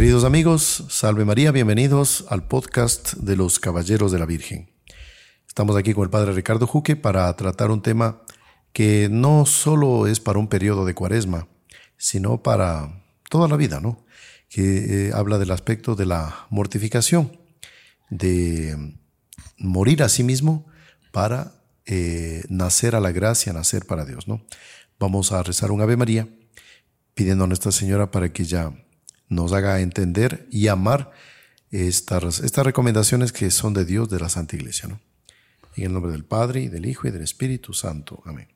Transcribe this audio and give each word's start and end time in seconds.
Queridos 0.00 0.24
amigos, 0.24 0.86
salve 0.88 1.26
María, 1.26 1.52
bienvenidos 1.52 2.24
al 2.30 2.48
podcast 2.48 3.12
de 3.16 3.36
los 3.36 3.58
Caballeros 3.58 4.10
de 4.10 4.18
la 4.18 4.24
Virgen. 4.24 4.70
Estamos 5.46 5.76
aquí 5.76 5.92
con 5.92 6.04
el 6.04 6.08
Padre 6.08 6.32
Ricardo 6.32 6.66
Juque 6.66 6.96
para 6.96 7.30
tratar 7.36 7.70
un 7.70 7.82
tema 7.82 8.22
que 8.72 9.10
no 9.10 9.44
solo 9.44 10.06
es 10.06 10.18
para 10.18 10.38
un 10.38 10.48
periodo 10.48 10.86
de 10.86 10.94
cuaresma, 10.94 11.48
sino 11.98 12.42
para 12.42 13.04
toda 13.28 13.46
la 13.46 13.58
vida, 13.58 13.78
¿no? 13.80 14.06
Que 14.48 15.08
eh, 15.08 15.12
habla 15.12 15.36
del 15.36 15.50
aspecto 15.50 15.94
de 15.94 16.06
la 16.06 16.46
mortificación, 16.48 17.38
de 18.08 18.94
morir 19.58 20.02
a 20.02 20.08
sí 20.08 20.24
mismo 20.24 20.66
para 21.12 21.52
eh, 21.84 22.42
nacer 22.48 22.96
a 22.96 23.00
la 23.00 23.12
gracia, 23.12 23.52
nacer 23.52 23.84
para 23.84 24.06
Dios, 24.06 24.26
¿no? 24.26 24.46
Vamos 24.98 25.30
a 25.32 25.42
rezar 25.42 25.70
un 25.70 25.82
Ave 25.82 25.98
María 25.98 26.26
pidiendo 27.12 27.44
a 27.44 27.48
Nuestra 27.48 27.70
Señora 27.70 28.10
para 28.10 28.32
que 28.32 28.44
ella 28.44 28.72
nos 29.30 29.52
haga 29.52 29.80
entender 29.80 30.46
y 30.50 30.68
amar 30.68 31.12
estas, 31.70 32.40
estas 32.40 32.66
recomendaciones 32.66 33.32
que 33.32 33.50
son 33.50 33.72
de 33.72 33.86
Dios, 33.86 34.10
de 34.10 34.20
la 34.20 34.28
Santa 34.28 34.56
Iglesia. 34.56 34.88
¿no? 34.88 35.00
En 35.76 35.84
el 35.84 35.92
nombre 35.92 36.12
del 36.12 36.24
Padre, 36.24 36.62
y 36.62 36.68
del 36.68 36.84
Hijo, 36.84 37.08
y 37.08 37.10
del 37.10 37.22
Espíritu 37.22 37.72
Santo. 37.72 38.22
Amén. 38.26 38.48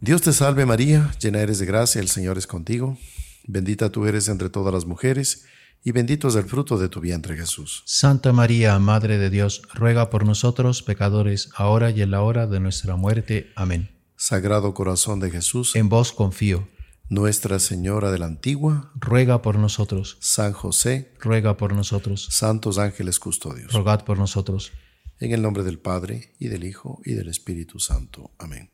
Dios 0.00 0.22
te 0.22 0.32
salve 0.32 0.64
María, 0.64 1.12
llena 1.20 1.40
eres 1.40 1.58
de 1.58 1.66
gracia, 1.66 2.00
el 2.00 2.08
Señor 2.08 2.38
es 2.38 2.46
contigo. 2.46 2.96
Bendita 3.44 3.90
tú 3.90 4.06
eres 4.06 4.28
entre 4.28 4.48
todas 4.48 4.72
las 4.72 4.86
mujeres, 4.86 5.46
y 5.82 5.90
bendito 5.90 6.28
es 6.28 6.36
el 6.36 6.44
fruto 6.44 6.78
de 6.78 6.88
tu 6.88 7.00
vientre 7.00 7.36
Jesús. 7.36 7.82
Santa 7.86 8.32
María, 8.32 8.78
Madre 8.78 9.18
de 9.18 9.30
Dios, 9.30 9.62
ruega 9.74 10.10
por 10.10 10.24
nosotros 10.24 10.82
pecadores, 10.82 11.50
ahora 11.56 11.90
y 11.90 12.02
en 12.02 12.12
la 12.12 12.22
hora 12.22 12.46
de 12.46 12.60
nuestra 12.60 12.94
muerte. 12.94 13.52
Amén. 13.56 13.90
Sagrado 14.16 14.74
corazón 14.74 15.18
de 15.18 15.30
Jesús, 15.30 15.74
en 15.74 15.88
vos 15.88 16.12
confío. 16.12 16.68
Nuestra 17.10 17.58
Señora 17.58 18.10
de 18.10 18.18
la 18.18 18.26
Antigua, 18.26 18.92
ruega 18.94 19.40
por 19.40 19.56
nosotros. 19.56 20.18
San 20.20 20.52
José, 20.52 21.14
ruega 21.18 21.56
por 21.56 21.72
nosotros. 21.72 22.28
Santos 22.30 22.76
ángeles 22.76 23.18
custodios, 23.18 23.72
rogad 23.72 24.04
por 24.04 24.18
nosotros. 24.18 24.72
En 25.18 25.32
el 25.32 25.40
nombre 25.40 25.64
del 25.64 25.78
Padre, 25.78 26.34
y 26.38 26.48
del 26.48 26.64
Hijo, 26.64 27.00
y 27.06 27.14
del 27.14 27.28
Espíritu 27.28 27.78
Santo. 27.78 28.30
Amén. 28.38 28.70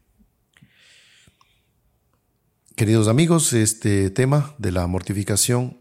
Queridos 2.75 3.07
amigos, 3.07 3.53
este 3.53 4.11
tema 4.11 4.57
de 4.59 4.73
la 4.73 4.89
mortificación 4.89 5.79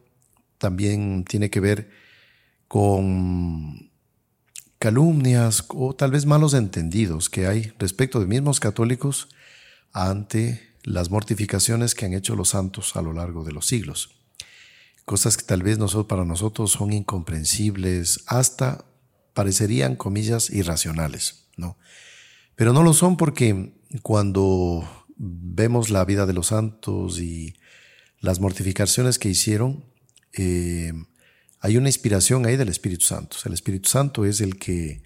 también 0.60 1.26
tiene 1.26 1.50
que 1.50 1.60
ver 1.60 1.90
con 2.68 3.92
calumnias 4.78 5.66
o 5.70 5.96
tal 5.96 6.12
vez 6.12 6.28
malos 6.28 6.54
entendidos 6.54 7.32
que 7.32 7.48
hay 7.48 7.74
respecto 7.80 8.20
de 8.20 8.28
mismos 8.28 8.60
católicos 8.60 9.28
ante 9.92 10.73
las 10.84 11.10
mortificaciones 11.10 11.96
que 11.96 12.06
han 12.06 12.14
hecho 12.14 12.36
los 12.36 12.50
santos 12.50 12.96
a 12.96 13.02
lo 13.02 13.14
largo 13.14 13.44
de 13.44 13.54
los 13.54 13.68
siglos. 13.68 14.10
Cosas 15.06 15.38
que 15.38 15.44
tal 15.44 15.64
vez 15.64 15.78
nosotros, 15.78 16.08
para 16.08 16.26
nosotros 16.26 16.72
son 16.72 16.94
incomprensibles, 16.94 18.24
hasta 18.28 18.86
parecerían, 19.34 19.96
comillas, 19.96 20.50
irracionales, 20.50 21.48
¿no? 21.58 21.78
Pero 22.56 22.72
no 22.74 22.84
lo 22.84 22.94
son 22.94 23.18
porque 23.18 23.74
cuando 24.02 25.06
vemos 25.18 25.90
la 25.90 26.06
vida 26.06 26.26
de 26.26 26.34
los 26.34 26.48
santos 26.48 27.20
y 27.20 27.56
las 28.20 28.40
mortificaciones 28.40 29.20
que 29.20 29.30
hicieron, 29.30 29.86
eh, 30.34 30.94
hay 31.60 31.78
una 31.78 31.90
inspiración 31.90 32.46
ahí 32.46 32.58
del 32.58 32.70
Espíritu 32.70 33.06
Santo. 33.06 33.38
el 33.46 33.54
Espíritu 33.54 33.90
Santo 33.90 34.26
es 34.26 34.42
el 34.42 34.58
que 34.58 35.04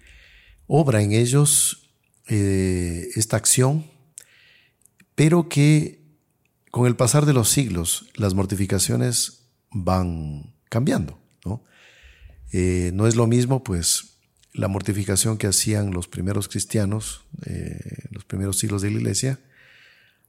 obra 0.66 1.02
en 1.02 1.12
ellos 1.12 1.90
eh, 2.26 3.08
esta 3.14 3.36
acción 3.36 3.90
pero 5.18 5.48
que 5.48 6.00
con 6.70 6.86
el 6.86 6.94
pasar 6.94 7.26
de 7.26 7.32
los 7.32 7.48
siglos 7.48 8.06
las 8.14 8.34
mortificaciones 8.34 9.48
van 9.72 10.54
cambiando. 10.68 11.18
¿no? 11.44 11.64
Eh, 12.52 12.92
no 12.94 13.08
es 13.08 13.16
lo 13.16 13.26
mismo, 13.26 13.64
pues, 13.64 14.20
la 14.54 14.68
mortificación 14.68 15.36
que 15.36 15.48
hacían 15.48 15.90
los 15.90 16.06
primeros 16.06 16.46
cristianos, 16.46 17.24
eh, 17.46 17.80
los 18.12 18.24
primeros 18.26 18.58
siglos 18.58 18.80
de 18.80 18.92
la 18.92 18.98
iglesia, 18.98 19.40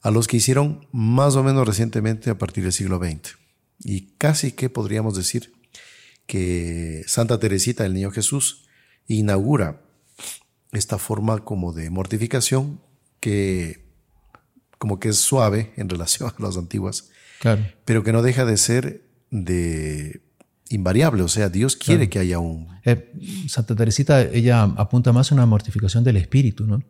a 0.02 0.10
los 0.10 0.28
que 0.28 0.38
hicieron 0.38 0.88
más 0.92 1.36
o 1.36 1.44
menos 1.44 1.68
recientemente 1.68 2.32
a 2.32 2.40
partir 2.40 2.64
del 2.64 2.74
siglo 2.74 2.98
XX. 2.98 3.38
Y 3.84 4.16
casi 4.18 4.54
que 4.54 4.72
podríamos 4.72 5.16
decir 5.16 5.54
que 6.26 7.04
Santa 7.06 7.40
Teresita 7.40 7.84
del 7.84 7.94
Niño 7.94 8.10
Jesús 8.10 8.66
inaugura 9.08 9.84
esta 10.72 10.98
forma 10.98 11.46
como 11.46 11.74
de 11.74 11.92
mortificación 11.92 12.82
que 13.20 13.88
como 14.80 15.00
que 15.00 15.10
es 15.10 15.18
suave 15.18 15.74
en 15.76 15.90
relación 15.90 16.30
a 16.30 16.42
las 16.42 16.58
antiguas, 16.58 17.10
claro. 17.40 17.64
pero 17.86 18.04
que 18.04 18.12
no 18.12 18.24
deja 18.24 18.46
de 18.46 18.58
ser 18.58 19.04
de 19.30 20.22
invariable, 20.70 21.24
o 21.24 21.28
sea, 21.28 21.50
Dios 21.50 21.76
quiere 21.76 22.10
que 22.10 22.20
haya 22.20 22.40
un... 22.40 22.68
Eh, 22.86 23.12
Santa 23.48 23.76
Teresita, 23.76 24.22
ella 24.22 24.64
apunta 24.64 25.12
más 25.12 25.32
a 25.32 25.36
una 25.36 25.46
mortificación 25.46 26.04
del 26.04 26.18
espíritu, 26.18 26.66
¿no? 26.66 26.84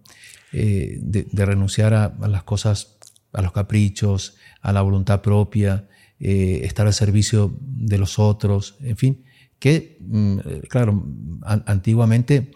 Eh, 0.52 0.98
de, 1.02 1.46
renunciar 1.46 1.94
a, 1.94 2.14
las 2.28 2.44
cosas, 2.44 2.98
a 3.32 3.42
los 3.42 3.52
caprichos, 3.52 4.36
a 4.62 4.74
la 4.74 4.82
voluntad 4.82 5.22
propia, 5.22 5.88
eh, 6.20 6.62
estar 6.64 6.88
al 6.88 6.94
servicio 6.94 7.58
de 7.62 7.98
los 7.98 8.20
otros, 8.20 8.76
en 8.82 8.98
fin, 8.98 9.24
que, 9.60 9.98
mm, 10.02 10.40
claro, 10.70 11.06
antiguamente 11.44 12.52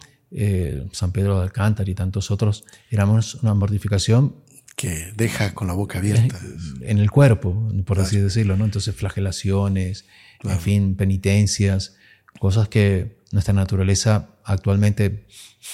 San 0.91 1.11
Pedro 1.11 1.37
de 1.37 1.43
Alcántara 1.43 1.89
y 1.89 1.93
tantos 1.93 2.31
otros 2.31 2.63
éramos 2.89 3.35
una 3.35 3.53
mortificación 3.53 4.35
que 4.75 5.13
deja 5.15 5.53
con 5.53 5.67
la 5.67 5.73
boca 5.73 5.99
abierta. 5.99 6.39
En 6.81 6.97
el 6.97 7.11
cuerpo, 7.11 7.71
por 7.85 7.99
así 7.99 8.19
decirlo, 8.19 8.57
¿no? 8.57 8.65
Entonces, 8.65 8.95
flagelaciones, 8.95 10.05
en 10.43 10.59
fin, 10.59 10.95
penitencias, 10.95 11.95
cosas 12.39 12.67
que 12.67 13.21
nuestra 13.31 13.53
naturaleza 13.53 14.29
actualmente 14.43 15.25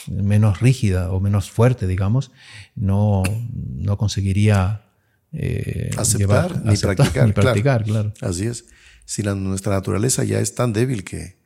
menos 0.08 0.60
rígida 0.60 1.12
o 1.12 1.20
menos 1.20 1.50
fuerte, 1.50 1.88
digamos, 1.88 2.32
no, 2.76 3.24
no 3.54 3.98
conseguiría 3.98 4.86
eh, 5.32 5.92
aceptar, 5.98 6.64
ni 6.64 6.78
practicar. 7.34 7.84
claro. 7.84 8.14
Así 8.22 8.46
es. 8.46 8.66
Si 9.06 9.24
la, 9.24 9.34
nuestra 9.36 9.74
naturaleza 9.74 10.24
ya 10.24 10.40
es 10.40 10.56
tan 10.56 10.72
débil 10.72 11.04
que 11.04 11.40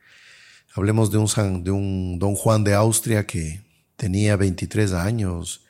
hablemos 0.74 1.10
de 1.10 1.18
un, 1.18 1.64
de 1.64 1.70
un 1.70 2.18
don 2.18 2.34
Juan 2.34 2.64
de 2.64 2.74
Austria 2.74 3.26
que 3.26 3.62
tenía 3.96 4.36
23 4.36 4.92
años, 4.92 5.63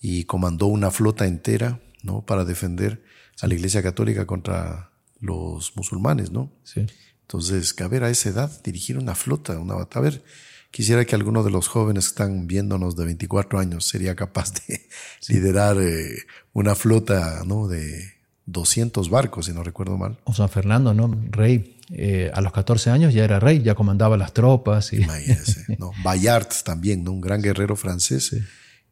y 0.00 0.24
comandó 0.24 0.66
una 0.66 0.90
flota 0.90 1.26
entera 1.26 1.80
¿no? 2.02 2.24
para 2.24 2.44
defender 2.44 3.02
a 3.40 3.46
la 3.46 3.54
Iglesia 3.54 3.82
Católica 3.82 4.26
contra 4.26 4.90
los 5.20 5.76
musulmanes. 5.76 6.30
¿no? 6.30 6.52
Sí. 6.64 6.86
Entonces, 7.22 7.74
que 7.74 7.84
a 7.84 8.10
esa 8.10 8.28
edad, 8.28 8.62
dirigir 8.62 8.98
una 8.98 9.14
flota, 9.14 9.58
una 9.58 9.74
A 9.74 10.00
ver, 10.00 10.22
quisiera 10.70 11.04
que 11.04 11.14
alguno 11.14 11.42
de 11.42 11.50
los 11.50 11.68
jóvenes 11.68 12.04
que 12.04 12.10
están 12.10 12.46
viéndonos 12.46 12.96
de 12.96 13.04
24 13.04 13.58
años 13.58 13.84
sería 13.84 14.14
capaz 14.14 14.52
de 14.54 14.86
liderar 15.28 15.78
eh, 15.80 16.16
una 16.52 16.74
flota 16.74 17.42
¿no? 17.44 17.66
de 17.68 18.14
200 18.46 19.10
barcos, 19.10 19.46
si 19.46 19.52
no 19.52 19.62
recuerdo 19.64 19.96
mal. 19.96 20.18
O 20.24 20.34
San 20.34 20.48
Fernando, 20.48 20.94
¿no? 20.94 21.10
Rey. 21.30 21.72
Eh, 21.90 22.32
a 22.34 22.40
los 22.40 22.52
14 22.52 22.90
años 22.90 23.14
ya 23.14 23.22
era 23.22 23.38
rey, 23.38 23.62
ya 23.62 23.76
comandaba 23.76 24.16
las 24.16 24.32
tropas. 24.32 24.92
Y... 24.92 25.06
¿no? 25.78 25.92
Bayard 26.04 26.48
también, 26.64 27.04
¿no? 27.04 27.12
un 27.12 27.20
gran 27.20 27.42
guerrero 27.42 27.76
francés. 27.76 28.26
Sí 28.26 28.38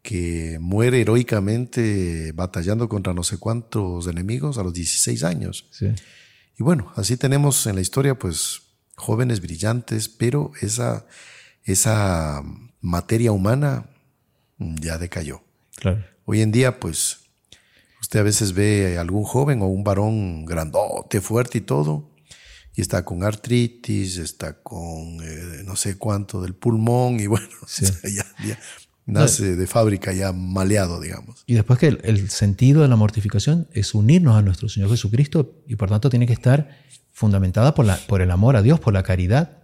que 0.05 0.59
muere 0.61 1.01
heroicamente 1.01 2.33
batallando 2.33 2.91
contra 2.91 3.15
no 3.15 3.23
sé 3.23 3.39
cuántos 3.39 4.07
enemigos 4.07 4.59
a 4.59 4.63
los 4.63 4.75
16 4.75 5.25
años. 5.25 5.67
Y 6.59 6.63
bueno, 6.63 6.93
así 6.95 7.17
tenemos 7.17 7.67
en 7.67 7.77
la 7.77 7.81
historia 7.81 8.19
pues 8.19 8.61
jóvenes 8.97 9.41
brillantes, 9.41 10.11
pero 10.11 10.53
esa, 10.61 11.07
esa 11.63 12.43
materia 12.83 13.33
humana 13.33 13.89
ya 14.59 14.99
decayó. 14.99 15.43
Hoy 16.27 16.43
en 16.43 16.53
día 16.53 16.79
pues 16.79 17.21
usted 18.03 18.21
a 18.21 18.25
veces 18.25 18.53
ve 18.53 18.99
a 18.99 19.01
algún 19.01 19.25
joven 19.25 19.63
o 19.63 19.69
un 19.69 19.85
varón 19.85 20.45
grandote, 20.45 21.23
fuerte 21.23 21.57
y 21.57 21.63
todo, 21.63 22.11
y 22.75 22.83
está 22.83 23.07
con 23.07 23.23
artritis, 23.23 24.19
está 24.19 24.61
con 24.63 25.19
eh, 25.23 25.63
no 25.65 25.77
sé 25.77 25.97
cuánto 25.97 26.43
del 26.43 26.55
pulmón 26.55 27.21
y 27.21 27.27
bueno, 27.27 27.49
ya, 28.05 28.59
nace 29.07 29.57
de 29.57 29.67
fábrica 29.67 30.13
ya 30.13 30.33
maleado, 30.33 31.01
digamos. 31.01 31.45
Y 31.47 31.55
después 31.55 31.79
que 31.79 31.89
el, 31.89 32.31
sentido 32.31 32.83
de 32.83 32.89
la 32.89 32.97
mortificación 32.97 33.69
es 33.73 33.95
unirnos 33.95 34.37
a 34.37 34.43
nuestro 34.43 34.69
Señor 34.69 34.91
Jesucristo 34.91 35.63
y 35.67 35.77
por 35.77 35.89
tanto 35.89 36.11
tiene 36.11 36.27
que 36.27 36.33
estar 36.33 36.79
fundamentada 37.13 37.75
por, 37.75 37.85
la, 37.85 37.97
por 37.97 38.23
el 38.23 38.31
amor 38.31 38.57
a 38.57 38.63
Dios, 38.63 38.81
por 38.81 38.93
la 38.93 39.03
caridad. 39.03 39.59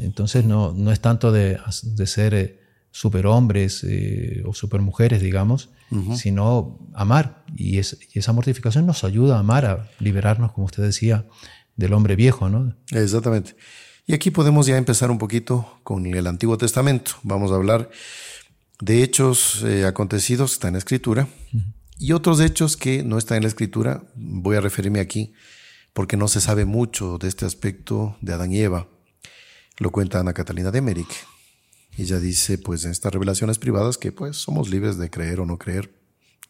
Entonces 0.00 0.44
no, 0.44 0.72
no 0.72 0.92
es 0.92 1.00
tanto 1.00 1.32
de, 1.32 1.58
de 1.82 2.06
ser 2.06 2.34
eh, 2.34 2.60
superhombres 2.90 3.84
eh, 3.84 4.42
o 4.44 4.54
supermujeres, 4.54 5.22
digamos, 5.22 5.70
sino 6.16 6.78
amar. 6.94 7.44
Y, 7.56 7.78
es, 7.78 7.98
y 8.12 8.18
esa 8.18 8.32
mortificación 8.32 8.84
nos 8.86 9.04
ayuda 9.04 9.36
a 9.36 9.38
amar, 9.40 9.64
a 9.64 9.88
liberarnos, 10.00 10.52
como 10.52 10.66
usted 10.66 10.82
decía, 10.82 11.26
del 11.76 11.94
hombre 11.94 12.14
viejo, 12.14 12.48
¿no? 12.50 12.74
Exactamente. 12.90 13.56
Y 14.06 14.14
aquí 14.14 14.30
podemos 14.30 14.66
ya 14.66 14.76
empezar 14.76 15.10
un 15.10 15.18
poquito 15.18 15.80
con 15.82 16.06
el 16.06 16.26
Antiguo 16.26 16.58
Testamento. 16.58 17.12
Vamos 17.22 17.52
a 17.52 17.54
hablar 17.54 17.90
de 18.80 19.02
hechos 19.02 19.62
eh, 19.64 19.86
acontecidos 19.86 20.50
que 20.50 20.54
están 20.54 20.68
en 20.68 20.74
la 20.74 20.78
escritura 20.78 21.28
y 21.98 22.12
otros 22.12 22.40
hechos 22.40 22.76
que 22.76 23.02
no 23.02 23.18
están 23.18 23.38
en 23.38 23.42
la 23.42 23.48
escritura. 23.48 24.04
Voy 24.14 24.56
a 24.56 24.60
referirme 24.60 25.00
aquí 25.00 25.32
porque 25.92 26.16
no 26.16 26.28
se 26.28 26.40
sabe 26.40 26.64
mucho 26.64 27.18
de 27.18 27.28
este 27.28 27.44
aspecto 27.44 28.16
de 28.20 28.34
Adán 28.34 28.52
y 28.52 28.60
Eva. 28.60 28.88
Lo 29.78 29.90
cuenta 29.90 30.20
Ana 30.20 30.32
Catalina 30.32 30.70
de 30.70 30.78
Emmerich. 30.78 31.26
Ella 31.96 32.20
dice, 32.20 32.58
pues 32.58 32.84
en 32.84 32.92
estas 32.92 33.12
revelaciones 33.12 33.58
privadas, 33.58 33.98
que 33.98 34.12
pues 34.12 34.36
somos 34.36 34.70
libres 34.70 34.98
de 34.98 35.10
creer 35.10 35.40
o 35.40 35.46
no 35.46 35.58
creer. 35.58 35.92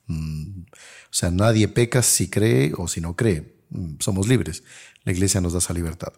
Mm, 0.07 0.63
o 0.63 1.13
sea, 1.13 1.31
nadie 1.31 1.69
peca 1.69 2.03
si 2.03 2.29
cree 2.29 2.73
o 2.77 2.89
si 2.89 3.01
no 3.01 3.17
cree. 3.17 3.59
Mm, 3.71 3.95
somos 4.01 4.29
libres. 4.29 4.63
La 5.05 5.13
iglesia 5.13 5.41
nos 5.41 5.55
da 5.55 5.61
esa 5.61 5.73
libertad. 5.73 6.13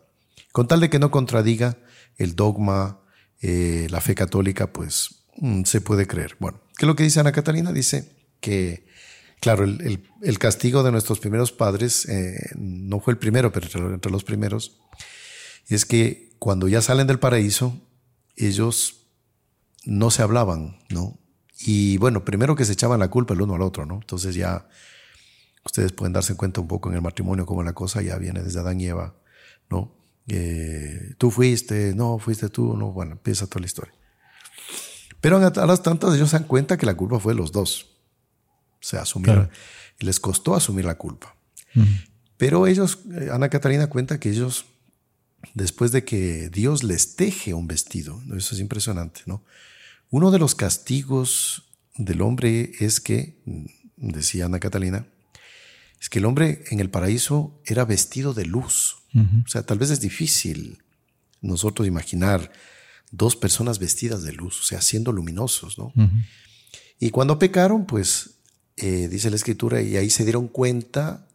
Con 0.51 0.67
tal 0.67 0.81
de 0.81 0.91
que 0.91 0.99
no 0.99 1.13
contradiga 1.13 1.79
el 2.17 2.35
dogma, 2.35 3.01
eh, 3.41 3.87
la 3.91 4.01
fe 4.01 4.17
católica, 4.17 4.73
pues 4.73 5.20
se 5.65 5.81
puede 5.81 6.07
creer. 6.07 6.37
Bueno, 6.39 6.61
¿qué 6.77 6.85
es 6.85 6.87
lo 6.87 6.97
que 6.97 7.03
dice 7.03 7.21
Ana 7.21 7.33
Catalina? 7.33 7.73
Dice 7.73 8.11
que, 8.41 8.87
claro, 9.41 9.65
el, 9.65 10.39
castigo 10.39 10.83
de 10.83 10.93
nuestros 10.93 11.21
primeros 11.21 11.53
padres 11.53 12.07
eh, 12.09 12.51
no 12.57 13.01
fue 13.01 13.13
el 13.13 13.19
primero, 13.19 13.53
pero 13.53 13.93
entre, 13.93 14.11
los 14.11 14.25
primeros, 14.25 14.81
es 15.69 15.85
que 15.85 16.35
cuando 16.39 16.69
ya 16.69 16.83
salen 16.83 17.07
del 17.07 17.19
paraíso, 17.19 17.81
ellos 18.37 19.07
no 19.85 20.11
se 20.11 20.23
hablaban, 20.23 20.79
¿no? 20.91 21.19
Y 21.59 21.99
bueno, 21.99 22.25
primero 22.25 22.57
que 22.57 22.65
se 22.65 22.73
echaban 22.73 23.01
la 23.01 23.09
culpa 23.09 23.35
el 23.35 23.43
uno 23.43 23.55
al 23.55 23.63
otro, 23.63 23.85
¿no? 23.85 23.97
Entonces 23.97 24.35
ya 24.35 24.67
ustedes 25.65 25.93
pueden 25.93 26.13
darse 26.13 26.37
cuenta 26.37 26.61
un 26.61 26.69
poco 26.69 26.89
en 26.89 26.97
el 26.97 27.03
matrimonio 27.03 27.45
cómo 27.45 27.63
la 27.63 27.75
cosa 27.75 28.01
ya 28.01 28.17
viene 28.17 28.43
desde 28.43 28.61
Adán 28.61 28.81
y 28.81 28.87
Eva, 28.87 29.15
¿no? 29.69 29.95
Eh, 30.27 31.15
tú 31.19 31.31
fuiste, 31.31 31.95
no, 31.95 32.19
fuiste 32.19 32.49
tú, 32.49 32.77
no, 32.77 32.93
bueno, 32.93 33.13
empieza 33.13 33.47
toda 33.47 33.61
la 33.61 33.67
historia. 33.67 34.00
Pero 35.21 35.37
a 35.37 35.67
las 35.67 35.83
tantas 35.83 36.15
ellos 36.15 36.31
se 36.31 36.39
dan 36.39 36.47
cuenta 36.47 36.77
que 36.77 36.87
la 36.87 36.95
culpa 36.95 37.19
fue 37.19 37.35
de 37.35 37.39
los 37.39 37.53
dos. 37.53 37.87
O 38.75 38.83
sea, 38.83 39.03
asumir, 39.03 39.51
les 39.99 40.19
costó 40.19 40.55
asumir 40.55 40.85
la 40.85 40.97
culpa. 40.97 41.35
Pero 42.37 42.67
ellos, 42.67 43.01
eh, 43.13 43.29
Ana 43.31 43.51
Catalina 43.51 43.89
cuenta 43.89 44.19
que 44.19 44.31
ellos, 44.31 44.65
después 45.55 45.93
de 45.93 46.05
que 46.05 46.49
Dios 46.49 46.83
les 46.83 47.15
teje 47.15 47.53
un 47.53 47.69
vestido, 47.69 48.23
eso 48.35 48.55
es 48.55 48.61
impresionante, 48.61 49.21
¿no? 49.27 49.45
Uno 50.09 50.31
de 50.31 50.39
los 50.39 50.55
castigos 50.55 51.71
del 51.97 52.23
hombre 52.23 52.73
es 52.81 52.99
que, 52.99 53.43
decía 53.97 54.47
Ana 54.47 54.59
Catalina, 54.59 55.07
es 56.01 56.09
que 56.09 56.19
el 56.19 56.25
hombre 56.25 56.65
en 56.71 56.81
el 56.81 56.89
paraíso 56.89 57.61
era 57.67 57.85
vestido 57.85 58.33
de 58.33 58.47
luz. 58.47 58.97
O 59.45 59.49
sea, 59.49 59.63
tal 59.65 59.79
vez 59.79 59.91
es 59.91 60.01
difícil 60.01 60.79
nosotros 61.41 61.87
imaginar 61.87 62.53
dos 63.11 63.37
personas 63.37 63.79
vestidas 63.79 64.23
de 64.23 64.33
luz, 64.33 64.61
o 64.61 64.65
sea, 64.65 64.81
siendo 64.81 65.13
luminosos, 65.13 65.79
¿no? 65.79 65.93
Y 66.99 67.11
cuando 67.11 67.39
pecaron, 67.39 67.87
pues, 67.87 68.39
eh, 68.77 69.09
dice 69.09 69.31
la 69.31 69.37
escritura, 69.37 69.83
y 69.83 69.97
ahí 69.97 70.11
se 70.11 70.25
dieron 70.25 70.49
cuenta 70.49 71.27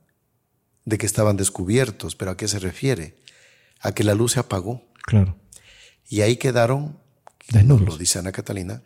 de 0.85 0.97
que 0.97 1.05
estaban 1.05 1.37
descubiertos, 1.37 2.15
pero 2.15 2.31
¿a 2.31 2.37
qué 2.37 2.47
se 2.47 2.59
refiere? 2.59 3.17
A 3.79 3.91
que 3.91 4.03
la 4.03 4.13
luz 4.13 4.33
se 4.33 4.39
apagó. 4.39 4.83
Claro. 5.05 5.37
Y 6.07 6.21
ahí 6.21 6.37
quedaron 6.37 6.97
lo 7.53 7.97
dice 7.97 8.19
Ana 8.19 8.31
Catalina, 8.31 8.81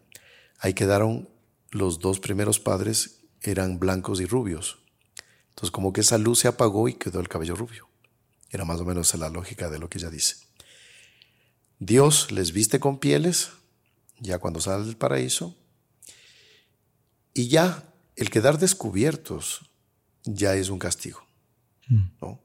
ahí 0.60 0.74
quedaron 0.74 1.30
los 1.72 2.00
dos 2.00 2.20
primeros 2.20 2.60
padres, 2.60 3.22
eran 3.42 3.80
blancos 3.80 4.20
y 4.22 4.26
rubios. 4.26 4.80
Entonces 5.50 5.72
como 5.72 5.94
que 5.94 6.02
esa 6.02 6.18
luz 6.18 6.40
se 6.40 6.48
apagó 6.48 6.88
y 6.90 6.94
quedó 6.94 7.20
el 7.20 7.30
cabello 7.30 7.56
rubio. 7.56 7.88
Era 8.50 8.66
más 8.66 8.80
o 8.80 8.86
menos 8.86 9.14
la 9.16 9.30
lógica 9.30 9.70
de 9.70 9.80
lo 9.80 9.90
que 9.90 10.00
ella 10.00 10.10
dice. 10.10 10.36
Dios 11.80 12.32
les 12.32 12.52
viste 12.52 12.80
con 12.80 13.00
pieles, 13.00 13.52
ya 14.20 14.38
cuando 14.38 14.60
salen 14.60 14.86
del 14.86 14.98
paraíso, 14.98 15.58
y 17.34 17.48
ya 17.48 17.94
el 18.16 18.30
quedar 18.30 18.60
descubiertos 18.60 19.62
ya 20.24 20.56
es 20.56 20.70
un 20.70 20.80
castigo. 20.80 21.20
Mm. 21.88 22.04
¿no? 22.22 22.42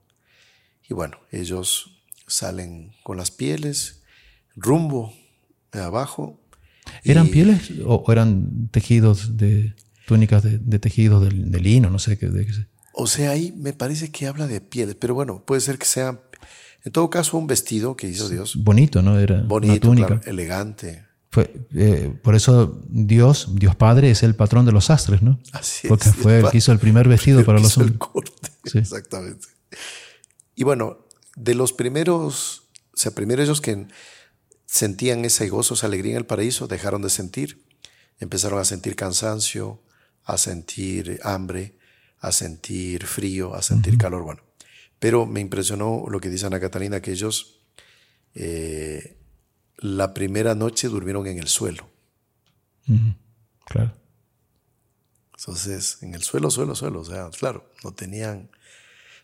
Y 0.88 0.94
bueno, 0.94 1.19
ellos 1.32 2.02
salen 2.26 2.92
con 3.02 3.16
las 3.16 3.31
pieles 3.31 4.02
rumbo 4.54 5.12
abajo. 5.72 6.40
¿Eran 7.02 7.28
pieles 7.28 7.72
o 7.84 8.04
eran 8.12 8.69
tejidos 8.70 9.36
de 9.36 9.75
túnicas 10.06 10.42
de, 10.42 10.58
de 10.58 10.78
tejidos 10.78 11.22
de, 11.22 11.60
lino? 11.60 11.90
No 11.90 11.98
sé 11.98 12.19
qué. 12.19 12.31
O 12.92 13.06
sea, 13.06 13.31
ahí 13.31 13.52
me 13.56 13.72
parece 13.72 14.10
que 14.10 14.26
habla 14.26 14.46
de 14.46 14.60
pieles, 14.60 14.94
pero 14.94 15.14
bueno, 15.14 15.44
puede 15.44 15.60
ser 15.60 15.78
que 15.78 15.86
sea, 15.86 16.20
en 16.84 16.92
todo 16.92 17.08
caso, 17.08 17.38
un 17.38 17.46
vestido 17.46 17.96
que 17.96 18.06
hizo 18.08 18.28
Dios. 18.28 18.56
Bonito, 18.56 19.00
¿no? 19.00 19.19
Era 19.19 19.42
bonito, 19.42 19.90
una 19.90 20.06
túnica. 20.06 20.28
elegante. 20.28 21.06
Fue, 21.31 21.50
eh, 21.75 22.14
por 22.22 22.34
eso 22.34 22.81
Dios, 22.88 23.48
Dios 23.54 23.75
Padre, 23.75 24.10
es 24.10 24.22
el 24.22 24.36
patrón 24.36 24.66
de 24.66 24.72
los 24.72 24.84
sastres, 24.84 25.22
¿no? 25.22 25.40
Así 25.52 25.88
Porque 25.88 26.10
fue 26.10 26.40
el 26.40 26.50
que 26.50 26.58
hizo 26.58 26.72
el 26.72 26.78
primer 26.78 27.08
vestido 27.08 27.42
para 27.44 27.58
los 27.58 27.76
hombres. 27.78 27.98
Exactamente. 28.75 29.48
Y 30.54 30.64
bueno, 30.64 30.98
de 31.36 31.54
los 31.54 31.72
primeros, 31.72 32.69
o 32.92 32.96
sea, 32.96 33.12
primero 33.12 33.42
ellos 33.42 33.60
que 33.62 33.88
sentían 34.66 35.25
ese 35.25 35.48
gozo, 35.48 35.75
esa 35.75 35.86
alegría 35.86 36.12
en 36.12 36.19
el 36.19 36.26
paraíso, 36.26 36.69
dejaron 36.69 37.00
de 37.02 37.10
sentir. 37.10 37.64
Empezaron 38.20 38.60
a 38.60 38.64
sentir 38.64 38.94
cansancio, 38.94 39.82
a 40.22 40.36
sentir 40.38 41.19
hambre, 41.25 41.78
a 42.20 42.31
sentir 42.31 43.06
frío, 43.06 43.54
a 43.54 43.62
sentir 43.62 43.98
calor. 43.98 44.22
Bueno, 44.22 44.42
pero 45.04 45.26
me 45.26 45.40
impresionó 45.40 46.06
lo 46.08 46.18
que 46.18 46.30
dice 46.30 46.46
Ana 46.46 46.58
Catalina, 46.58 47.02
que 47.02 47.12
ellos 47.12 47.60
eh, 48.34 49.18
la 49.76 50.14
primera 50.14 50.54
noche 50.54 50.88
durmieron 50.88 51.26
en 51.26 51.38
el 51.38 51.46
suelo. 51.46 51.90
Claro. 53.66 53.92
Entonces, 55.36 55.98
en 56.00 56.14
el 56.14 56.22
suelo, 56.22 56.50
suelo, 56.50 56.74
suelo. 56.74 57.00
O 57.00 57.04
sea, 57.04 57.28
claro, 57.38 57.70
no 57.84 57.92
tenían. 57.92 58.48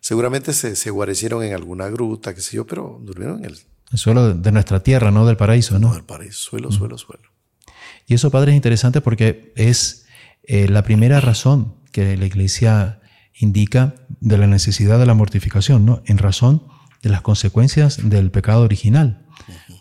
Seguramente 0.01 0.53
se, 0.53 0.77
se 0.77 0.91
guarecieron 0.91 1.43
en 1.45 1.55
alguna 1.55 1.89
gruta, 1.89 2.35
qué 2.35 2.43
sé 2.43 2.57
yo, 2.57 2.67
pero 2.67 3.01
durmieron 3.03 3.39
en 3.39 3.47
el, 3.47 3.59
el 3.91 3.99
suelo 3.99 4.35
de 4.35 4.53
nuestra 4.53 4.83
tierra, 4.83 5.11
no 5.11 5.25
del 5.25 5.39
paraíso, 5.39 5.79
¿no? 5.79 5.89
No 5.89 5.95
del 5.95 6.05
paraíso, 6.05 6.51
suelo, 6.51 6.71
suelo, 6.71 6.99
suelo. 6.99 7.31
Y 8.07 8.13
eso, 8.13 8.31
Padre, 8.31 8.53
es 8.53 8.57
interesante 8.57 9.01
porque 9.01 9.55
es 9.57 10.05
eh, 10.43 10.69
la 10.69 10.83
primera 10.83 11.21
razón 11.21 11.75
que 11.91 12.19
la 12.19 12.27
Iglesia 12.27 13.00
indica 13.35 13.95
de 14.21 14.39
la 14.39 14.47
necesidad 14.47 14.99
de 14.99 15.07
la 15.07 15.15
mortificación, 15.15 15.87
¿no? 15.87 16.03
En 16.07 16.19
razón 16.19 16.65
de 17.03 17.11
las 17.11 17.23
consecuencias 17.23 18.09
del 18.09 18.31
pecado 18.31 18.63
original. 18.63 19.27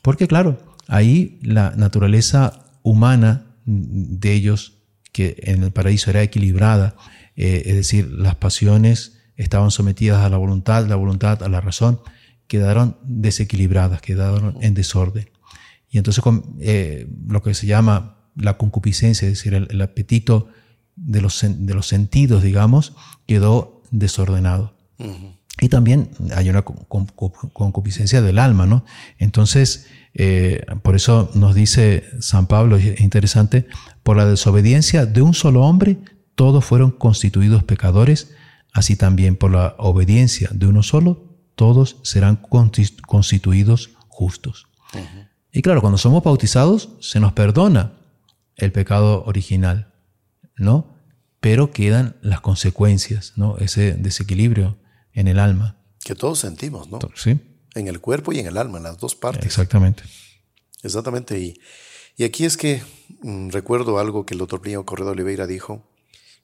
Porque, 0.01 0.27
claro, 0.27 0.59
ahí 0.87 1.39
la 1.41 1.73
naturaleza 1.75 2.65
humana 2.81 3.55
de 3.65 4.33
ellos, 4.33 4.77
que 5.11 5.35
en 5.43 5.63
el 5.63 5.71
paraíso 5.71 6.09
era 6.09 6.23
equilibrada, 6.23 6.95
eh, 7.35 7.63
es 7.65 7.75
decir, 7.75 8.09
las 8.09 8.35
pasiones 8.35 9.19
estaban 9.35 9.71
sometidas 9.71 10.23
a 10.23 10.29
la 10.29 10.37
voluntad, 10.37 10.87
la 10.87 10.95
voluntad 10.95 11.43
a 11.43 11.49
la 11.49 11.61
razón, 11.61 12.01
quedaron 12.47 12.97
desequilibradas, 13.03 14.01
quedaron 14.01 14.57
en 14.61 14.73
desorden. 14.73 15.29
Y 15.89 15.97
entonces 15.97 16.23
eh, 16.59 17.07
lo 17.27 17.41
que 17.41 17.53
se 17.53 17.67
llama 17.67 18.17
la 18.35 18.57
concupiscencia, 18.57 19.27
es 19.27 19.35
decir, 19.35 19.53
el, 19.53 19.81
apetito 19.81 20.49
de 21.05 21.21
los, 21.21 21.43
de 21.43 21.73
los, 21.73 21.87
sentidos, 21.87 22.43
digamos, 22.43 22.93
quedó 23.25 23.81
desordenado. 23.91 24.73
Y 25.61 25.69
también 25.69 26.11
hay 26.35 26.49
una 26.49 26.61
concupiscencia 26.63 28.21
del 28.21 28.39
alma, 28.39 28.65
¿no? 28.65 28.85
Entonces, 29.17 29.87
eh, 30.13 30.65
por 30.81 30.95
eso 30.95 31.31
nos 31.33 31.55
dice 31.55 32.03
San 32.19 32.47
Pablo, 32.47 32.77
es 32.77 32.99
interesante, 32.99 33.67
por 34.03 34.17
la 34.17 34.25
desobediencia 34.25 35.05
de 35.05 35.21
un 35.21 35.33
solo 35.33 35.61
hombre, 35.63 35.97
todos 36.35 36.63
fueron 36.63 36.91
constituidos 36.91 37.63
pecadores, 37.63 38.31
así 38.73 38.95
también 38.95 39.35
por 39.35 39.51
la 39.51 39.75
obediencia 39.77 40.49
de 40.53 40.67
uno 40.67 40.83
solo, 40.83 41.25
todos 41.55 41.97
serán 42.03 42.37
constituidos 42.37 43.91
justos. 44.07 44.67
Y 45.51 45.61
claro, 45.61 45.81
cuando 45.81 45.97
somos 45.97 46.23
bautizados, 46.23 46.89
se 47.01 47.19
nos 47.19 47.33
perdona 47.33 47.93
el 48.55 48.71
pecado 48.71 49.23
original, 49.25 49.91
¿no? 50.59 50.95
Pero 51.39 51.71
quedan 51.71 52.17
las 52.21 52.41
consecuencias, 52.41 53.33
¿no? 53.35 53.57
Ese 53.57 53.93
desequilibrio 53.93 54.77
en 55.13 55.27
el 55.27 55.39
alma. 55.39 55.77
Que 56.03 56.15
todos 56.15 56.39
sentimos, 56.39 56.89
¿no? 56.89 56.99
Sí. 57.15 57.39
En 57.75 57.87
el 57.87 57.99
cuerpo 57.99 58.33
y 58.33 58.39
en 58.39 58.47
el 58.47 58.57
alma, 58.57 58.77
en 58.77 58.83
las 58.83 58.97
dos 58.97 59.15
partes. 59.15 59.45
Exactamente. 59.45 60.03
Exactamente. 60.83 61.39
Y, 61.39 61.59
y 62.17 62.23
aquí 62.23 62.45
es 62.45 62.57
que 62.57 62.81
mm, 63.21 63.49
recuerdo 63.49 63.99
algo 63.99 64.25
que 64.25 64.33
el 64.33 64.39
doctor 64.39 64.61
Plinio 64.61 64.85
Corredo 64.85 65.11
Oliveira 65.11 65.47
dijo, 65.47 65.89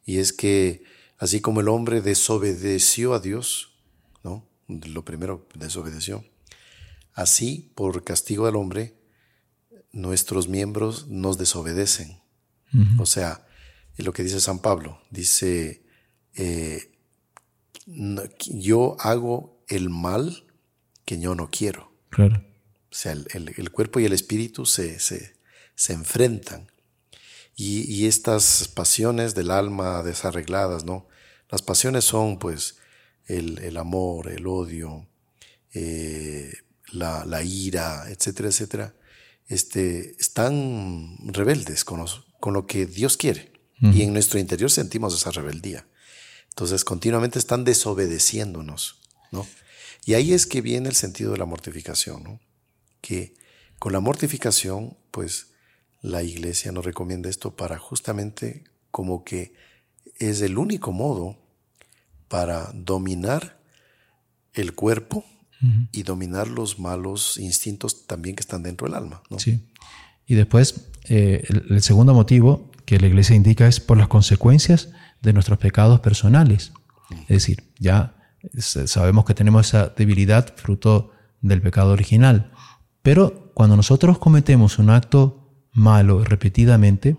y 0.06 0.20
es 0.20 0.34
que 0.34 0.84
así 1.18 1.42
como 1.42 1.62
el 1.62 1.68
hombre 1.68 2.02
desobedeció 2.02 3.14
a 3.14 3.20
Dios, 3.20 3.72
lo 4.68 5.06
primero, 5.06 5.48
desobedeció. 5.54 6.26
Así, 7.14 7.72
por 7.76 8.04
castigo 8.04 8.46
del 8.46 8.56
hombre, 8.56 8.98
nuestros 9.92 10.48
miembros 10.48 11.08
nos 11.08 11.38
desobedecen. 11.38 12.20
O 13.00 13.06
sea, 13.06 13.45
lo 14.04 14.14
que 14.14 14.24
dice 14.24 14.40
San 14.42 14.60
Pablo, 14.60 15.02
dice, 15.10 15.84
eh, 16.36 16.92
yo 17.86 18.98
hago 19.00 19.64
el 19.68 19.90
mal 19.90 20.46
que 21.06 21.20
yo 21.20 21.36
no 21.36 21.50
quiero. 21.50 21.92
Claro. 22.10 22.44
O 22.92 22.98
sea, 22.98 23.12
el, 23.12 23.72
cuerpo 23.72 24.00
y 24.00 24.06
el 24.06 24.14
espíritu 24.14 24.66
se, 24.66 25.00
se, 25.00 25.36
se 25.76 25.94
enfrentan. 25.94 26.72
Y, 27.56 27.82
y, 27.92 28.08
estas 28.08 28.68
pasiones 28.68 29.34
del 29.34 29.50
alma 29.50 30.04
desarregladas, 30.04 30.84
¿no? 30.84 31.08
Las 31.50 31.62
pasiones 31.62 32.04
son, 32.04 32.38
pues, 32.38 32.78
el, 33.28 33.78
amor, 33.78 34.30
el 34.30 34.48
odio, 34.48 35.08
eh, 35.74 36.54
la, 36.92 37.44
ira, 37.44 38.06
etcétera, 38.10 38.50
etcétera, 38.50 38.96
este, 39.48 40.16
están 40.20 41.18
rebeldes 41.22 41.84
con, 41.84 42.06
con 42.40 42.54
lo 42.54 42.66
que 42.66 42.86
Dios 42.86 43.18
quiere. 43.18 43.52
Y 43.82 44.04
en 44.04 44.14
nuestro 44.14 44.40
interior 44.40 44.72
sentimos 44.72 45.14
esa 45.14 45.32
rebeldía. 45.32 45.86
Entonces, 46.50 46.86
continuamente 46.86 47.40
están 47.40 47.66
desobedeciéndonos, 47.66 49.02
¿no? 49.32 49.46
Y 50.06 50.14
ahí 50.14 50.34
es 50.34 50.46
que 50.46 50.62
viene 50.62 50.88
el 50.88 50.96
sentido 50.96 51.34
de 51.34 51.38
la 51.38 51.46
mortificación, 51.46 52.24
¿no? 52.24 52.40
Que 53.02 53.36
con 53.80 53.92
la 53.92 54.00
mortificación, 54.00 54.96
pues, 55.12 55.48
la 56.02 56.24
iglesia 56.24 56.72
nos 56.72 56.86
recomienda 56.86 57.30
esto 57.30 57.56
para 57.56 57.78
justamente 57.78 58.64
como 58.92 59.24
que 59.24 59.54
es 60.20 60.42
el 60.42 60.58
único 60.58 60.92
modo 60.92 61.38
para 62.28 62.72
dominar 62.74 63.60
el 64.54 64.74
cuerpo 64.74 65.26
y 65.92 66.04
dominar 66.04 66.48
los 66.48 66.78
malos 66.78 67.38
instintos 67.38 68.06
también 68.06 68.36
que 68.36 68.42
están 68.42 68.62
dentro 68.62 68.88
del 68.88 68.96
alma. 68.96 69.24
¿no? 69.32 69.40
Sí. 69.40 69.66
Y 70.28 70.36
después, 70.36 70.90
eh, 71.06 71.44
el, 71.50 71.82
segundo 71.82 72.14
motivo 72.14 72.70
que 72.86 73.00
la 73.00 73.08
iglesia 73.08 73.36
indica 73.36 73.68
es 73.68 73.80
por 73.80 73.98
las 73.98 74.08
consecuencias 74.08 74.90
de 75.22 75.34
nuestros 75.34 75.58
pecados 75.58 76.00
personales. 76.00 76.72
Es 77.22 77.28
decir, 77.28 77.72
ya 77.80 78.16
sabemos 78.60 79.26
que 79.26 79.34
tenemos 79.34 79.68
esa 79.68 79.90
debilidad 79.90 80.56
fruto 80.56 81.12
del 81.42 81.62
pecado 81.62 81.92
original, 81.92 82.52
pero 83.02 83.52
cuando 83.54 83.76
nosotros 83.76 84.18
cometemos 84.18 84.80
un 84.80 84.90
acto 84.90 85.68
malo 85.72 86.24
repetidamente, 86.24 87.18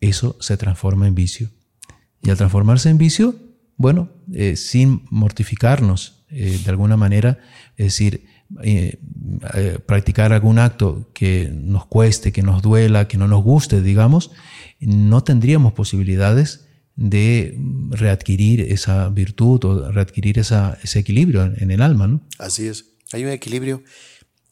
eso 0.00 0.36
se 0.40 0.56
transforma 0.56 1.06
en 1.06 1.14
vicio. 1.14 1.50
Y 2.22 2.30
al 2.30 2.36
transformarse 2.36 2.90
en 2.90 2.98
vicio, 2.98 3.34
bueno, 3.76 4.10
eh, 4.32 4.56
sin 4.56 5.04
mortificarnos 5.10 6.24
eh, 6.28 6.60
de 6.64 6.70
alguna 6.70 6.96
manera, 6.96 7.38
es 7.76 7.86
decir, 7.86 8.26
eh, 8.62 8.98
practicar 9.86 10.32
algún 10.32 10.58
acto 10.58 11.10
que 11.14 11.50
nos 11.52 11.86
cueste, 11.86 12.32
que 12.32 12.42
nos 12.42 12.62
duela, 12.62 13.08
que 13.08 13.16
no 13.16 13.28
nos 13.28 13.42
guste, 13.42 13.80
digamos, 13.80 14.30
no 14.80 15.24
tendríamos 15.24 15.72
posibilidades 15.72 16.66
de 16.96 17.56
readquirir 17.90 18.60
esa 18.60 19.08
virtud 19.08 19.64
o 19.64 19.92
readquirir 19.92 20.38
esa, 20.38 20.78
ese 20.82 20.98
equilibrio 20.98 21.44
en, 21.44 21.70
el 21.70 21.82
alma. 21.82 22.06
¿no? 22.06 22.20
Así 22.38 22.66
es, 22.66 22.86
hay 23.12 23.24
un 23.24 23.30
equilibrio. 23.30 23.82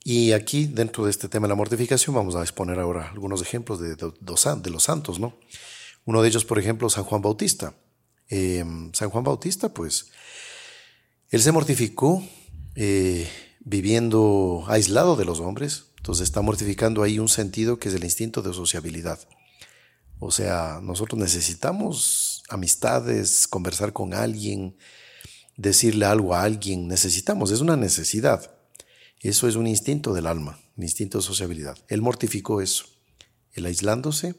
Y 0.02 0.32
aquí, 0.32 0.66
dentro 0.66 1.04
de 1.04 1.10
este 1.10 1.28
tema 1.28 1.46
de 1.46 1.50
la 1.50 1.56
mortificación, 1.56 2.14
vamos 2.14 2.34
a 2.34 2.42
exponer 2.42 2.78
ahora 2.78 3.10
algunos 3.10 3.42
ejemplos 3.42 3.80
de, 3.80 3.96
de, 3.96 4.12
de 4.12 4.70
los 4.70 4.82
santos. 4.82 5.20
¿no? 5.20 5.36
Uno 6.06 6.22
de 6.22 6.28
ellos, 6.28 6.44
por 6.44 6.58
ejemplo, 6.58 6.88
San 6.88 7.04
Juan 7.04 7.20
Bautista. 7.20 7.74
Eh, 8.30 8.64
San 8.92 9.10
Juan 9.10 9.24
Bautista, 9.24 9.74
pues, 9.74 10.10
él 11.30 11.40
se 11.42 11.52
mortificó 11.52 12.24
eh, 12.74 13.28
viviendo 13.70 14.64
aislado 14.66 15.14
de 15.14 15.24
los 15.24 15.38
hombres, 15.38 15.84
entonces 15.98 16.24
está 16.24 16.42
mortificando 16.42 17.04
ahí 17.04 17.20
un 17.20 17.28
sentido 17.28 17.78
que 17.78 17.88
es 17.88 17.94
el 17.94 18.02
instinto 18.02 18.42
de 18.42 18.52
sociabilidad. 18.52 19.20
O 20.18 20.32
sea, 20.32 20.80
nosotros 20.82 21.20
necesitamos 21.20 22.42
amistades, 22.48 23.46
conversar 23.46 23.92
con 23.92 24.12
alguien, 24.12 24.76
decirle 25.56 26.06
algo 26.06 26.34
a 26.34 26.42
alguien, 26.42 26.88
necesitamos, 26.88 27.52
es 27.52 27.60
una 27.60 27.76
necesidad. 27.76 28.58
Eso 29.20 29.46
es 29.46 29.54
un 29.54 29.68
instinto 29.68 30.14
del 30.14 30.26
alma, 30.26 30.58
un 30.76 30.82
instinto 30.82 31.18
de 31.18 31.24
sociabilidad. 31.24 31.78
Él 31.86 32.02
mortificó 32.02 32.60
eso, 32.60 32.86
el 33.52 33.66
aislándose, 33.66 34.34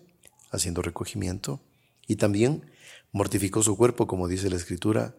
haciendo 0.51 0.81
recogimiento, 0.81 1.61
y 2.05 2.17
también 2.17 2.69
mortificó 3.13 3.63
su 3.63 3.77
cuerpo, 3.77 4.07
como 4.07 4.27
dice 4.27 4.49
la 4.49 4.57
escritura, 4.57 5.15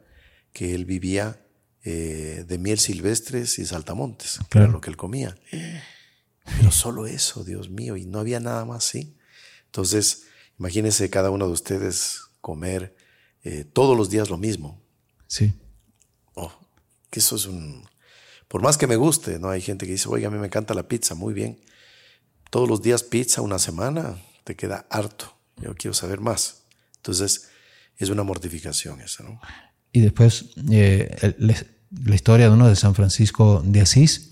que 0.53 0.75
él 0.75 0.85
vivía 0.85 1.42
eh, 1.85 2.45
de 2.47 2.59
miel 2.59 2.79
silvestres 2.79 3.59
y 3.59 3.67
saltamontes, 3.67 4.39
que 4.49 4.59
era 4.59 4.69
lo 4.69 4.81
que 4.81 4.91
él 4.91 4.97
comía. 4.97 5.37
Pero 6.45 6.71
solo 6.71 7.07
eso, 7.07 7.45
Dios 7.45 7.71
mío, 7.71 7.97
y 7.97 8.07
no 8.07 8.19
había 8.19 8.41
nada 8.41 8.65
más, 8.65 8.85
¿sí? 8.85 9.17
Entonces, 9.67 10.25
imagínense 10.59 11.11
cada 11.11 11.31
uno 11.31 11.47
de 11.47 11.53
ustedes 11.53 12.21
comer 12.41 12.95
eh, 13.45 13.65
todos 13.65 13.97
los 13.97 14.11
días 14.11 14.31
lo 14.31 14.37
mismo. 14.37 14.83
Sí. 15.27 15.53
Oh, 16.35 16.53
que 17.11 17.21
eso 17.21 17.37
es 17.37 17.47
un... 17.47 17.89
Por 18.49 18.63
más 18.63 18.77
que 18.77 18.87
me 18.87 18.97
guste, 18.97 19.39
¿no? 19.39 19.49
Hay 19.49 19.63
gente 19.63 19.87
que 19.87 19.93
dice, 19.93 20.09
oiga, 20.09 20.29
a 20.29 20.31
mí 20.31 20.39
me 20.39 20.47
encanta 20.47 20.75
la 20.75 20.87
pizza, 20.87 21.15
muy 21.15 21.33
bien. 21.33 21.61
Todos 22.51 22.69
los 22.69 22.83
días 22.83 23.03
pizza, 23.03 23.41
una 23.41 23.59
semana, 23.59 24.21
te 24.45 24.57
queda 24.57 24.87
harto. 24.91 25.35
Yo 25.57 25.75
quiero 25.75 25.95
saber 25.95 26.21
más. 26.21 26.65
Entonces, 26.97 27.49
es 27.97 28.11
una 28.11 28.25
mortificación 28.25 29.01
esa, 29.01 29.25
¿no? 29.25 29.41
Y 29.93 30.01
después, 30.01 30.51
eh, 30.71 31.35
la 32.05 32.15
historia 32.15 32.49
de 32.49 32.55
uno 32.55 32.69
de 32.69 32.77
San 32.77 32.95
Francisco 32.95 33.63
de 33.65 33.81
Asís, 33.81 34.31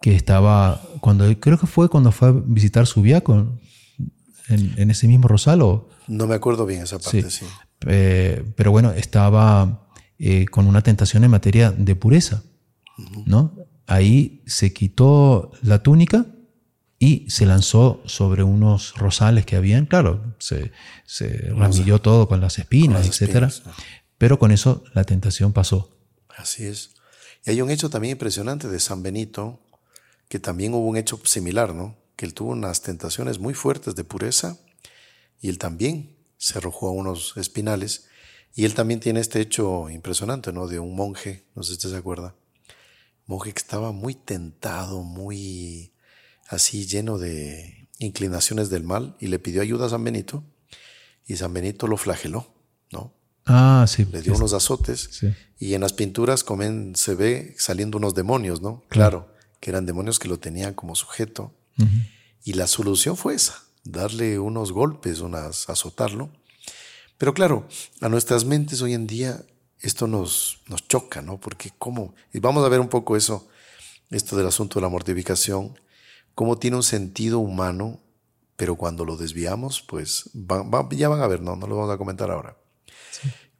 que 0.00 0.14
estaba, 0.14 0.82
cuando 1.00 1.24
creo 1.40 1.58
que 1.58 1.66
fue 1.66 1.88
cuando 1.88 2.12
fue 2.12 2.28
a 2.28 2.32
visitar 2.32 2.86
su 2.86 3.02
viaco 3.02 3.58
en, 4.48 4.90
ese 4.90 5.08
mismo 5.08 5.28
Rosalo. 5.28 5.88
No 6.06 6.26
me 6.26 6.34
acuerdo 6.34 6.66
bien 6.66 6.82
esa 6.82 6.98
parte, 6.98 7.30
sí. 7.30 7.46
Eh, 7.86 8.44
pero 8.56 8.70
bueno, 8.70 8.92
estaba 8.92 9.88
eh, 10.18 10.46
con 10.46 10.66
una 10.66 10.82
tentación 10.82 11.24
en 11.24 11.30
materia 11.30 11.70
de 11.72 11.96
pureza, 11.96 12.42
¿no? 13.24 13.54
Ahí 13.86 14.42
se 14.46 14.72
quitó 14.72 15.52
la 15.62 15.82
túnica 15.82 16.26
y 16.98 17.28
se 17.28 17.46
lanzó 17.46 18.02
sobre 18.06 18.42
unos 18.42 18.94
rosales 18.96 19.44
que 19.44 19.56
habían, 19.56 19.86
claro, 19.86 20.34
se, 20.38 20.72
se 21.04 21.50
ramilló 21.50 22.00
todo 22.00 22.28
con 22.28 22.40
las 22.40 22.58
espinas, 22.58 23.06
etcétera, 23.06 23.50
pero 24.18 24.38
con 24.38 24.50
eso 24.50 24.82
la 24.94 25.04
tentación 25.04 25.52
pasó. 25.52 25.95
Así 26.36 26.66
es. 26.66 26.90
Y 27.44 27.50
hay 27.50 27.62
un 27.62 27.70
hecho 27.70 27.90
también 27.90 28.12
impresionante 28.12 28.68
de 28.68 28.78
San 28.78 29.02
Benito, 29.02 29.58
que 30.28 30.38
también 30.38 30.74
hubo 30.74 30.86
un 30.86 30.96
hecho 30.96 31.20
similar, 31.24 31.74
¿no? 31.74 31.96
Que 32.14 32.26
él 32.26 32.34
tuvo 32.34 32.50
unas 32.50 32.82
tentaciones 32.82 33.38
muy 33.38 33.54
fuertes 33.54 33.94
de 33.94 34.04
pureza 34.04 34.58
y 35.40 35.48
él 35.48 35.58
también 35.58 36.16
se 36.36 36.58
arrojó 36.58 36.88
a 36.88 36.92
unos 36.92 37.36
espinales. 37.36 38.08
Y 38.54 38.64
él 38.64 38.74
también 38.74 39.00
tiene 39.00 39.20
este 39.20 39.40
hecho 39.40 39.90
impresionante, 39.90 40.52
¿no? 40.52 40.66
De 40.66 40.78
un 40.78 40.94
monje, 40.94 41.44
no 41.54 41.62
sé 41.62 41.70
si 41.70 41.74
usted 41.74 41.90
se 41.90 41.96
acuerda, 41.96 42.34
monje 43.26 43.52
que 43.52 43.58
estaba 43.58 43.92
muy 43.92 44.14
tentado, 44.14 45.02
muy 45.02 45.92
así 46.48 46.86
lleno 46.86 47.18
de 47.18 47.88
inclinaciones 47.98 48.70
del 48.70 48.84
mal 48.84 49.16
y 49.20 49.26
le 49.28 49.38
pidió 49.38 49.62
ayuda 49.62 49.86
a 49.86 49.90
San 49.90 50.04
Benito 50.04 50.44
y 51.26 51.36
San 51.36 51.52
Benito 51.52 51.86
lo 51.86 51.96
flageló, 51.96 52.52
¿no? 52.92 53.12
Ah, 53.46 53.86
sí. 53.88 54.04
Le 54.10 54.22
dio 54.22 54.34
unos 54.34 54.52
azotes 54.52 55.22
y 55.58 55.74
en 55.74 55.80
las 55.80 55.92
pinturas 55.92 56.42
comen, 56.42 56.94
se 56.96 57.14
ve 57.14 57.54
saliendo 57.58 57.96
unos 57.96 58.14
demonios, 58.14 58.60
¿no? 58.60 58.82
Claro, 58.88 59.32
que 59.60 59.70
eran 59.70 59.86
demonios 59.86 60.18
que 60.18 60.28
lo 60.28 60.38
tenían 60.38 60.74
como 60.74 60.94
sujeto. 60.94 61.54
Y 62.44 62.54
la 62.54 62.66
solución 62.66 63.16
fue 63.16 63.34
esa, 63.34 63.62
darle 63.84 64.38
unos 64.38 64.72
golpes, 64.72 65.20
unas, 65.20 65.68
azotarlo. 65.68 66.30
Pero 67.18 67.34
claro, 67.34 67.66
a 68.00 68.08
nuestras 68.08 68.44
mentes 68.44 68.82
hoy 68.82 68.94
en 68.94 69.06
día 69.06 69.44
esto 69.80 70.06
nos, 70.06 70.60
nos 70.68 70.86
choca, 70.88 71.22
¿no? 71.22 71.38
Porque 71.38 71.70
cómo, 71.78 72.14
y 72.32 72.40
vamos 72.40 72.64
a 72.64 72.68
ver 72.68 72.80
un 72.80 72.88
poco 72.88 73.16
eso, 73.16 73.48
esto 74.10 74.36
del 74.36 74.46
asunto 74.46 74.78
de 74.78 74.82
la 74.82 74.88
mortificación, 74.88 75.78
cómo 76.34 76.58
tiene 76.58 76.76
un 76.76 76.82
sentido 76.82 77.38
humano, 77.38 78.00
pero 78.56 78.76
cuando 78.76 79.04
lo 79.04 79.16
desviamos, 79.16 79.82
pues 79.82 80.30
ya 80.90 81.08
van 81.08 81.20
a 81.20 81.26
ver, 81.26 81.42
no, 81.42 81.56
no 81.56 81.66
lo 81.66 81.76
vamos 81.76 81.94
a 81.94 81.98
comentar 81.98 82.30
ahora. 82.30 82.56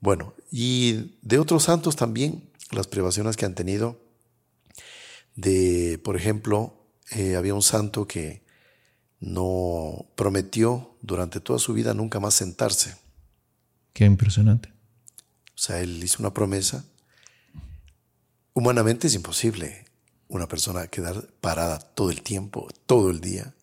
Bueno, 0.01 0.35
y 0.51 1.19
de 1.23 1.39
otros 1.39 1.65
santos 1.65 1.97
también, 1.97 2.51
las 2.71 2.87
privaciones 2.87 3.37
que 3.37 3.47
han 3.47 3.55
tenido, 3.55 4.01
de, 5.35 6.01
por 6.03 6.17
ejemplo, 6.17 6.75
eh, 7.11 7.37
había 7.37 7.55
un 7.55 7.63
santo 7.63 8.07
que 8.07 8.43
no 9.21 10.07
prometió 10.15 10.97
durante 11.03 11.41
toda 11.41 11.59
su 11.59 11.73
vida 11.73 11.95
nunca 11.95 12.21
más 12.21 12.35
sentarse. 12.35 12.97
Qué 13.93 14.05
impresionante. 14.05 14.69
O 15.55 15.59
sea, 15.59 15.81
él 15.81 16.03
hizo 16.03 16.19
una 16.21 16.35
promesa. 16.35 16.85
Humanamente 18.53 19.07
es 19.07 19.15
imposible 19.15 19.87
una 20.29 20.49
persona 20.49 20.89
quedar 20.89 21.29
parada 21.41 21.79
todo 21.79 22.11
el 22.11 22.23
tiempo, 22.23 22.69
todo 22.87 23.11
el 23.11 23.21
día. 23.21 23.55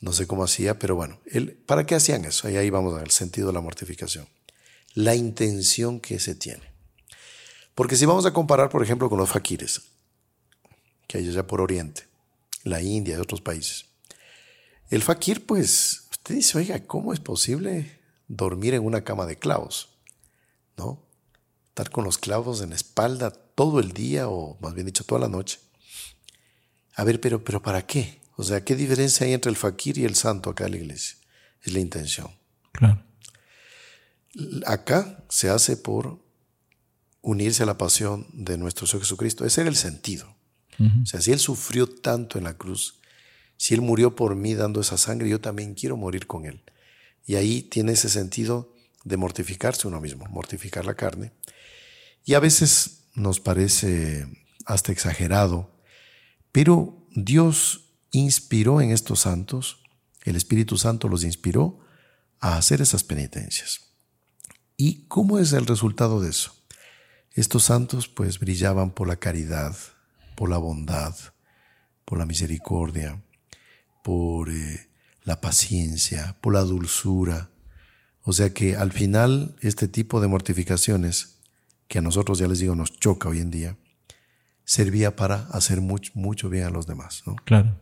No 0.00 0.12
sé 0.12 0.26
cómo 0.26 0.44
hacía, 0.44 0.78
pero 0.78 0.96
bueno, 0.96 1.20
él, 1.26 1.52
¿para 1.52 1.86
qué 1.86 1.94
hacían 1.94 2.24
eso? 2.24 2.48
Y 2.48 2.56
ahí 2.56 2.70
vamos 2.70 2.98
al 3.00 3.10
sentido 3.10 3.48
de 3.48 3.52
la 3.52 3.60
mortificación. 3.60 4.26
La 4.94 5.14
intención 5.14 6.00
que 6.00 6.18
se 6.18 6.34
tiene. 6.34 6.72
Porque 7.74 7.96
si 7.96 8.04
vamos 8.04 8.26
a 8.26 8.32
comparar, 8.32 8.68
por 8.68 8.82
ejemplo, 8.82 9.08
con 9.08 9.18
los 9.18 9.30
faquires, 9.30 9.80
que 11.06 11.18
hay 11.18 11.28
allá 11.28 11.46
por 11.46 11.60
Oriente, 11.60 12.06
la 12.64 12.82
India 12.82 13.16
y 13.16 13.20
otros 13.20 13.40
países. 13.40 13.86
El 14.90 15.02
fakir, 15.02 15.46
pues, 15.46 16.08
usted 16.10 16.34
dice, 16.34 16.58
oiga, 16.58 16.86
¿cómo 16.86 17.12
es 17.12 17.20
posible 17.20 18.00
dormir 18.28 18.74
en 18.74 18.84
una 18.84 19.04
cama 19.04 19.26
de 19.26 19.38
clavos? 19.38 19.88
¿No? 20.76 21.02
Estar 21.68 21.90
con 21.90 22.04
los 22.04 22.18
clavos 22.18 22.60
en 22.60 22.70
la 22.70 22.76
espalda 22.76 23.30
todo 23.30 23.80
el 23.80 23.92
día, 23.92 24.28
o 24.28 24.58
más 24.60 24.74
bien 24.74 24.86
dicho, 24.86 25.04
toda 25.04 25.22
la 25.22 25.28
noche. 25.28 25.58
A 26.94 27.04
ver, 27.04 27.20
pero, 27.20 27.42
pero 27.42 27.62
¿para 27.62 27.86
qué? 27.86 28.20
O 28.36 28.42
sea, 28.42 28.64
¿qué 28.64 28.76
diferencia 28.76 29.26
hay 29.26 29.32
entre 29.32 29.50
el 29.50 29.56
fakir 29.56 29.98
y 29.98 30.04
el 30.04 30.14
santo 30.14 30.50
acá 30.50 30.66
en 30.66 30.72
la 30.72 30.78
iglesia? 30.78 31.16
Es 31.62 31.72
la 31.72 31.80
intención. 31.80 32.30
Claro. 32.72 33.02
Acá 34.66 35.24
se 35.28 35.50
hace 35.50 35.76
por 35.76 36.22
unirse 37.20 37.62
a 37.62 37.66
la 37.66 37.78
pasión 37.78 38.26
de 38.32 38.58
nuestro 38.58 38.86
Señor 38.86 39.02
Jesucristo. 39.02 39.44
Ese 39.44 39.60
era 39.60 39.70
el 39.70 39.76
sentido. 39.76 40.34
O 41.02 41.06
sea, 41.06 41.20
si 41.20 41.30
Él 41.30 41.38
sufrió 41.38 41.86
tanto 41.86 42.38
en 42.38 42.44
la 42.44 42.54
cruz, 42.54 42.98
si 43.56 43.74
Él 43.74 43.82
murió 43.82 44.16
por 44.16 44.34
mí 44.34 44.54
dando 44.54 44.80
esa 44.80 44.96
sangre, 44.96 45.28
yo 45.28 45.40
también 45.40 45.74
quiero 45.74 45.96
morir 45.96 46.26
con 46.26 46.44
Él. 46.44 46.62
Y 47.24 47.36
ahí 47.36 47.62
tiene 47.62 47.92
ese 47.92 48.08
sentido 48.08 48.74
de 49.04 49.16
mortificarse 49.16 49.86
uno 49.86 50.00
mismo, 50.00 50.26
mortificar 50.26 50.84
la 50.84 50.94
carne. 50.94 51.32
Y 52.24 52.34
a 52.34 52.40
veces 52.40 53.04
nos 53.14 53.38
parece 53.38 54.26
hasta 54.64 54.90
exagerado, 54.90 55.70
pero 56.50 57.06
Dios 57.14 57.92
inspiró 58.10 58.80
en 58.80 58.90
estos 58.90 59.20
santos, 59.20 59.78
el 60.24 60.36
Espíritu 60.36 60.76
Santo 60.76 61.08
los 61.08 61.24
inspiró 61.24 61.80
a 62.40 62.56
hacer 62.56 62.80
esas 62.80 63.04
penitencias. 63.04 63.91
¿Y 64.76 65.04
cómo 65.08 65.38
es 65.38 65.52
el 65.52 65.66
resultado 65.66 66.20
de 66.20 66.30
eso? 66.30 66.54
Estos 67.34 67.64
santos 67.64 68.08
pues 68.08 68.38
brillaban 68.38 68.90
por 68.90 69.08
la 69.08 69.16
caridad, 69.16 69.76
por 70.36 70.50
la 70.50 70.58
bondad, 70.58 71.14
por 72.04 72.18
la 72.18 72.26
misericordia, 72.26 73.22
por 74.02 74.50
eh, 74.50 74.88
la 75.24 75.40
paciencia, 75.40 76.36
por 76.40 76.52
la 76.52 76.60
dulzura. 76.60 77.50
O 78.22 78.32
sea 78.32 78.52
que 78.52 78.76
al 78.76 78.92
final 78.92 79.56
este 79.60 79.88
tipo 79.88 80.20
de 80.20 80.28
mortificaciones, 80.28 81.38
que 81.88 81.98
a 81.98 82.02
nosotros 82.02 82.38
ya 82.38 82.48
les 82.48 82.58
digo 82.58 82.74
nos 82.74 82.92
choca 82.92 83.28
hoy 83.28 83.40
en 83.40 83.50
día, 83.50 83.76
servía 84.64 85.16
para 85.16 85.46
hacer 85.52 85.80
mucho, 85.80 86.12
mucho 86.14 86.48
bien 86.48 86.64
a 86.64 86.70
los 86.70 86.86
demás. 86.86 87.22
¿no? 87.26 87.36
Claro. 87.44 87.80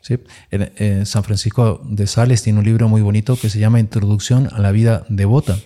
Sí. 0.00 0.18
En, 0.50 1.04
San 1.06 1.24
Francisco 1.24 1.82
de 1.84 2.06
Sales 2.06 2.42
tiene 2.42 2.58
un 2.58 2.64
libro 2.64 2.88
muy 2.88 3.02
bonito 3.02 3.36
que 3.36 3.50
se 3.50 3.58
llama 3.58 3.80
Introducción 3.80 4.48
a 4.52 4.58
la 4.58 4.72
vida 4.72 5.04
devota. 5.08 5.58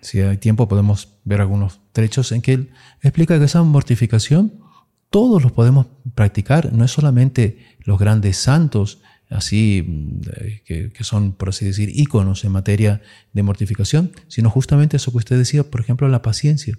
Si 0.00 0.20
hay 0.20 0.36
tiempo 0.36 0.68
podemos 0.68 1.18
ver 1.24 1.40
algunos 1.40 1.80
trechos 1.92 2.32
en 2.32 2.42
que 2.42 2.52
él 2.54 2.70
explica 3.02 3.38
que 3.38 3.44
esa 3.44 3.62
mortificación 3.62 4.60
todos 5.10 5.42
los 5.42 5.52
podemos 5.52 5.86
practicar, 6.14 6.72
no 6.72 6.84
es 6.84 6.90
solamente 6.90 7.58
los 7.80 7.98
grandes 7.98 8.36
santos, 8.36 9.00
así 9.30 9.84
mm, 9.86 10.20
que, 10.64 10.92
son, 11.00 11.32
por 11.32 11.50
así 11.50 11.64
decir, 11.64 11.90
íconos 11.94 12.44
en 12.44 12.52
materia 12.52 13.00
de 13.32 13.42
mortificación, 13.42 14.12
sino 14.28 14.50
justamente 14.50 14.96
eso 14.96 15.10
que 15.10 15.18
usted 15.18 15.38
decía, 15.38 15.64
por 15.64 15.80
ejemplo, 15.80 16.08
la 16.08 16.22
paciencia, 16.22 16.78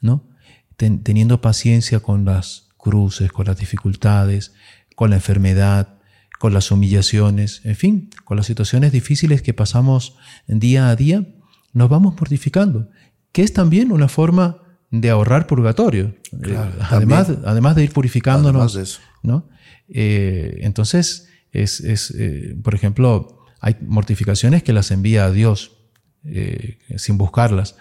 ¿no? 0.00 0.28
teniendo 0.76 1.40
paciencia 1.40 2.00
con 2.00 2.26
las 2.26 2.68
cruces, 2.76 3.32
con 3.32 3.46
las 3.46 3.56
dificultades, 3.56 4.52
con 4.94 5.08
la 5.08 5.16
enfermedad, 5.16 5.95
con 6.38 6.52
las 6.52 6.70
humillaciones, 6.70 7.60
en 7.64 7.76
fin, 7.76 8.10
con 8.24 8.36
las 8.36 8.46
situaciones 8.46 8.92
difíciles 8.92 9.42
que 9.42 9.54
pasamos 9.54 10.16
día 10.46 10.88
a 10.90 10.96
día, 10.96 11.26
nos 11.72 11.88
vamos 11.88 12.14
mortificando, 12.18 12.88
que 13.32 13.42
es 13.42 13.52
también 13.52 13.92
una 13.92 14.08
forma 14.08 14.62
de 14.90 15.10
ahorrar 15.10 15.46
purgatorio, 15.46 16.14
eh, 16.44 16.58
además, 16.80 17.30
además 17.44 17.76
de 17.76 17.84
ir 17.84 17.92
purificándonos. 17.92 19.00
¿no? 19.22 19.48
Eh, 19.88 20.58
entonces, 20.60 21.28
es, 21.52 21.80
es 21.80 22.12
eh, 22.12 22.56
por 22.62 22.74
ejemplo, 22.74 23.44
hay 23.60 23.76
mortificaciones 23.82 24.62
que 24.62 24.72
las 24.72 24.90
envía 24.90 25.24
a 25.24 25.30
Dios 25.30 25.72
sin 26.96 27.18
buscarlas. 27.18 27.76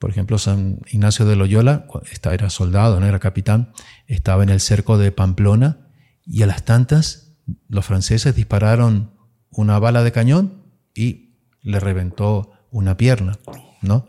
Por 0.00 0.10
ejemplo, 0.10 0.36
San 0.38 0.80
Ignacio 0.90 1.26
de 1.26 1.36
Loyola 1.36 1.86
era 2.32 2.50
soldado, 2.50 2.98
no 2.98 3.06
era 3.06 3.20
capitán, 3.20 3.72
estaba 4.08 4.42
en 4.42 4.48
el 4.48 4.58
cerco 4.60 4.98
de 4.98 5.12
Pamplona 5.12 5.86
y 6.26 6.42
a 6.42 6.46
las 6.46 6.64
tantas 6.64 7.23
los 7.68 7.84
franceses 7.84 8.34
dispararon 8.34 9.12
una 9.50 9.78
bala 9.78 10.02
de 10.02 10.12
cañón 10.12 10.64
y 10.94 11.34
le 11.62 11.80
reventó 11.80 12.52
una 12.70 12.96
pierna, 12.96 13.38
¿no? 13.82 14.06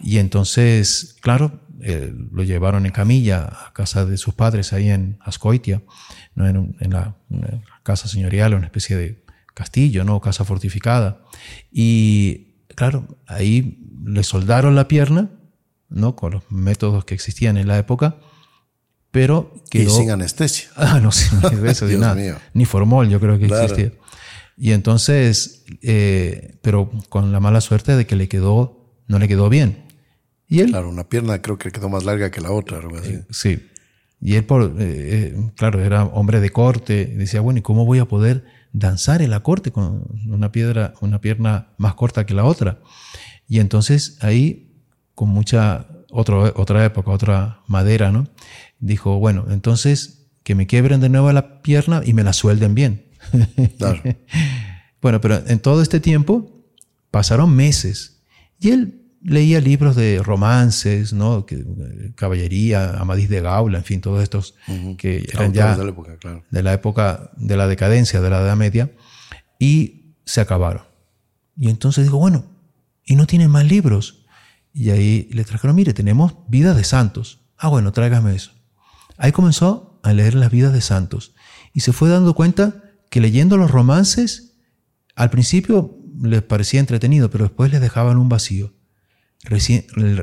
Y 0.00 0.18
entonces, 0.18 1.16
claro, 1.20 1.60
eh, 1.80 2.12
lo 2.32 2.42
llevaron 2.42 2.86
en 2.86 2.92
camilla 2.92 3.44
a 3.44 3.72
casa 3.72 4.04
de 4.04 4.16
sus 4.16 4.34
padres 4.34 4.72
ahí 4.72 4.90
en 4.90 5.18
Ascoitia, 5.20 5.82
¿no? 6.34 6.48
en, 6.48 6.92
la 6.92 7.16
casa 7.84 8.08
señorial, 8.08 8.54
una 8.54 8.66
especie 8.66 8.96
de 8.96 9.24
castillo, 9.54 10.04
¿no? 10.04 10.20
casa 10.20 10.44
fortificada. 10.44 11.22
Y 11.70 12.64
claro, 12.74 13.18
ahí 13.26 13.78
le 14.04 14.24
soldaron 14.24 14.74
la 14.74 14.88
pierna, 14.88 15.30
¿no? 15.88 16.16
con 16.16 16.32
los 16.32 16.50
métodos 16.50 17.04
que 17.04 17.14
existían 17.14 17.56
en 17.56 17.68
la 17.68 17.78
época, 17.78 18.16
pero 19.10 19.54
quedó... 19.70 19.90
Y 19.90 20.02
sin 20.02 20.10
anestesia. 20.10 20.68
Ah, 20.76 21.00
no, 21.00 21.12
sin 21.12 21.38
anestesia, 21.44 21.98
nada. 21.98 22.40
Ni 22.54 22.64
formol, 22.64 23.08
yo 23.08 23.20
creo 23.20 23.38
que 23.38 23.46
existía. 23.46 23.92
Y 24.56 24.72
entonces, 24.72 25.64
eh, 25.82 26.58
pero 26.62 26.90
con 27.08 27.30
la 27.30 27.38
mala 27.38 27.60
suerte 27.60 27.96
de 27.96 28.06
que 28.06 28.16
le 28.16 28.28
quedó, 28.28 28.92
no 29.06 29.18
le 29.18 29.28
quedó 29.28 29.48
bien. 29.48 29.84
Y 30.48 30.60
él, 30.60 30.70
claro, 30.70 30.88
una 30.88 31.08
pierna 31.08 31.40
creo 31.40 31.58
que 31.58 31.70
quedó 31.70 31.88
más 31.88 32.04
larga 32.04 32.30
que 32.30 32.40
la 32.40 32.50
otra. 32.50 32.80
Eh, 33.04 33.24
sí. 33.30 33.60
Y 34.20 34.34
él, 34.34 34.44
por, 34.44 34.74
eh, 34.78 35.36
claro, 35.56 35.80
era 35.80 36.04
hombre 36.04 36.40
de 36.40 36.50
corte. 36.50 37.06
Decía, 37.06 37.40
bueno, 37.40 37.60
¿y 37.60 37.62
cómo 37.62 37.84
voy 37.84 38.00
a 38.00 38.06
poder 38.06 38.44
danzar 38.72 39.22
en 39.22 39.30
la 39.30 39.40
corte 39.40 39.70
con 39.70 40.04
una, 40.26 40.50
piedra, 40.50 40.94
una 41.00 41.20
pierna 41.20 41.68
más 41.76 41.94
corta 41.94 42.26
que 42.26 42.34
la 42.34 42.44
otra? 42.44 42.80
Y 43.46 43.60
entonces 43.60 44.18
ahí, 44.20 44.82
con 45.14 45.28
mucha 45.28 45.86
otro, 46.10 46.52
otra 46.56 46.84
época, 46.84 47.10
otra 47.10 47.60
madera, 47.68 48.10
¿no? 48.10 48.26
Dijo, 48.80 49.18
bueno, 49.18 49.46
entonces 49.50 50.26
que 50.42 50.54
me 50.54 50.66
quiebren 50.66 51.00
de 51.00 51.08
nuevo 51.08 51.30
la 51.32 51.62
pierna 51.62 52.02
y 52.04 52.14
me 52.14 52.22
la 52.22 52.32
suelden 52.32 52.74
bien. 52.74 53.04
bueno, 55.02 55.20
pero 55.20 55.42
en 55.46 55.58
todo 55.60 55.82
este 55.82 56.00
tiempo 56.00 56.64
pasaron 57.10 57.54
meses 57.54 58.22
y 58.60 58.70
él 58.70 58.98
leía 59.22 59.60
libros 59.60 59.96
de 59.96 60.22
romances, 60.22 61.12
¿no? 61.12 61.44
Caballería, 62.14 62.90
Amadís 62.98 63.28
de 63.28 63.40
Gaula, 63.40 63.78
en 63.78 63.84
fin, 63.84 64.00
todos 64.00 64.22
estos 64.22 64.54
que 64.96 65.28
eran 65.32 65.52
ya 65.52 65.76
de 65.76 65.84
la, 65.84 65.90
época, 65.90 66.16
de 66.50 66.62
la 66.62 66.72
época 66.72 67.30
de 67.36 67.56
la 67.56 67.66
decadencia 67.66 68.20
de 68.20 68.30
la 68.30 68.40
Edad 68.40 68.56
Media 68.56 68.90
y 69.58 70.14
se 70.24 70.40
acabaron. 70.40 70.82
Y 71.56 71.68
entonces 71.68 72.04
digo, 72.04 72.18
bueno, 72.18 72.44
¿y 73.04 73.16
no 73.16 73.26
tienen 73.26 73.50
más 73.50 73.64
libros? 73.64 74.24
Y 74.72 74.90
ahí 74.90 75.28
le 75.32 75.44
trajeron, 75.44 75.74
mire, 75.74 75.92
tenemos 75.92 76.34
vidas 76.48 76.76
de 76.76 76.84
santos. 76.84 77.40
Ah, 77.56 77.68
bueno, 77.68 77.92
tráigame 77.92 78.36
eso. 78.36 78.52
Ahí 79.18 79.32
comenzó 79.32 80.00
a 80.02 80.12
leer 80.12 80.34
las 80.34 80.50
vidas 80.50 80.72
de 80.72 80.80
santos 80.80 81.34
y 81.74 81.80
se 81.80 81.92
fue 81.92 82.08
dando 82.08 82.34
cuenta 82.34 82.82
que 83.10 83.20
leyendo 83.20 83.56
los 83.56 83.70
romances, 83.70 84.56
al 85.14 85.30
principio 85.30 85.98
les 86.22 86.42
parecía 86.42 86.80
entretenido, 86.80 87.30
pero 87.30 87.44
después 87.44 87.70
les 87.70 87.80
dejaban 87.80 88.18
un 88.18 88.28
vacío. 88.28 88.74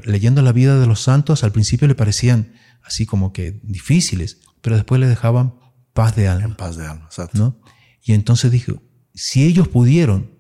leyendo 0.04 0.42
la 0.42 0.52
vida 0.52 0.80
de 0.80 0.88
los 0.88 1.02
santos, 1.02 1.44
al 1.44 1.52
principio 1.52 1.88
le 1.88 1.96
parecían 1.96 2.54
así 2.84 3.06
como 3.06 3.34
que 3.34 3.60
difíciles, 3.64 4.40
pero 4.62 4.76
después 4.76 5.00
le 5.00 5.08
dejaban 5.08 5.56
paz 5.94 6.16
de 6.16 6.28
alma. 6.28 6.58
paz 6.58 6.78
de 6.78 6.86
alma, 6.86 7.10
¿no? 7.34 7.60
Y 8.04 8.14
entonces 8.14 8.52
dijo, 8.52 8.82
si 9.14 9.46
ellos 9.46 9.68
pudieron, 9.68 10.32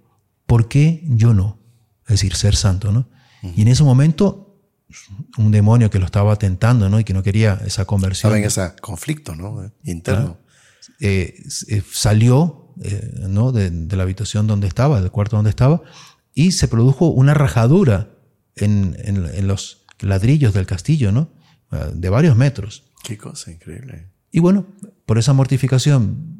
¿por 0.45 0.67
qué 0.67 1.03
yo 1.07 1.33
no? 1.33 1.59
Es 2.03 2.19
decir, 2.19 2.35
ser 2.35 2.55
santo, 2.55 2.91
¿no? 2.91 3.09
Y 3.55 3.61
en 3.61 3.67
ese 3.67 3.83
momento, 3.83 4.44
un 5.37 5.51
demonio 5.51 5.89
que 5.89 5.99
lo 5.99 6.05
estaba 6.05 6.35
tentando, 6.37 6.89
¿no? 6.89 6.99
Y 6.99 7.03
que 7.03 7.13
no 7.13 7.23
quería 7.23 7.61
esa 7.65 7.85
conversión. 7.85 8.35
Estaba 8.35 8.65
en 8.65 8.71
ese 8.71 8.81
conflicto, 8.81 9.35
¿no? 9.35 9.71
Interno. 9.83 10.39
Eh, 10.99 11.43
eh, 11.67 11.83
salió 11.91 12.73
eh, 12.81 13.11
¿no? 13.27 13.51
de, 13.51 13.71
la 13.95 14.03
habitación 14.03 14.47
donde 14.47 14.67
estaba, 14.67 15.01
del 15.01 15.11
cuarto 15.11 15.35
donde 15.35 15.49
estaba, 15.49 15.81
y 16.33 16.51
se 16.51 16.67
produjo 16.67 17.07
una 17.07 17.33
rajadura 17.33 18.11
en, 18.55 18.95
en, 18.99 19.47
los 19.47 19.85
ladrillos 19.99 20.53
del 20.53 20.65
castillo, 20.65 21.11
¿no? 21.11 21.29
de 21.93 22.09
varios 22.09 22.37
metros. 22.37 22.83
Qué 23.03 23.17
cosa 23.17 23.51
increíble. 23.51 24.07
Y 24.31 24.39
bueno, 24.39 24.65
por 25.05 25.17
esa 25.17 25.33
mortificación 25.33 26.37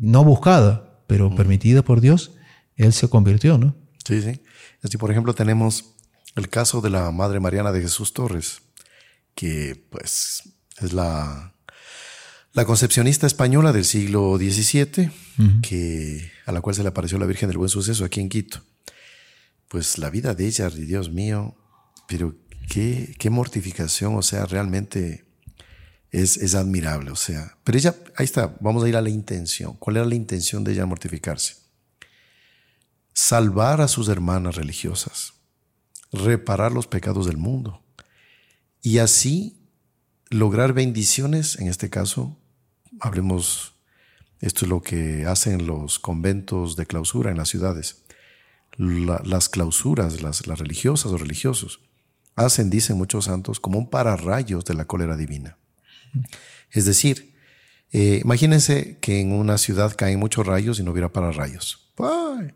no 0.00 0.24
buscada, 0.24 1.02
pero 1.06 1.34
permitida 1.34 1.82
por 1.82 2.00
Dios, 2.00 2.32
él 2.76 2.92
se 2.92 3.08
convirtió, 3.08 3.58
¿no? 3.58 3.74
Sí, 4.04 4.22
sí. 4.22 4.40
Así, 4.82 4.96
por 4.96 5.10
ejemplo, 5.10 5.34
tenemos 5.34 5.96
el 6.38 6.48
caso 6.48 6.80
de 6.80 6.90
la 6.90 7.10
Madre 7.10 7.40
Mariana 7.40 7.72
de 7.72 7.82
Jesús 7.82 8.12
Torres, 8.12 8.62
que 9.34 9.84
pues 9.90 10.42
es 10.80 10.92
la 10.92 11.54
la 12.58 12.64
concepcionista 12.64 13.28
española 13.28 13.72
del 13.72 13.84
siglo 13.84 14.36
XVII, 14.36 15.12
que, 15.62 16.32
a 16.44 16.50
la 16.50 16.60
cual 16.60 16.74
se 16.74 16.82
le 16.82 16.88
apareció 16.88 17.16
la 17.16 17.26
Virgen 17.26 17.48
del 17.48 17.58
Buen 17.58 17.68
Suceso 17.68 18.04
aquí 18.04 18.20
en 18.20 18.28
Quito. 18.28 18.62
Pues 19.68 19.96
la 19.98 20.10
vida 20.10 20.34
de 20.34 20.46
ella, 20.46 20.68
Dios 20.68 21.08
mío, 21.10 21.54
pero 22.08 22.34
qué, 22.68 23.14
qué 23.16 23.30
mortificación, 23.30 24.16
o 24.16 24.22
sea, 24.22 24.46
realmente 24.46 25.24
es, 26.10 26.36
es, 26.38 26.56
admirable, 26.56 27.12
o 27.12 27.16
sea. 27.16 27.56
Pero 27.62 27.78
ella, 27.78 27.94
ahí 28.16 28.24
está, 28.24 28.56
vamos 28.58 28.82
a 28.82 28.88
ir 28.88 28.96
a 28.96 29.02
la 29.02 29.10
intención. 29.10 29.74
¿Cuál 29.74 29.98
era 29.98 30.06
la 30.06 30.16
intención 30.16 30.64
de 30.64 30.72
ella 30.72 30.84
mortificarse? 30.84 31.58
Salvar 33.12 33.80
a 33.82 33.86
sus 33.86 34.08
hermanas 34.08 34.56
religiosas, 34.56 35.34
reparar 36.12 36.72
los 36.72 36.86
pecados 36.86 37.26
del 37.26 37.36
mundo 37.36 37.82
y 38.82 38.98
así 38.98 39.58
lograr 40.30 40.72
bendiciones, 40.72 41.58
en 41.58 41.68
este 41.68 41.90
caso, 41.90 42.38
hablemos, 43.00 43.74
esto 44.40 44.64
es 44.64 44.68
lo 44.68 44.82
que 44.82 45.26
hacen 45.26 45.66
los 45.66 45.98
conventos 45.98 46.76
de 46.76 46.86
clausura 46.86 47.30
en 47.30 47.36
las 47.36 47.48
ciudades. 47.48 48.04
las 48.76 49.48
clausuras, 49.48 50.22
las, 50.22 50.46
religiosas 50.46 51.10
o 51.10 51.18
religiosos, 51.18 51.80
hacen, 52.36 52.70
dicen 52.70 52.96
muchos 52.96 53.24
santos, 53.24 53.58
como 53.58 53.78
un 53.78 53.90
pararrayos 53.90 54.64
de 54.64 54.74
la 54.74 54.84
cólera 54.84 55.16
divina. 55.16 55.58
Es 56.70 56.84
decir, 56.84 57.34
eh, 57.90 58.20
imagínense 58.22 58.98
que 59.00 59.20
en 59.20 59.32
una 59.32 59.58
ciudad 59.58 59.96
caen 59.96 60.20
muchos 60.20 60.46
rayos 60.46 60.78
y 60.78 60.84
no 60.84 60.92
hubiera 60.92 61.12
pararrayos. 61.12 61.90
¡Ay! 61.98 62.54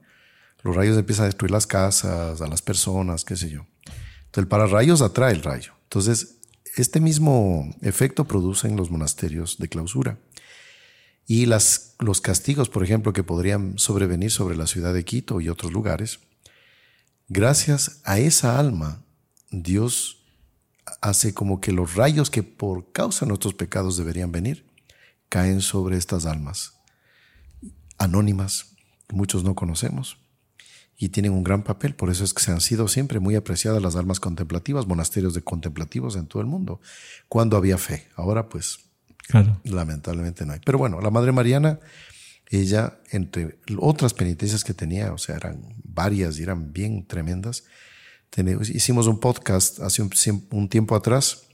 Los 0.62 0.76
rayos 0.76 0.96
empiezan 0.96 1.24
a 1.24 1.26
destruir 1.26 1.50
las 1.50 1.66
casas, 1.66 2.40
a 2.40 2.46
las 2.46 2.62
personas, 2.62 3.24
qué 3.24 3.36
sé 3.36 3.50
yo. 3.50 3.66
Entonces 3.86 4.44
el 4.44 4.48
pararrayos 4.48 5.02
atrae 5.02 5.32
el 5.32 5.42
rayo. 5.42 5.72
Entonces, 5.84 6.36
este 6.76 7.00
mismo 7.00 7.74
efecto 7.82 8.24
produce 8.24 8.68
en 8.68 8.76
los 8.76 8.90
monasterios 8.90 9.58
de 9.58 9.68
clausura. 9.68 10.18
Y 11.26 11.46
las, 11.46 11.94
los 11.98 12.20
castigos, 12.20 12.68
por 12.68 12.82
ejemplo, 12.82 13.12
que 13.12 13.22
podrían 13.22 13.78
sobrevenir 13.78 14.30
sobre 14.30 14.56
la 14.56 14.66
ciudad 14.66 14.94
de 14.94 15.04
Quito 15.04 15.40
y 15.40 15.48
otros 15.48 15.72
lugares, 15.72 16.20
gracias 17.28 18.00
a 18.04 18.18
esa 18.18 18.58
alma, 18.58 19.02
Dios 19.50 20.24
hace 21.00 21.34
como 21.34 21.60
que 21.60 21.72
los 21.72 21.94
rayos 21.94 22.30
que 22.30 22.42
por 22.42 22.90
causa 22.92 23.24
de 23.24 23.28
nuestros 23.28 23.54
pecados 23.54 23.96
deberían 23.96 24.32
venir, 24.32 24.66
caen 25.28 25.60
sobre 25.60 25.96
estas 25.96 26.26
almas 26.26 26.74
anónimas, 28.02 28.74
muchos 29.10 29.44
no 29.44 29.54
conocemos, 29.54 30.18
y 31.02 31.08
tienen 31.08 31.32
un 31.32 31.42
gran 31.42 31.64
papel. 31.64 31.96
Por 31.96 32.10
eso 32.10 32.22
es 32.22 32.32
que 32.32 32.40
se 32.40 32.52
han 32.52 32.60
sido 32.60 32.86
siempre 32.86 33.18
muy 33.18 33.34
apreciadas 33.34 33.82
las 33.82 33.96
almas 33.96 34.20
contemplativas, 34.20 34.86
monasterios 34.86 35.34
de 35.34 35.42
contemplativos 35.42 36.14
en 36.14 36.26
todo 36.26 36.40
el 36.40 36.46
mundo, 36.46 36.80
cuando 37.28 37.56
había 37.56 37.76
fe. 37.76 38.06
Ahora 38.14 38.48
pues 38.48 38.78
lamentablemente 39.64 40.46
no 40.46 40.52
hay. 40.52 40.60
Pero 40.64 40.78
bueno, 40.78 41.00
la 41.00 41.10
Madre 41.10 41.32
Mariana, 41.32 41.80
ella, 42.50 43.00
entre 43.10 43.58
otras 43.78 44.14
penitencias 44.14 44.62
que 44.62 44.74
tenía, 44.74 45.12
o 45.12 45.18
sea, 45.18 45.34
eran 45.34 45.74
varias 45.82 46.38
y 46.38 46.44
eran 46.44 46.72
bien 46.72 47.04
tremendas, 47.04 47.64
hicimos 48.72 49.08
un 49.08 49.18
podcast 49.18 49.80
hace 49.80 50.02
un, 50.02 50.68
tiempo 50.68 50.94
atrás, 50.94 51.48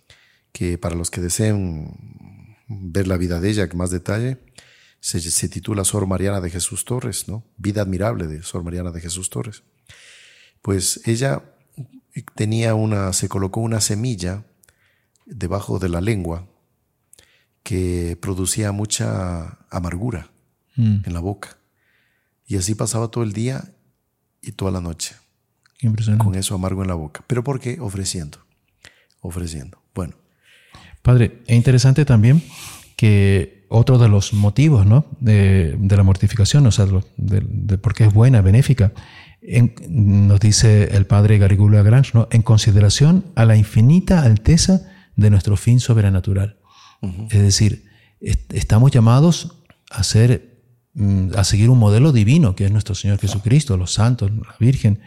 que 0.52 0.76
para 0.76 0.94
los 0.94 1.10
que 1.10 1.22
deseen 1.22 2.58
ver 2.68 3.08
la 3.08 3.16
vida 3.16 3.40
de 3.40 3.48
ella 3.48 3.68
con 3.70 3.78
más 3.78 3.90
detalle, 3.90 4.36
se, 5.00 5.48
titula 5.48 5.84
Sor 5.84 6.06
Mariana 6.06 6.40
de 6.40 6.50
Jesús 6.50 6.84
Torres, 6.84 7.28
¿no? 7.28 7.44
Vida 7.56 7.82
admirable 7.82 8.26
de 8.26 8.42
Sor 8.42 8.64
Mariana 8.64 8.90
de 8.90 9.00
Jesús 9.00 9.30
Torres. 9.30 9.62
Pues 10.62 11.00
ella 11.06 11.42
tenía 12.34 12.74
una, 12.74 13.12
se 13.12 13.28
colocó 13.28 13.60
una 13.60 13.80
semilla 13.80 14.44
debajo 15.24 15.78
de 15.78 15.88
la 15.88 16.00
lengua 16.00 16.48
que 17.62 18.18
producía 18.20 18.72
mucha 18.72 19.58
amargura 19.70 20.30
mm. 20.76 21.00
en 21.04 21.14
la 21.14 21.20
boca. 21.20 21.58
Y 22.46 22.56
así 22.56 22.74
pasaba 22.74 23.08
todo 23.08 23.24
el 23.24 23.32
día 23.32 23.74
y 24.40 24.52
toda 24.52 24.70
la 24.70 24.80
noche. 24.80 25.14
Con 26.18 26.34
eso 26.34 26.56
amargo 26.56 26.82
en 26.82 26.88
la 26.88 26.94
boca. 26.94 27.22
¿Pero 27.26 27.44
por 27.44 27.60
qué? 27.60 27.78
Ofreciendo. 27.78 28.38
Ofreciendo. 29.20 29.80
Bueno. 29.94 30.16
Padre, 31.02 31.42
es 31.46 31.56
interesante 31.56 32.04
también 32.04 32.42
que 32.98 33.64
otro 33.68 33.96
de 33.96 34.08
los 34.08 34.32
motivos 34.32 34.84
¿no? 34.84 35.06
de, 35.20 35.78
la 35.88 36.02
mortificación, 36.02 36.66
o 36.66 36.72
sea, 36.72 36.86
de, 37.16 37.78
por 37.78 37.94
qué 37.94 38.04
es 38.06 38.12
buena, 38.12 38.40
benéfica, 38.40 38.92
nos 39.88 40.40
dice 40.40 40.96
el 40.96 41.06
padre 41.06 41.38
Garigula 41.38 41.84
Grange, 41.84 42.10
¿no? 42.12 42.26
en 42.32 42.42
consideración 42.42 43.24
a 43.36 43.44
la 43.44 43.54
infinita 43.54 44.22
alteza 44.22 44.82
de 45.14 45.30
nuestro 45.30 45.56
fin 45.56 45.78
sobrenatural. 45.78 46.58
Es 47.30 47.40
decir, 47.40 47.84
estamos 48.20 48.90
llamados 48.90 49.62
a, 49.90 50.02
ser, 50.02 50.58
mm, 50.94 51.28
a 51.36 51.44
seguir 51.44 51.70
un 51.70 51.78
modelo 51.78 52.10
divino, 52.10 52.56
que 52.56 52.64
es 52.64 52.72
nuestro 52.72 52.96
Señor 52.96 53.20
Jesucristo, 53.20 53.76
los 53.76 53.92
santos, 53.92 54.32
la 54.32 54.56
Virgen. 54.58 55.02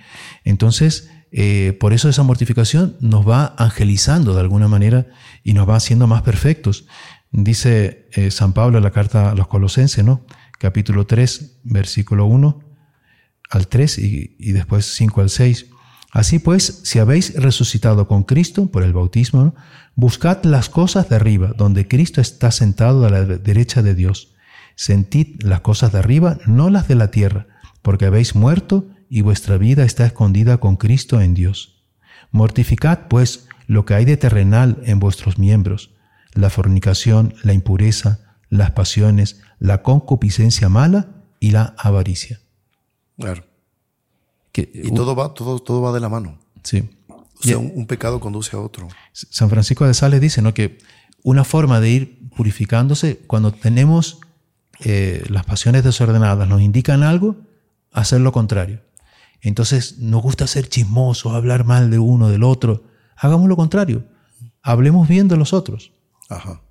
Entonces, 0.46 1.10
eh, 1.34 1.78
por 1.78 1.92
eso 1.92 2.08
esa 2.08 2.24
mortificación 2.24 2.96
nos 3.02 3.28
va 3.28 3.54
angelizando 3.58 4.34
de 4.34 4.40
alguna 4.40 4.70
manera 4.70 5.08
y 5.44 5.54
nos 5.54 5.68
va 5.68 5.76
haciendo 5.76 6.08
más 6.08 6.22
perfectos. 6.22 6.86
Dice 7.32 8.10
eh, 8.12 8.30
San 8.30 8.52
Pablo 8.52 8.78
en 8.78 8.84
la 8.84 8.92
carta 8.92 9.32
a 9.32 9.36
los 9.36 9.48
Colosenses, 9.48 10.04
¿no? 10.04 10.26
Capítulo 10.60 11.08
3, 11.08 11.60
versículo 11.64 12.26
1 12.26 12.62
al 13.50 13.68
3 13.68 13.98
y, 14.00 14.52
después 14.52 14.94
5 14.96 15.22
al 15.22 15.30
6. 15.30 15.68
Así 16.12 16.40
pues, 16.40 16.82
si 16.84 17.00
habéis 17.00 17.34
resucitado 17.36 18.08
con 18.08 18.24
Cristo 18.24 18.70
por 18.70 18.84
el 18.84 18.92
bautismo, 18.92 19.56
buscad 19.96 20.44
las 20.44 20.68
cosas 20.68 21.08
de 21.08 21.16
arriba, 21.16 21.54
donde 21.58 21.88
Cristo 21.88 22.20
está 22.20 22.52
sentado 22.52 23.06
a 23.06 23.10
la 23.10 23.24
derecha 23.24 23.82
de 23.82 23.96
Dios. 23.96 24.34
Sentid 24.76 25.42
las 25.42 25.62
cosas 25.62 25.94
de 25.94 26.00
arriba, 26.00 26.38
no 26.48 26.70
las 26.70 26.90
de 26.90 26.96
la 26.96 27.12
tierra, 27.12 27.48
porque 27.82 28.06
habéis 28.06 28.36
muerto 28.36 28.90
y 29.10 29.22
vuestra 29.22 29.58
vida 29.58 29.86
está 29.86 30.06
escondida 30.06 30.58
con 30.58 30.76
Cristo 30.76 31.22
en 31.22 31.34
Dios. 31.34 31.86
Mortificad, 32.32 33.08
pues, 33.08 33.48
lo 33.68 33.86
que 33.86 33.94
hay 33.94 34.04
de 34.04 34.18
terrenal 34.18 34.82
en 34.84 35.00
vuestros 35.00 35.38
miembros 35.38 35.92
la 36.34 36.50
fornicación, 36.50 37.34
la 37.44 37.54
impureza, 37.54 38.20
las 38.50 38.72
pasiones, 38.72 39.42
la 39.60 39.82
concupiscencia 39.82 40.70
mala 40.70 41.10
y 41.40 41.52
la 41.52 41.76
avaricia. 41.78 42.42
Claro. 43.18 43.44
y 44.54 44.92
todo 44.94 45.16
va, 45.16 45.34
todo, 45.34 45.60
todo 45.60 45.82
va 45.82 45.94
de 45.94 46.00
la 46.00 46.10
mano. 46.10 46.40
Sí. 46.64 46.90
O 47.08 47.44
sea, 47.44 47.58
un, 47.58 47.88
pecado 47.88 48.20
conduce 48.20 48.56
a 48.56 48.60
otro. 48.60 48.88
San 49.14 49.50
Francisco 49.50 49.88
de 49.88 49.94
Sales 49.94 50.22
dice 50.22 50.42
¿no? 50.42 50.54
que 50.54 50.78
una 51.24 51.44
forma 51.44 51.80
de 51.80 51.90
ir 51.90 52.30
purificándose 52.36 53.18
cuando 53.26 53.52
tenemos 53.52 54.20
eh, 54.84 55.24
las 55.30 55.46
pasiones 55.46 55.84
desordenadas, 55.84 56.48
nos 56.48 56.62
indican 56.62 57.04
algo, 57.04 57.38
hacer 57.92 58.22
lo 58.22 58.32
contrario. 58.32 58.82
Entonces 59.42 59.98
nos 60.00 60.22
gusta 60.22 60.48
ser 60.48 60.70
chismosos, 60.70 61.34
hablar 61.34 61.66
mal 61.66 61.90
de 61.90 62.00
uno, 62.00 62.30
del 62.30 62.44
otro. 62.44 62.84
Hagamos 63.16 63.48
lo 63.48 63.56
contrario. 63.56 64.06
Hablemos 64.62 65.08
bien 65.08 65.28
de 65.28 65.38
los 65.38 65.54
otros. 65.54 65.92
Ajá. 66.32 66.62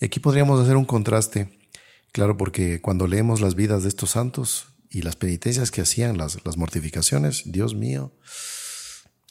Y 0.00 0.04
aquí 0.04 0.20
podríamos 0.20 0.60
hacer 0.60 0.76
un 0.76 0.84
contraste, 0.84 1.58
claro, 2.12 2.36
porque 2.36 2.80
cuando 2.80 3.06
leemos 3.06 3.40
las 3.40 3.54
vidas 3.54 3.82
de 3.82 3.88
estos 3.88 4.10
santos 4.10 4.68
y 4.88 5.02
las 5.02 5.16
penitencias 5.16 5.70
que 5.70 5.80
hacían, 5.80 6.16
las, 6.16 6.44
las 6.44 6.56
mortificaciones, 6.56 7.42
Dios 7.44 7.74
mío, 7.74 8.12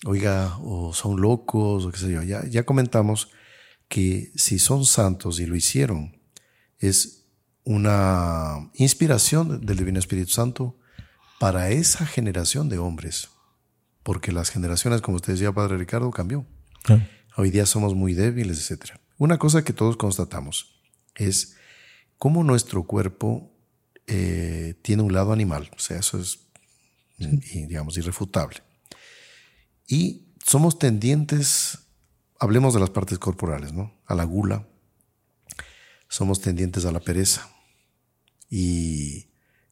oiga, 0.06 0.58
o 0.62 0.93
son 0.93 1.21
locos, 1.21 1.86
o 1.86 1.91
qué 1.91 1.97
sé 1.97 2.12
yo, 2.12 2.23
ya, 2.23 2.45
ya 2.45 2.65
comentamos 2.65 3.30
que 3.88 4.32
si 4.36 4.60
son 4.60 4.86
santos 4.86 5.39
y 5.39 5.45
lo 5.45 5.56
hicieron, 5.56 6.21
es 6.80 7.26
una 7.63 8.69
inspiración 8.73 9.65
del 9.65 9.78
Divino 9.78 9.99
Espíritu 9.99 10.32
Santo 10.32 10.78
para 11.39 11.69
esa 11.69 12.06
generación 12.06 12.67
de 12.67 12.80
hombres, 12.80 13.30
porque 14.04 14.34
las 14.34 14.49
generaciones, 14.49 15.02
como 15.02 15.15
usted 15.15 15.34
decía, 15.34 15.54
Padre 15.54 15.78
Ricardo, 15.78 16.12
cambió. 16.12 16.45
Hoy 17.38 17.49
día 17.49 17.65
somos 17.65 17.95
muy 17.95 18.13
débiles, 18.13 18.60
etcétera. 18.60 18.99
Una 19.17 19.38
cosa 19.38 19.63
que 19.63 19.73
todos 19.73 19.97
constatamos 19.97 20.82
es 21.15 21.56
cómo 22.17 22.43
nuestro 22.43 22.84
cuerpo 22.84 23.52
eh, 24.08 24.76
tiene 24.82 25.04
un 25.04 25.13
lado 25.13 25.32
animal, 25.32 25.69
o 25.76 25.80
sea, 25.80 25.99
eso 25.99 26.19
es, 26.19 26.39
digamos, 27.17 27.97
irrefutable. 27.97 28.58
Y 29.88 30.34
somos 30.45 30.80
tendientes, 30.80 31.80
hablemos 32.39 32.73
de 32.73 32.80
las 32.80 32.89
partes 32.89 33.19
corporales, 33.19 33.73
¿no? 33.73 33.93
A 34.06 34.15
la 34.15 34.23
gula, 34.23 34.67
somos 36.08 36.41
tendientes 36.41 36.86
a 36.86 36.91
la 36.91 36.99
pereza 36.99 37.49
y 38.49 39.28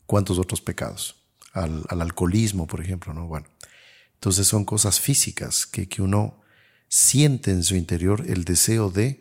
cuántos 0.06 0.40
otros 0.40 0.62
pecados, 0.62 1.16
al, 1.54 1.86
alcoholismo, 1.90 2.68
por 2.68 2.82
ejemplo, 2.82 3.14
¿no? 3.14 3.28
Bueno, 3.28 3.48
entonces 4.14 4.48
son 4.48 4.66
cosas 4.66 5.00
físicas 5.00 5.66
que, 5.66 5.88
que 5.88 6.02
uno 6.02 6.42
siente 6.88 7.52
en 7.52 7.64
su 7.64 7.76
interior 7.76 8.26
el 8.28 8.44
deseo 8.44 8.90
de 8.90 9.20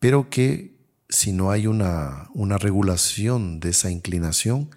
pero 0.00 0.28
que 0.30 0.76
si 1.08 1.32
no 1.32 1.50
hay 1.52 1.66
una, 1.68 2.28
una 2.34 2.58
regulación 2.58 3.60
de 3.60 3.70
esa 3.70 3.90
inclinación, 3.90 4.70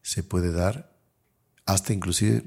se 0.00 0.22
puede 0.22 0.52
dar 0.52 0.96
hasta 1.66 1.92
inclusive 1.92 2.44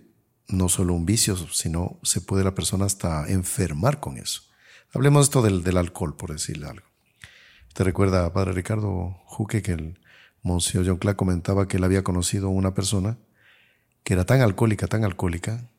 no 0.47 0.69
solo 0.69 0.93
un 0.93 1.05
vicio, 1.05 1.35
sino 1.35 1.99
se 2.03 2.21
puede 2.21 2.43
la 2.43 2.55
persona 2.55 2.85
hasta 2.85 3.27
enfermar 3.27 3.99
con 3.99 4.17
eso. 4.17 4.41
Hablemos 4.93 5.25
esto 5.25 5.41
del, 5.41 5.63
del 5.63 5.77
alcohol, 5.77 6.15
por 6.15 6.31
decirle 6.31 6.67
algo. 6.67 6.87
¿Te 7.73 7.83
recuerda, 7.83 8.31
Padre 8.31 8.53
Ricardo 8.53 9.19
Juque, 9.25 9.61
que 9.61 9.73
el 9.73 9.99
Monsieur 10.41 10.85
John 10.87 10.97
Clark 10.97 11.17
comentaba 11.17 11.67
que 11.67 11.77
él 11.77 11.83
había 11.83 12.03
conocido 12.03 12.49
una 12.49 12.73
persona 12.73 13.17
que 14.03 14.13
era 14.13 14.25
tan 14.25 14.41
alcohólica, 14.41 14.87
tan 14.87 15.03
alcohólica, 15.03 15.69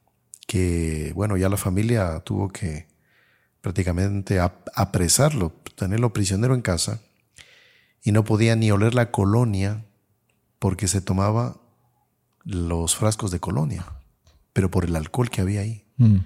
que, 0.46 1.12
bueno, 1.14 1.36
ya 1.36 1.48
la 1.48 1.56
familia 1.56 2.20
tuvo 2.20 2.48
que 2.48 2.86
prácticamente 3.60 4.40
apresarlo, 4.40 5.52
tenerlo 5.76 6.12
prisionero 6.12 6.54
en 6.54 6.62
casa, 6.62 7.00
y 8.02 8.12
no 8.12 8.24
podía 8.24 8.56
ni 8.56 8.70
oler 8.70 8.94
la 8.94 9.10
colonia 9.10 9.84
porque 10.58 10.88
se 10.88 11.00
tomaba 11.00 11.60
los 12.44 12.96
frascos 12.96 13.30
de 13.30 13.40
colonia, 13.40 13.84
pero 14.52 14.70
por 14.70 14.84
el 14.84 14.96
alcohol 14.96 15.30
que 15.30 15.40
había 15.40 15.60
ahí. 15.60 15.84
Mm. 15.96 16.18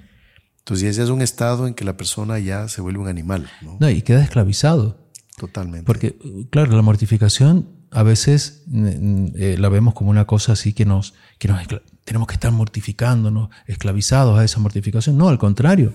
Entonces 0.58 0.90
ese 0.90 1.02
es 1.02 1.08
un 1.08 1.22
estado 1.22 1.66
en 1.66 1.74
que 1.74 1.84
la 1.84 1.96
persona 1.96 2.38
ya 2.38 2.68
se 2.68 2.80
vuelve 2.80 3.00
un 3.00 3.08
animal. 3.08 3.50
¿no? 3.62 3.90
y 3.90 4.02
queda 4.02 4.22
esclavizado. 4.22 5.02
Totalmente. 5.36 5.84
Porque, 5.84 6.16
claro, 6.50 6.76
la 6.76 6.82
mortificación 6.82 7.68
a 7.90 8.02
veces 8.04 8.62
eh, 8.72 9.56
la 9.58 9.68
vemos 9.68 9.94
como 9.94 10.10
una 10.10 10.24
cosa 10.24 10.52
así 10.52 10.72
que 10.72 10.84
nos, 10.84 11.14
que 11.38 11.48
nos 11.48 11.60
tenemos 12.04 12.28
que 12.28 12.34
estar 12.34 12.52
mortificándonos, 12.52 13.50
esclavizados 13.66 14.38
a 14.38 14.44
esa 14.44 14.60
mortificación. 14.60 15.16
No, 15.16 15.28
al 15.28 15.38
contrario, 15.38 15.94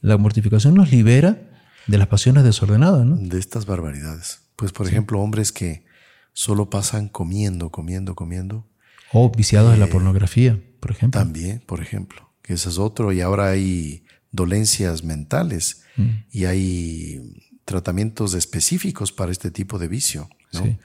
La 0.00 0.16
mortificación 0.18 0.74
nos 0.74 0.90
libera 0.90 1.50
de 1.86 1.98
las 1.98 2.08
pasiones 2.08 2.44
desordenadas, 2.44 3.04
¿no? 3.06 3.16
De 3.16 3.38
estas 3.38 3.66
barbaridades. 3.66 4.40
Pues, 4.56 4.72
por 4.72 4.86
ejemplo, 4.86 5.20
hombres 5.20 5.52
que 5.52 5.84
solo 6.32 6.70
pasan 6.70 7.08
comiendo, 7.08 7.70
comiendo, 7.70 8.14
comiendo. 8.14 8.66
O 9.12 9.30
viciados 9.30 9.72
de 9.72 9.78
la 9.78 9.86
pornografía, 9.86 10.60
por 10.80 10.90
ejemplo. 10.90 11.20
También, 11.20 11.62
por 11.66 11.80
ejemplo, 11.80 12.32
que 12.42 12.54
ese 12.54 12.68
es 12.68 12.78
otro. 12.78 13.12
Y 13.12 13.20
ahora 13.20 13.48
hay 13.50 14.04
dolencias 14.32 15.04
mentales 15.04 15.82
Mm. 15.96 16.10
y 16.30 16.44
hay 16.44 17.20
tratamientos 17.64 18.34
específicos 18.34 19.12
para 19.12 19.32
este 19.32 19.50
tipo 19.50 19.78
de 19.78 19.88
vicio. 19.88 20.28
¿no? 20.52 20.62
Sí. 20.62 20.78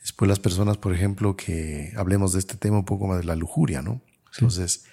Después 0.00 0.28
las 0.28 0.38
personas, 0.38 0.76
por 0.76 0.94
ejemplo, 0.94 1.36
que 1.36 1.92
hablemos 1.96 2.32
de 2.32 2.38
este 2.38 2.56
tema 2.56 2.78
un 2.78 2.84
poco 2.84 3.06
más 3.06 3.18
de 3.18 3.24
la 3.24 3.36
lujuria, 3.36 3.82
¿no? 3.82 4.02
Entonces, 4.34 4.84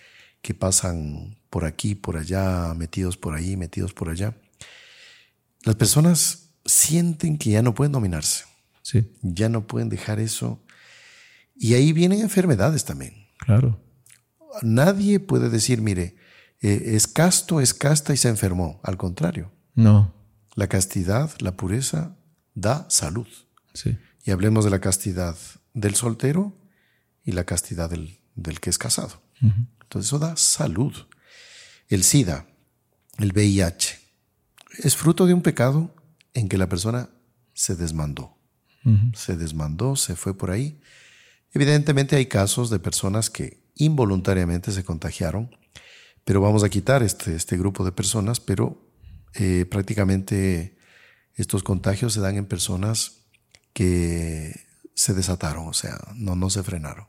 que 0.41 0.54
pasan 0.54 1.38
por 1.49 1.65
aquí, 1.65 1.95
por 1.95 2.17
allá, 2.17 2.73
metidos 2.75 3.17
por 3.17 3.34
ahí, 3.36 3.58
metidos 3.58 3.93
por 3.93 4.10
allá. 4.10 4.36
Las 5.63 5.75
personas 5.75 6.49
sienten 6.65 7.38
que 7.38 7.51
ya 7.51 7.62
no 7.62 7.73
pueden 7.73 7.91
dominarse, 7.91 8.45
Sí, 8.84 9.12
ya 9.21 9.47
no 9.49 9.67
pueden 9.67 9.89
dejar 9.89 10.19
eso. 10.19 10.63
Y 11.56 11.75
ahí 11.75 11.93
vienen 11.93 12.21
enfermedades 12.21 12.84
también. 12.86 13.27
claro. 13.38 13.80
Nadie 14.63 15.19
puede 15.21 15.49
decir, 15.49 15.82
mire, 15.82 16.17
eh, 16.62 16.82
es 16.95 17.08
casto, 17.08 17.62
es 17.62 17.73
casta 17.73 18.13
y 18.13 18.17
se 18.17 18.27
enfermó. 18.27 18.82
Al 18.84 18.97
contrario, 18.97 19.49
No, 19.75 20.13
la 20.56 20.67
castidad, 20.67 21.32
la 21.39 21.56
pureza, 21.56 22.17
da 22.54 22.86
salud. 22.89 23.27
sí. 23.73 23.97
Y 24.23 24.30
hablemos 24.32 24.63
de 24.65 24.69
la 24.71 24.80
castidad 24.82 25.36
del 25.73 25.95
soltero 25.95 26.56
y 27.23 27.32
la 27.32 27.43
castidad 27.45 27.89
del, 27.89 28.19
del 28.36 28.60
que 28.60 28.69
es 28.69 28.77
casado. 28.77 29.21
Entonces 29.91 30.08
eso 30.08 30.19
da 30.19 30.38
salud. 30.38 30.93
El 31.89 32.06
SIDA, 32.06 32.47
el 33.17 33.34
VIH, 33.34 33.99
es 34.84 34.95
fruto 34.95 35.25
de 35.25 35.34
un 35.34 35.41
pecado 35.41 35.93
en 36.34 36.47
que 36.47 36.58
la 36.58 36.69
persona 36.69 37.10
se 37.54 37.75
desmandó. 37.75 38.38
Se 39.13 39.36
desmandó, 39.36 39.97
se 39.97 40.15
fue 40.15 40.36
por 40.36 40.49
ahí. 40.49 40.80
Evidentemente 41.51 42.15
hay 42.15 42.27
casos 42.27 42.69
de 42.69 42.80
personas 42.80 43.30
que 43.30 43.65
involuntariamente 43.75 44.71
se 44.71 44.86
contagiaron, 44.86 45.54
pero 46.23 46.39
vamos 46.39 46.63
a 46.63 46.69
quitar 46.69 47.04
este, 47.04 47.36
este 47.36 47.58
grupo 47.58 47.84
de 47.84 47.91
personas, 47.91 48.39
pero 48.39 48.89
eh, 49.36 49.65
prácticamente 49.69 50.77
estos 51.36 51.63
contagios 51.63 52.13
se 52.13 52.21
dan 52.21 52.38
en 52.38 52.45
personas 52.45 53.25
que 53.73 54.56
se 54.95 55.13
desataron, 55.13 55.67
o 55.67 55.73
sea, 55.73 55.99
no, 56.15 56.38
no 56.38 56.49
se 56.49 56.63
frenaron. 56.63 57.08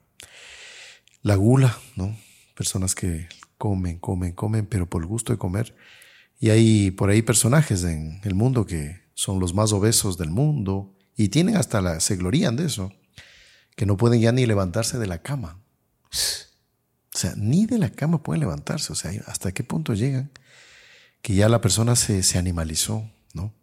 La 1.22 1.36
gula, 1.36 1.78
¿no? 1.94 2.18
Personas 2.54 2.94
que 2.94 3.28
comen, 3.58 3.98
comen, 3.98 4.32
comen, 4.32 4.66
pero 4.66 4.88
por 4.88 5.02
el 5.02 5.08
gusto 5.08 5.32
de 5.32 5.38
comer. 5.38 5.74
Y 6.38 6.50
hay 6.50 6.90
por 6.90 7.10
ahí 7.10 7.22
personajes 7.22 7.84
en 7.84 8.20
el 8.24 8.34
mundo 8.34 8.66
que 8.66 9.00
son 9.14 9.38
los 9.38 9.54
más 9.54 9.72
obesos 9.72 10.18
del 10.18 10.30
mundo 10.30 10.94
y 11.16 11.28
tienen 11.28 11.56
hasta 11.56 11.80
la, 11.80 12.00
se 12.00 12.16
glorían 12.16 12.56
de 12.56 12.66
eso, 12.66 12.92
que 13.76 13.86
no 13.86 13.96
pueden 13.96 14.20
ya 14.20 14.32
ni 14.32 14.46
levantarse 14.46 14.98
de 14.98 15.06
la 15.06 15.22
cama. 15.22 15.60
O 17.14 17.18
sea, 17.18 17.34
ni 17.36 17.66
de 17.66 17.78
la 17.78 17.90
cama 17.90 18.22
pueden 18.22 18.40
levantarse. 18.40 18.92
O 18.92 18.96
sea, 18.96 19.12
hasta 19.26 19.52
qué 19.52 19.62
punto 19.62 19.94
llegan 19.94 20.30
que 21.22 21.34
ya 21.34 21.48
la 21.48 21.60
persona 21.60 21.94
se, 21.94 22.22
se 22.22 22.38
animalizó, 22.38 23.08
¿no? 23.32 23.54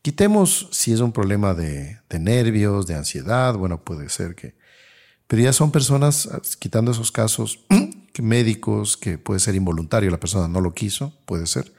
Quitemos 0.00 0.68
si 0.72 0.92
es 0.92 1.00
un 1.00 1.12
problema 1.12 1.54
de, 1.54 1.98
de, 2.08 2.18
nervios, 2.18 2.86
de 2.86 2.94
ansiedad, 2.94 3.54
bueno, 3.54 3.84
puede 3.84 4.08
ser 4.08 4.34
que... 4.34 4.54
Pero 5.26 5.42
ya 5.42 5.52
son 5.52 5.70
personas, 5.70 6.28
quitando 6.58 6.90
esos 6.90 7.10
casos, 7.12 7.64
médicos, 8.22 8.96
que 8.96 9.18
puede 9.18 9.40
ser 9.40 9.54
involuntario, 9.54 10.10
la 10.10 10.20
persona 10.20 10.48
no 10.48 10.60
lo 10.60 10.72
quiso, 10.72 11.18
puede 11.26 11.46
ser. 11.46 11.72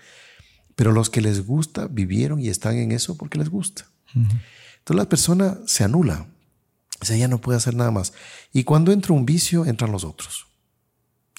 Pero 0.75 0.91
los 0.91 1.09
que 1.09 1.21
les 1.21 1.45
gusta 1.45 1.87
vivieron 1.87 2.39
y 2.39 2.49
están 2.49 2.75
en 2.77 2.91
eso 2.91 3.17
porque 3.17 3.37
les 3.37 3.49
gusta. 3.49 3.87
Uh 4.13 4.19
-huh. 4.19 4.41
Entonces 4.79 4.97
la 4.97 5.09
persona 5.09 5.57
se 5.65 5.83
anula. 5.83 6.27
O 7.01 7.05
sea, 7.05 7.17
ya 7.17 7.27
no 7.27 7.41
puede 7.41 7.57
hacer 7.57 7.75
nada 7.75 7.91
más. 7.91 8.13
Y 8.53 8.63
cuando 8.63 8.91
entra 8.91 9.13
un 9.13 9.25
vicio, 9.25 9.65
entran 9.65 9.91
los 9.91 10.03
otros. 10.03 10.47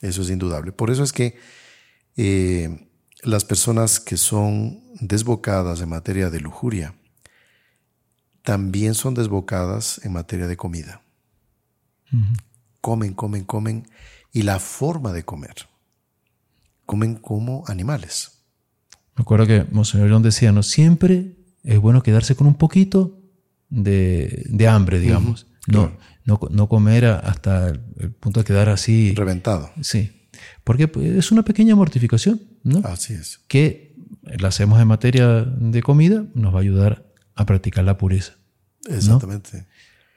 Eso 0.03 0.23
es 0.23 0.31
indudable. 0.31 0.73
Por 0.73 0.91
eso 0.91 1.03
es 1.03 1.13
que 1.13 1.39
eh, 2.17 2.89
las 3.23 3.45
personas 3.45 4.01
que 4.01 4.17
son 4.17 4.83
desbocadas 5.01 5.81
en 5.81 5.89
materia 5.89 6.31
de 6.31 6.41
lujuria 6.41 6.95
también 8.43 8.95
son 8.95 9.15
desbocadas 9.15 10.01
en 10.05 10.13
materia 10.13 10.47
de 10.47 10.57
comida. 10.57 11.03
Uh 12.13 12.17
-huh. 12.17 12.37
Comen, 12.81 13.15
comen, 13.15 13.45
comen. 13.45 13.89
Y 14.37 14.43
la 14.43 14.59
forma 14.59 15.15
de 15.15 15.25
comer. 15.25 15.55
Comen 16.85 17.15
como 17.15 17.65
animales. 17.69 18.43
Me 19.17 19.23
acuerdo 19.23 19.47
que 19.47 19.65
Monseñor 19.71 20.09
León 20.09 20.23
decía, 20.23 20.53
no, 20.53 20.63
siempre 20.63 21.39
es 21.65 21.79
bueno 21.79 22.03
quedarse 22.03 22.37
con 22.37 22.47
un 22.47 22.57
poquito 22.57 23.19
de, 23.71 24.43
de 24.51 24.69
hambre, 24.69 25.01
digamos. 25.01 25.47
Uh 25.69 25.73
-huh. 25.73 25.73
no, 25.73 25.93
no, 26.27 26.41
no, 26.51 26.69
comer 26.69 27.07
hasta 27.07 27.69
el 27.69 27.81
punto 28.21 28.41
de 28.41 28.45
quedar 28.45 28.69
así. 28.69 29.15
Reventado. 29.17 29.71
Sí. 29.81 30.29
Porque 30.65 30.91
es 31.17 31.33
una 31.33 31.43
pequeña 31.43 31.75
mortificación, 31.75 32.43
¿no? 32.63 32.83
Así 32.85 33.15
es. 33.15 33.41
Que 33.49 33.97
la 34.39 34.49
hacemos 34.49 34.79
en 34.83 34.87
materia 34.87 35.45
de 35.45 35.83
comida, 35.83 36.27
nos 36.35 36.53
va 36.53 36.59
a 36.59 36.61
ayudar 36.61 37.07
a 37.37 37.47
practicar 37.47 37.85
la 37.87 37.97
pureza. 37.97 38.35
Exactamente. 38.87 39.57
¿no? 39.57 39.67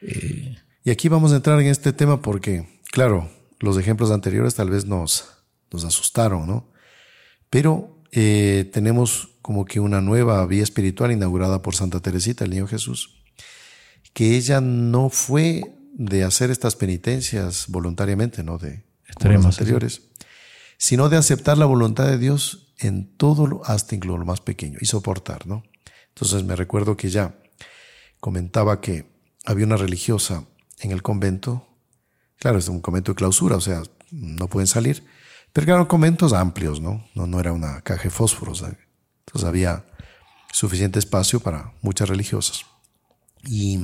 Eh, 0.10 0.58
y 0.84 0.90
aquí 0.90 1.08
vamos 1.08 1.32
a 1.32 1.38
entrar 1.38 1.58
en 1.62 1.68
este 1.68 1.94
tema 1.94 2.22
porque, 2.22 2.68
claro, 2.92 3.39
los 3.60 3.78
ejemplos 3.78 4.12
anteriores 4.12 4.56
tal 4.56 4.70
vez 4.70 4.86
nos, 4.86 5.26
nos 5.72 5.84
asustaron, 5.84 6.48
¿no? 6.48 6.72
Pero 7.50 8.02
eh, 8.12 8.70
tenemos 8.74 9.38
como 9.42 9.66
que 9.66 9.80
una 9.80 10.02
nueva 10.02 10.46
vía 10.46 10.64
espiritual 10.64 11.12
inaugurada 11.12 11.62
por 11.62 11.76
Santa 11.76 12.00
Teresita, 12.00 12.44
el 12.44 12.52
Niño 12.52 12.68
Jesús, 12.68 13.22
que 14.14 14.36
ella 14.36 14.62
no 14.62 15.10
fue 15.10 15.76
de 15.94 16.24
hacer 16.24 16.50
estas 16.52 16.76
penitencias 16.76 17.66
voluntariamente, 17.68 18.44
¿no? 18.44 18.58
De 18.58 18.84
los 19.24 19.46
anteriores, 19.46 19.94
sí. 19.94 20.26
sino 20.78 21.10
de 21.10 21.18
aceptar 21.18 21.58
la 21.58 21.66
voluntad 21.66 22.08
de 22.08 22.18
Dios 22.18 22.74
en 22.80 23.16
todo, 23.18 23.48
lo, 23.48 23.66
hasta 23.66 23.96
en 23.96 24.02
lo 24.06 24.18
más 24.26 24.42
pequeño, 24.42 24.78
y 24.82 24.86
soportar, 24.86 25.46
¿no? 25.48 25.64
Entonces 26.10 26.44
me 26.44 26.56
recuerdo 26.56 26.96
que 26.96 27.10
ya 27.10 27.40
comentaba 28.20 28.82
que 28.82 29.06
había 29.46 29.66
una 29.66 29.78
religiosa 29.78 30.46
en 30.80 30.92
el 30.92 31.02
convento, 31.02 31.69
claro, 32.40 32.58
es 32.58 32.68
un 32.68 32.82
convento 32.82 33.12
de 33.12 33.16
clausura, 33.16 33.58
o 33.58 33.62
sea, 33.62 33.84
no 34.12 34.48
pueden 34.48 34.68
salir, 34.68 35.06
pero 35.54 35.72
eran 35.74 35.86
conventos 35.86 36.34
amplios, 36.34 36.80
¿no? 36.80 37.06
No, 37.14 37.28
no 37.28 37.40
era 37.40 37.52
una 37.54 37.82
caja 37.82 38.04
de 38.04 38.10
fósforos, 38.10 38.62
¿eh? 38.64 38.78
entonces 39.26 39.48
había 39.48 39.86
suficiente 40.52 40.98
espacio 40.98 41.40
para 41.40 41.74
muchas 41.82 42.10
religiosas. 42.10 42.66
Y, 43.44 43.80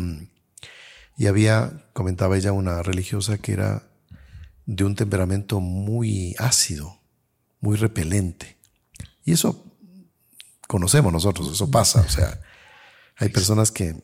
y 1.18 1.28
había, 1.28 1.86
comentaba 1.94 2.38
ella, 2.38 2.52
una 2.52 2.82
religiosa 2.82 3.38
que 3.38 3.54
era 3.54 3.84
de 4.66 4.84
un 4.84 4.96
temperamento 4.96 5.60
muy 5.60 6.36
ácido, 6.40 7.00
muy 7.60 7.78
repelente. 7.78 8.58
Y 9.24 9.34
eso 9.34 9.64
conocemos 10.68 11.14
nosotros, 11.14 11.52
eso 11.52 11.70
pasa, 11.70 12.02
o 12.02 12.10
sea, 12.10 12.42
hay 13.18 13.30
personas 13.30 13.72
que 13.72 13.96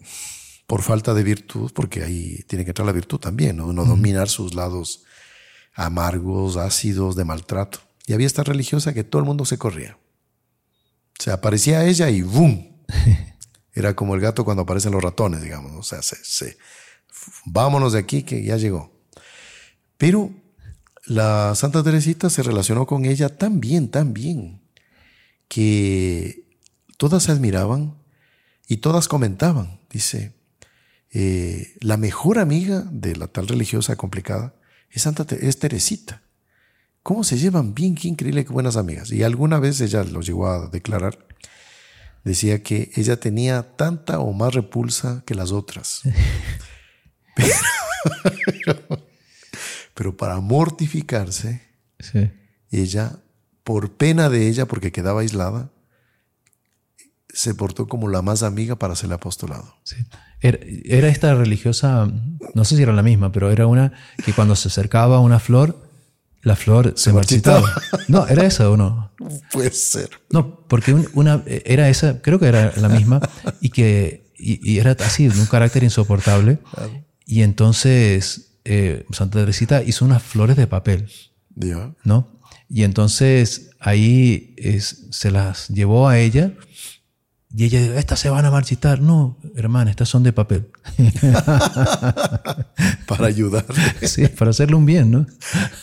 por 0.71 0.83
falta 0.83 1.13
de 1.13 1.23
virtud, 1.23 1.69
porque 1.75 2.01
ahí 2.01 2.45
tiene 2.47 2.63
que 2.63 2.69
entrar 2.69 2.85
la 2.85 2.93
virtud 2.93 3.19
también, 3.19 3.57
¿no? 3.57 3.67
Uno 3.67 3.83
dominar 3.83 4.29
sus 4.29 4.53
lados 4.53 5.03
amargos, 5.73 6.55
ácidos, 6.55 7.17
de 7.17 7.25
maltrato. 7.25 7.79
Y 8.07 8.13
había 8.13 8.25
esta 8.25 8.41
religiosa 8.45 8.93
que 8.93 9.03
todo 9.03 9.19
el 9.19 9.25
mundo 9.25 9.43
se 9.43 9.57
corría. 9.57 9.97
O 11.19 11.21
sea, 11.21 11.33
aparecía 11.33 11.83
ella 11.83 12.09
y 12.09 12.21
¡boom! 12.21 12.85
Era 13.73 13.97
como 13.97 14.15
el 14.15 14.21
gato 14.21 14.45
cuando 14.45 14.63
aparecen 14.63 14.93
los 14.93 15.03
ratones, 15.03 15.41
digamos. 15.41 15.73
O 15.73 15.83
sea, 15.83 16.01
se, 16.01 16.15
se, 16.23 16.57
vámonos 17.43 17.91
de 17.91 17.99
aquí 17.99 18.23
que 18.23 18.41
ya 18.41 18.55
llegó. 18.55 18.93
Pero 19.97 20.31
la 21.03 21.53
Santa 21.53 21.83
Teresita 21.83 22.29
se 22.29 22.43
relacionó 22.43 22.85
con 22.85 23.03
ella 23.03 23.27
tan 23.27 23.59
bien, 23.59 23.91
tan 23.91 24.13
bien, 24.13 24.61
que 25.49 26.47
todas 26.95 27.23
se 27.23 27.33
admiraban 27.33 27.97
y 28.69 28.77
todas 28.77 29.09
comentaban. 29.09 29.81
Dice, 29.89 30.39
eh, 31.13 31.75
la 31.81 31.97
mejor 31.97 32.39
amiga 32.39 32.85
de 32.89 33.15
la 33.15 33.27
tal 33.27 33.47
religiosa 33.47 33.95
complicada 33.95 34.55
es 34.89 35.01
Santa 35.03 35.25
es 35.35 35.59
Teresita. 35.59 36.21
¿Cómo 37.03 37.23
se 37.23 37.37
llevan 37.37 37.73
bien? 37.73 37.95
Qué 37.95 38.07
increíble, 38.07 38.45
qué 38.45 38.53
buenas 38.53 38.77
amigas. 38.77 39.11
Y 39.11 39.23
alguna 39.23 39.59
vez 39.59 39.81
ella 39.81 40.03
lo 40.03 40.21
llegó 40.21 40.47
a 40.47 40.67
declarar. 40.67 41.17
Decía 42.23 42.61
que 42.61 42.91
ella 42.95 43.19
tenía 43.19 43.75
tanta 43.75 44.19
o 44.19 44.31
más 44.33 44.53
repulsa 44.53 45.23
que 45.25 45.33
las 45.33 45.51
otras. 45.51 46.01
pero, 47.35 47.55
pero, 48.45 49.05
pero, 49.95 50.17
para 50.17 50.39
mortificarse, 50.39 51.61
sí. 51.99 52.29
ella, 52.69 53.17
por 53.63 53.93
pena 53.93 54.29
de 54.29 54.47
ella, 54.47 54.67
porque 54.67 54.91
quedaba 54.91 55.21
aislada, 55.21 55.71
se 57.33 57.55
portó 57.55 57.87
como 57.87 58.09
la 58.09 58.21
más 58.21 58.43
amiga 58.43 58.75
para 58.77 58.93
hacer 58.93 59.07
el 59.07 59.13
apostolado. 59.13 59.75
Sí. 59.83 59.95
Era, 60.41 60.59
era, 60.85 61.07
esta 61.07 61.35
religiosa, 61.35 62.11
no 62.53 62.65
sé 62.65 62.75
si 62.75 62.83
era 62.83 62.93
la 62.93 63.03
misma, 63.03 63.31
pero 63.31 63.51
era 63.51 63.67
una 63.67 63.93
que 64.25 64.33
cuando 64.33 64.55
se 64.55 64.67
acercaba 64.67 65.17
a 65.17 65.19
una 65.19 65.39
flor, 65.39 65.89
la 66.41 66.55
flor 66.55 66.93
se, 66.97 67.13
marchitaba. 67.13 67.71
No, 68.07 68.27
era 68.27 68.45
esa 68.45 68.69
o 68.69 68.77
no. 68.77 69.11
Puede 69.51 69.71
ser. 69.71 70.09
No, 70.31 70.65
porque 70.67 70.93
una 71.13 71.43
era 71.45 71.87
esa, 71.89 72.21
creo 72.21 72.39
que 72.39 72.47
era 72.47 72.73
la 72.77 72.89
misma, 72.89 73.21
y 73.61 73.69
que 73.69 74.31
y, 74.37 74.79
era 74.79 74.91
así, 74.99 75.27
de 75.27 75.39
un 75.39 75.45
carácter 75.45 75.83
insoportable. 75.83 76.57
Y 77.25 77.43
entonces 77.43 78.55
eh, 78.65 79.05
Santa 79.11 79.39
Teresita 79.39 79.83
hizo 79.83 80.03
unas 80.03 80.23
flores 80.23 80.57
de 80.57 80.67
papel. 80.67 81.09
¿No? 82.03 82.39
Y 82.69 82.83
entonces 82.83 83.71
ahí 83.79 84.55
es, 84.57 85.07
se 85.11 85.29
las 85.29 85.67
llevó 85.67 86.07
a 86.07 86.17
ella 86.17 86.53
y 87.53 87.65
ella 87.65 87.81
dijo, 87.81 87.93
estas 87.95 88.19
se 88.19 88.29
van 88.29 88.45
a 88.45 88.51
marchitar. 88.51 89.01
No, 89.01 89.37
hermana, 89.55 89.91
estas 89.91 90.07
son 90.07 90.23
de 90.23 90.31
papel. 90.31 90.67
para 93.07 93.27
ayudar. 93.27 93.65
sí, 94.01 94.27
para 94.27 94.51
hacerle 94.51 94.75
un 94.75 94.85
bien, 94.85 95.11
¿no? 95.11 95.27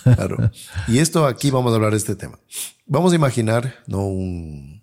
claro. 0.02 0.50
Y 0.86 0.98
esto 0.98 1.26
aquí 1.26 1.50
vamos 1.50 1.72
a 1.72 1.76
hablar 1.76 1.92
de 1.92 1.98
este 1.98 2.16
tema. 2.16 2.38
Vamos 2.86 3.12
a 3.12 3.16
imaginar, 3.16 3.74
¿no? 3.86 4.06
Un, 4.06 4.82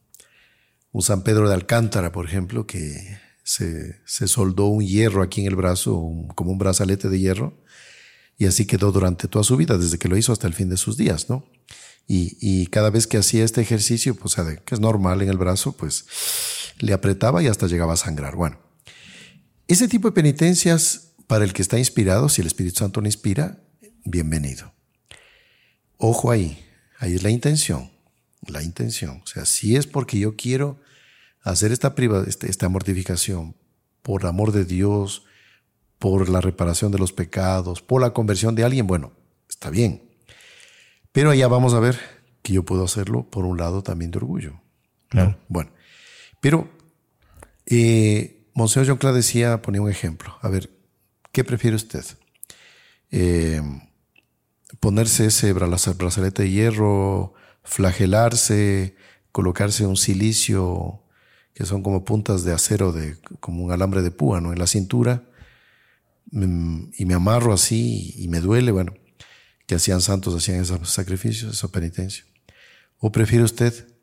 un 0.91 1.01
San 1.01 1.23
Pedro 1.23 1.47
de 1.47 1.55
Alcántara, 1.55 2.11
por 2.11 2.27
ejemplo, 2.27 2.67
que 2.67 3.17
se, 3.43 3.99
se 4.05 4.27
soldó 4.27 4.67
un 4.67 4.85
hierro 4.85 5.23
aquí 5.23 5.41
en 5.41 5.47
el 5.47 5.55
brazo, 5.55 6.07
como 6.35 6.51
un 6.51 6.59
brazalete 6.59 7.09
de 7.09 7.19
hierro, 7.19 7.57
y 8.37 8.45
así 8.45 8.67
quedó 8.67 8.91
durante 8.91 9.27
toda 9.27 9.43
su 9.43 9.57
vida, 9.57 9.77
desde 9.77 9.97
que 9.97 10.07
lo 10.07 10.17
hizo 10.17 10.31
hasta 10.31 10.45
el 10.45 10.53
fin 10.53 10.69
de 10.69 10.77
sus 10.77 10.97
días, 10.97 11.29
¿no? 11.29 11.45
Y, 12.07 12.37
y 12.39 12.67
cada 12.67 12.91
vez 12.91 13.07
que 13.07 13.17
hacía 13.17 13.43
este 13.43 13.61
ejercicio, 13.61 14.13
pues, 14.13 14.35
que 14.35 14.75
es 14.75 14.79
normal 14.79 15.23
en 15.23 15.29
el 15.29 15.37
brazo, 15.37 15.71
pues 15.71 16.05
le 16.79 16.93
apretaba 16.93 17.41
y 17.41 17.47
hasta 17.47 17.67
llegaba 17.67 17.93
a 17.93 17.97
sangrar. 17.97 18.35
Bueno, 18.35 18.59
ese 19.67 19.87
tipo 19.87 20.07
de 20.07 20.13
penitencias 20.13 21.13
para 21.27 21.43
el 21.43 21.53
que 21.53 21.61
está 21.61 21.77
inspirado, 21.77 22.29
si 22.29 22.41
el 22.41 22.47
Espíritu 22.47 22.79
Santo 22.79 23.01
le 23.01 23.07
inspira, 23.07 23.59
bienvenido. 24.03 24.73
Ojo 25.97 26.31
ahí, 26.31 26.63
ahí 26.99 27.15
es 27.15 27.23
la 27.23 27.29
intención, 27.29 27.91
la 28.45 28.61
intención. 28.61 29.21
O 29.23 29.27
sea, 29.27 29.45
si 29.45 29.75
es 29.75 29.87
porque 29.87 30.19
yo 30.19 30.35
quiero 30.35 30.79
hacer 31.41 31.71
esta, 31.71 31.95
este, 32.27 32.49
esta 32.49 32.69
mortificación 32.69 33.55
por 34.01 34.25
amor 34.25 34.51
de 34.51 34.65
Dios, 34.65 35.25
por 35.97 36.29
la 36.29 36.41
reparación 36.41 36.91
de 36.91 36.99
los 36.99 37.13
pecados, 37.13 37.81
por 37.81 38.01
la 38.01 38.11
conversión 38.11 38.53
de 38.53 38.63
alguien, 38.63 38.85
bueno, 38.85 39.13
está 39.49 39.69
bien. 39.69 40.03
Pero 41.11 41.31
allá 41.31 41.47
vamos 41.47 41.73
a 41.73 41.79
ver 41.79 41.97
que 42.43 42.53
yo 42.53 42.63
puedo 42.63 42.83
hacerlo 42.83 43.27
por 43.29 43.45
un 43.45 43.57
lado 43.57 43.81
también 43.81 44.11
de 44.11 44.17
orgullo. 44.17 44.61
Claro. 45.09 45.37
Bueno, 45.47 45.71
pero 46.45 46.69
eh, 47.65 48.45
Monseñor 48.53 48.87
John 48.87 48.97
Claude 48.97 49.17
decía, 49.17 49.63
ponía 49.63 49.81
un 49.81 49.89
ejemplo. 49.89 50.37
A 50.43 50.47
ver, 50.47 50.69
¿qué 51.31 51.43
prefiere 51.43 51.75
usted? 51.75 52.05
Eh, 53.09 53.63
ponerse 54.79 55.25
ese 55.25 55.53
brazalete 55.53 56.43
de 56.43 56.51
hierro, 56.51 57.33
flagelarse, 57.63 58.95
colocarse 59.31 59.87
un 59.87 59.97
silicio 59.97 61.01
que 61.55 61.65
son 61.65 61.81
como 61.81 62.05
puntas 62.05 62.43
de 62.43 62.53
acero, 62.53 62.91
de, 62.91 63.17
como 63.39 63.63
un 63.63 63.71
alambre 63.71 64.03
de 64.03 64.11
púa, 64.11 64.39
¿no? 64.39 64.53
En 64.53 64.59
la 64.59 64.67
cintura, 64.67 65.23
mm, 66.29 66.91
y 66.95 67.05
me 67.07 67.15
amarro 67.15 67.53
así 67.53 68.13
y 68.19 68.27
me 68.27 68.39
duele, 68.39 68.71
bueno, 68.71 68.93
que 69.65 69.73
hacían 69.73 69.99
santos, 69.99 70.35
hacían 70.35 70.61
esos 70.61 70.87
sacrificios, 70.91 71.55
esa 71.55 71.69
penitencia. 71.69 72.23
¿O 72.99 73.11
prefiere 73.11 73.43
usted 73.43 73.94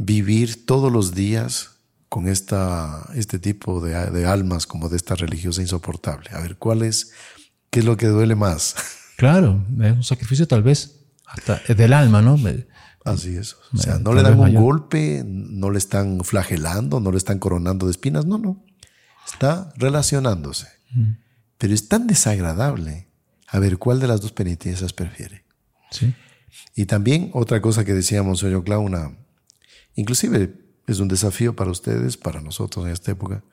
vivir 0.00 0.64
todos 0.64 0.90
los 0.90 1.14
días 1.14 1.72
con 2.08 2.26
esta, 2.26 3.06
este 3.14 3.38
tipo 3.38 3.80
de, 3.80 4.10
de, 4.10 4.26
almas 4.26 4.66
como 4.66 4.88
de 4.88 4.96
esta 4.96 5.14
religiosa 5.14 5.60
insoportable. 5.60 6.30
A 6.32 6.40
ver, 6.40 6.56
¿cuál 6.56 6.82
es, 6.82 7.12
qué 7.70 7.80
es 7.80 7.84
lo 7.84 7.96
que 7.96 8.06
duele 8.06 8.34
más? 8.34 8.74
Claro, 9.20 9.62
es 9.82 9.92
un 9.92 10.02
sacrificio 10.02 10.48
tal 10.48 10.62
vez 10.62 11.02
hasta 11.26 11.60
del 11.74 11.92
alma, 11.92 12.22
¿no? 12.22 12.38
Así 13.04 13.36
es. 13.36 13.54
O 13.74 13.76
sea, 13.76 13.98
no 13.98 14.14
le 14.14 14.22
dan 14.22 14.40
un 14.40 14.54
golpe, 14.54 15.22
no 15.26 15.70
le 15.70 15.76
están 15.76 16.24
flagelando, 16.24 17.00
no 17.00 17.12
le 17.12 17.18
están 17.18 17.38
coronando 17.38 17.84
de 17.84 17.92
espinas, 17.92 18.24
no, 18.24 18.38
no. 18.38 18.64
Está 19.30 19.74
relacionándose. 19.76 20.68
Pero 21.58 21.74
es 21.74 21.86
tan 21.86 22.06
desagradable. 22.06 23.08
A 23.46 23.58
ver, 23.58 23.76
¿cuál 23.76 24.00
de 24.00 24.06
las 24.06 24.22
dos 24.22 24.32
penitencias 24.32 24.94
prefiere? 24.94 25.44
Sí. 25.90 26.14
Y 26.74 26.86
también 26.86 27.30
otra 27.34 27.60
cosa 27.60 27.84
que 27.84 27.92
decíamos, 27.92 28.38
señor 28.38 28.64
Clau, 28.64 28.80
una, 28.80 29.18
Inclusive 30.00 30.54
es 30.86 30.98
un 30.98 31.08
desafío 31.08 31.54
para 31.54 31.70
ustedes, 31.70 32.16
para 32.16 32.40
nosotros 32.40 32.86
en 32.86 32.92
esta 32.92 33.12
época, 33.12 33.44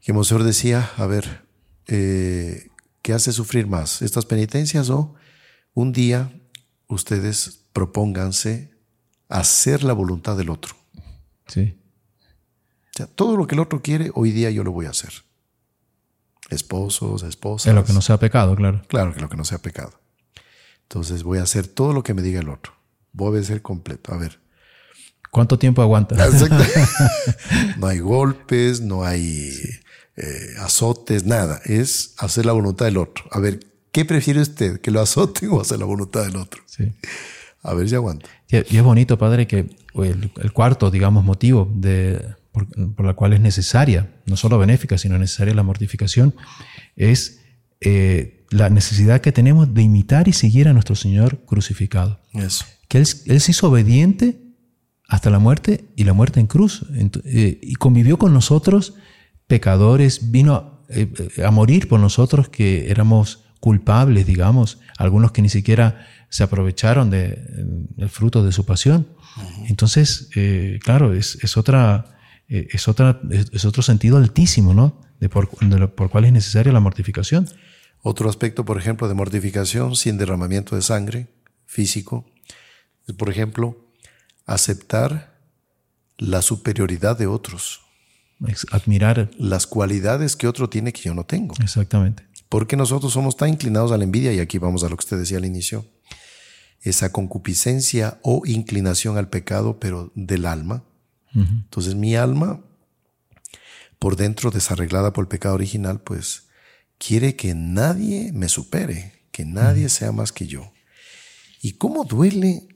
que 0.00 0.14
Monseñor 0.14 0.42
decía, 0.42 0.90
a 0.96 1.04
ver, 1.04 1.44
eh, 1.86 2.68
¿qué 3.02 3.12
hace 3.12 3.30
sufrir 3.30 3.66
más? 3.66 4.00
¿Estas 4.00 4.24
penitencias 4.24 4.88
o 4.88 5.14
un 5.74 5.92
día 5.92 6.32
ustedes 6.86 7.66
propónganse 7.74 8.70
hacer 9.28 9.84
la 9.84 9.92
voluntad 9.92 10.34
del 10.38 10.48
otro? 10.48 10.76
Sí. 11.46 11.78
O 12.94 12.96
sea, 12.96 13.06
todo 13.06 13.36
lo 13.36 13.46
que 13.46 13.54
el 13.54 13.60
otro 13.60 13.82
quiere, 13.82 14.10
hoy 14.14 14.30
día 14.30 14.50
yo 14.50 14.64
lo 14.64 14.72
voy 14.72 14.86
a 14.86 14.90
hacer. 14.90 15.12
Esposos, 16.48 17.22
esposas. 17.22 17.66
Es 17.66 17.74
lo 17.74 17.84
que 17.84 17.92
no 17.92 18.00
sea 18.00 18.18
pecado, 18.18 18.56
claro. 18.56 18.80
Claro, 18.88 19.12
que 19.12 19.20
lo 19.20 19.28
que 19.28 19.36
no 19.36 19.44
sea 19.44 19.58
pecado. 19.58 20.00
Entonces 20.84 21.22
voy 21.22 21.36
a 21.36 21.42
hacer 21.42 21.66
todo 21.66 21.92
lo 21.92 22.02
que 22.02 22.14
me 22.14 22.22
diga 22.22 22.40
el 22.40 22.48
otro. 22.48 22.72
Voy 23.12 23.26
a 23.26 23.30
obedecer 23.32 23.60
completo. 23.60 24.14
A 24.14 24.16
ver, 24.16 24.42
¿Cuánto 25.34 25.58
tiempo 25.58 25.82
aguanta? 25.82 26.14
no 27.78 27.88
hay 27.88 27.98
golpes, 27.98 28.80
no 28.80 29.02
hay 29.02 29.50
eh, 30.16 30.54
azotes, 30.60 31.24
nada. 31.24 31.60
Es 31.64 32.14
hacer 32.18 32.46
la 32.46 32.52
voluntad 32.52 32.84
del 32.84 32.98
otro. 32.98 33.24
A 33.32 33.40
ver, 33.40 33.58
¿qué 33.90 34.04
prefiere 34.04 34.40
usted? 34.40 34.80
¿Que 34.80 34.92
lo 34.92 35.00
azoten 35.00 35.48
o 35.50 35.60
hacer 35.60 35.80
la 35.80 35.86
voluntad 35.86 36.24
del 36.24 36.36
otro? 36.36 36.62
Sí. 36.66 36.92
A 37.64 37.74
ver 37.74 37.88
si 37.88 37.96
aguanta. 37.96 38.28
Y 38.48 38.76
es 38.76 38.82
bonito, 38.84 39.18
padre, 39.18 39.48
que 39.48 39.74
el, 39.96 40.52
cuarto, 40.52 40.92
digamos, 40.92 41.24
motivo 41.24 41.68
de, 41.74 42.36
por, 42.52 42.68
por, 42.94 43.04
la 43.04 43.14
cual 43.14 43.32
es 43.32 43.40
necesaria, 43.40 44.12
no 44.26 44.36
solo 44.36 44.56
benéfica, 44.56 44.98
sino 44.98 45.18
necesaria 45.18 45.52
la 45.52 45.64
mortificación, 45.64 46.36
es 46.94 47.40
eh, 47.80 48.44
la 48.50 48.70
necesidad 48.70 49.20
que 49.20 49.32
tenemos 49.32 49.74
de 49.74 49.82
imitar 49.82 50.28
y 50.28 50.32
seguir 50.32 50.68
a 50.68 50.72
nuestro 50.72 50.94
Señor 50.94 51.40
crucificado. 51.44 52.20
Eso. 52.34 52.64
Que 52.86 52.98
él, 52.98 53.08
él 53.26 53.40
se 53.40 53.50
hizo 53.50 53.68
obediente 53.68 54.43
hasta 55.08 55.30
la 55.30 55.38
muerte 55.38 55.84
y 55.96 56.04
la 56.04 56.12
muerte 56.12 56.40
en 56.40 56.46
cruz. 56.46 56.84
Eh, 57.24 57.58
y 57.62 57.74
convivió 57.74 58.18
con 58.18 58.32
nosotros, 58.32 58.94
pecadores, 59.46 60.30
vino 60.30 60.82
eh, 60.88 61.12
a 61.44 61.50
morir 61.50 61.88
por 61.88 62.00
nosotros 62.00 62.48
que 62.48 62.90
éramos 62.90 63.44
culpables, 63.60 64.26
digamos, 64.26 64.78
algunos 64.98 65.32
que 65.32 65.42
ni 65.42 65.48
siquiera 65.48 66.06
se 66.28 66.42
aprovecharon 66.42 67.10
del 67.10 67.86
de, 67.96 68.08
fruto 68.08 68.44
de 68.44 68.52
su 68.52 68.66
pasión. 68.66 69.08
Entonces, 69.68 70.28
eh, 70.36 70.78
claro, 70.82 71.12
es, 71.12 71.38
es 71.42 71.56
otra, 71.56 72.16
es, 72.48 72.88
otra, 72.88 73.20
es, 73.30 73.64
otro 73.64 73.82
sentido 73.82 74.18
altísimo, 74.18 74.74
¿no? 74.74 75.00
De 75.20 75.28
por, 75.28 75.48
de 75.58 75.88
por 75.88 76.10
cuál 76.10 76.24
es 76.24 76.32
necesaria 76.32 76.72
la 76.72 76.80
mortificación. 76.80 77.48
Otro 78.02 78.28
aspecto, 78.28 78.64
por 78.64 78.76
ejemplo, 78.76 79.08
de 79.08 79.14
mortificación 79.14 79.96
sin 79.96 80.18
derramamiento 80.18 80.76
de 80.76 80.82
sangre 80.82 81.28
físico, 81.64 82.26
por 83.16 83.30
ejemplo, 83.30 83.83
aceptar 84.46 85.38
la 86.18 86.42
superioridad 86.42 87.18
de 87.18 87.26
otros. 87.26 87.80
Admirar 88.72 89.30
las 89.38 89.66
cualidades 89.66 90.36
que 90.36 90.46
otro 90.46 90.68
tiene 90.68 90.92
que 90.92 91.02
yo 91.02 91.14
no 91.14 91.24
tengo. 91.24 91.54
Exactamente. 91.60 92.26
Porque 92.48 92.76
nosotros 92.76 93.12
somos 93.12 93.36
tan 93.36 93.48
inclinados 93.48 93.90
a 93.90 93.98
la 93.98 94.04
envidia, 94.04 94.32
y 94.32 94.38
aquí 94.38 94.58
vamos 94.58 94.84
a 94.84 94.88
lo 94.88 94.96
que 94.96 95.04
usted 95.04 95.18
decía 95.18 95.38
al 95.38 95.44
inicio, 95.44 95.86
esa 96.82 97.10
concupiscencia 97.10 98.18
o 98.22 98.42
inclinación 98.44 99.16
al 99.16 99.28
pecado, 99.28 99.80
pero 99.80 100.12
del 100.14 100.46
alma. 100.46 100.84
Entonces 101.34 101.96
mi 101.96 102.14
alma, 102.14 102.60
por 103.98 104.14
dentro 104.14 104.52
desarreglada 104.52 105.12
por 105.12 105.24
el 105.24 105.28
pecado 105.28 105.56
original, 105.56 106.00
pues 106.00 106.46
quiere 106.98 107.34
que 107.34 107.54
nadie 107.54 108.30
me 108.32 108.48
supere, 108.48 109.24
que 109.32 109.44
nadie 109.44 109.88
sea 109.88 110.12
más 110.12 110.30
que 110.30 110.46
yo. 110.46 110.72
¿Y 111.60 111.72
cómo 111.72 112.04
duele 112.04 112.68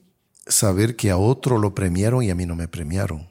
saber 0.49 0.95
que 0.95 1.11
a 1.11 1.17
otro 1.17 1.57
lo 1.57 1.73
premiaron 1.73 2.23
y 2.23 2.29
a 2.29 2.35
mí 2.35 2.45
no 2.45 2.55
me 2.55 2.67
premiaron. 2.67 3.29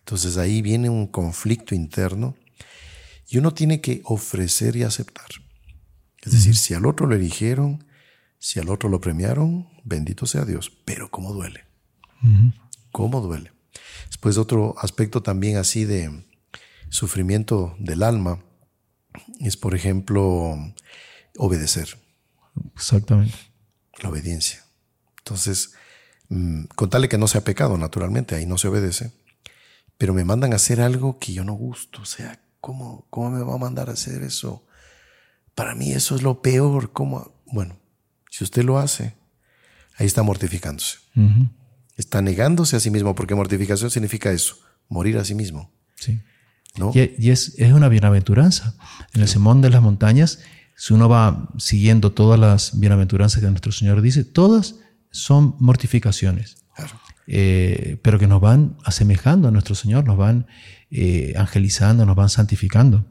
Entonces 0.00 0.36
ahí 0.36 0.62
viene 0.62 0.88
un 0.88 1.06
conflicto 1.06 1.74
interno 1.74 2.36
y 3.26 3.38
uno 3.38 3.52
tiene 3.54 3.80
que 3.80 4.02
ofrecer 4.04 4.76
y 4.76 4.82
aceptar. 4.82 5.28
Es 6.22 6.32
decir, 6.32 6.56
si 6.56 6.74
al 6.74 6.84
otro 6.86 7.06
lo 7.06 7.14
eligieron, 7.14 7.84
si 8.38 8.60
al 8.60 8.68
otro 8.68 8.88
lo 8.88 9.00
premiaron, 9.00 9.68
bendito 9.84 10.26
sea 10.26 10.44
Dios. 10.44 10.70
Pero 10.84 11.10
¿cómo 11.10 11.32
duele? 11.32 11.64
¿Cómo 12.92 13.20
duele? 13.20 13.52
Después 14.06 14.36
otro 14.36 14.74
aspecto 14.78 15.22
también 15.22 15.56
así 15.56 15.84
de 15.84 16.26
sufrimiento 16.90 17.76
del 17.78 18.02
alma 18.02 18.42
es, 19.40 19.56
por 19.56 19.74
ejemplo, 19.74 20.56
obedecer. 21.36 21.98
Exactamente. 22.74 23.36
La 24.02 24.10
obediencia. 24.10 24.64
Entonces, 25.18 25.74
contarle 26.76 27.08
que 27.08 27.18
no 27.18 27.26
sea 27.26 27.42
pecado, 27.42 27.76
naturalmente, 27.76 28.34
ahí 28.34 28.46
no 28.46 28.56
se 28.58 28.68
obedece, 28.68 29.12
pero 29.98 30.14
me 30.14 30.24
mandan 30.24 30.52
a 30.52 30.56
hacer 30.56 30.80
algo 30.80 31.18
que 31.18 31.32
yo 31.32 31.44
no 31.44 31.54
gusto, 31.54 32.02
o 32.02 32.04
sea, 32.04 32.40
¿cómo, 32.60 33.06
cómo 33.10 33.30
me 33.30 33.42
va 33.42 33.54
a 33.54 33.58
mandar 33.58 33.90
a 33.90 33.94
hacer 33.94 34.22
eso? 34.22 34.64
Para 35.54 35.74
mí 35.74 35.92
eso 35.92 36.14
es 36.14 36.22
lo 36.22 36.40
peor, 36.40 36.92
¿cómo? 36.92 37.34
Bueno, 37.46 37.76
si 38.30 38.44
usted 38.44 38.62
lo 38.62 38.78
hace, 38.78 39.14
ahí 39.96 40.06
está 40.06 40.22
mortificándose. 40.22 40.98
Está 41.96 42.22
negándose 42.22 42.76
a 42.76 42.80
sí 42.80 42.90
mismo, 42.90 43.14
porque 43.14 43.34
mortificación 43.34 43.90
significa 43.90 44.30
eso, 44.30 44.56
morir 44.88 45.18
a 45.18 45.24
sí 45.24 45.34
mismo. 45.34 45.70
Sí. 45.96 46.20
Y, 46.94 47.30
es, 47.30 47.54
es, 47.58 47.72
una 47.72 47.88
bienaventuranza. 47.88 48.76
En 49.12 49.22
el 49.22 49.28
Sermón 49.28 49.60
de 49.60 49.70
las 49.70 49.82
Montañas, 49.82 50.38
si 50.76 50.94
uno 50.94 51.08
va 51.08 51.50
siguiendo 51.58 52.12
todas 52.12 52.38
las 52.38 52.78
bienaventuranzas 52.78 53.42
que 53.42 53.50
nuestro 53.50 53.72
Señor 53.72 54.00
dice, 54.00 54.24
todas 54.24 54.76
son 55.10 55.56
mortificaciones. 55.58 56.56
Eh, 57.26 57.98
pero 58.02 58.18
que 58.18 58.26
nos 58.26 58.40
van 58.40 58.76
asemejando 58.84 59.48
a 59.48 59.50
nuestro 59.50 59.74
Señor, 59.74 60.04
nos 60.04 60.16
van 60.16 60.46
eh, 60.90 61.34
angelizando, 61.36 62.04
nos 62.06 62.16
van 62.16 62.28
santificando. 62.28 63.06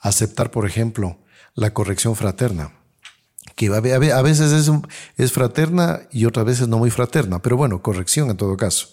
Aceptar, 0.00 0.50
por 0.50 0.66
ejemplo, 0.66 1.24
la 1.54 1.72
corrección 1.72 2.16
fraterna, 2.16 2.72
que 3.54 3.68
a 3.68 3.80
veces 4.22 4.52
es, 4.52 4.70
es 5.16 5.32
fraterna 5.32 6.00
y 6.10 6.24
otras 6.24 6.44
veces 6.44 6.68
no 6.68 6.78
muy 6.78 6.90
fraterna, 6.90 7.40
pero 7.40 7.56
bueno, 7.56 7.82
corrección 7.82 8.30
en 8.30 8.36
todo 8.36 8.56
caso. 8.56 8.88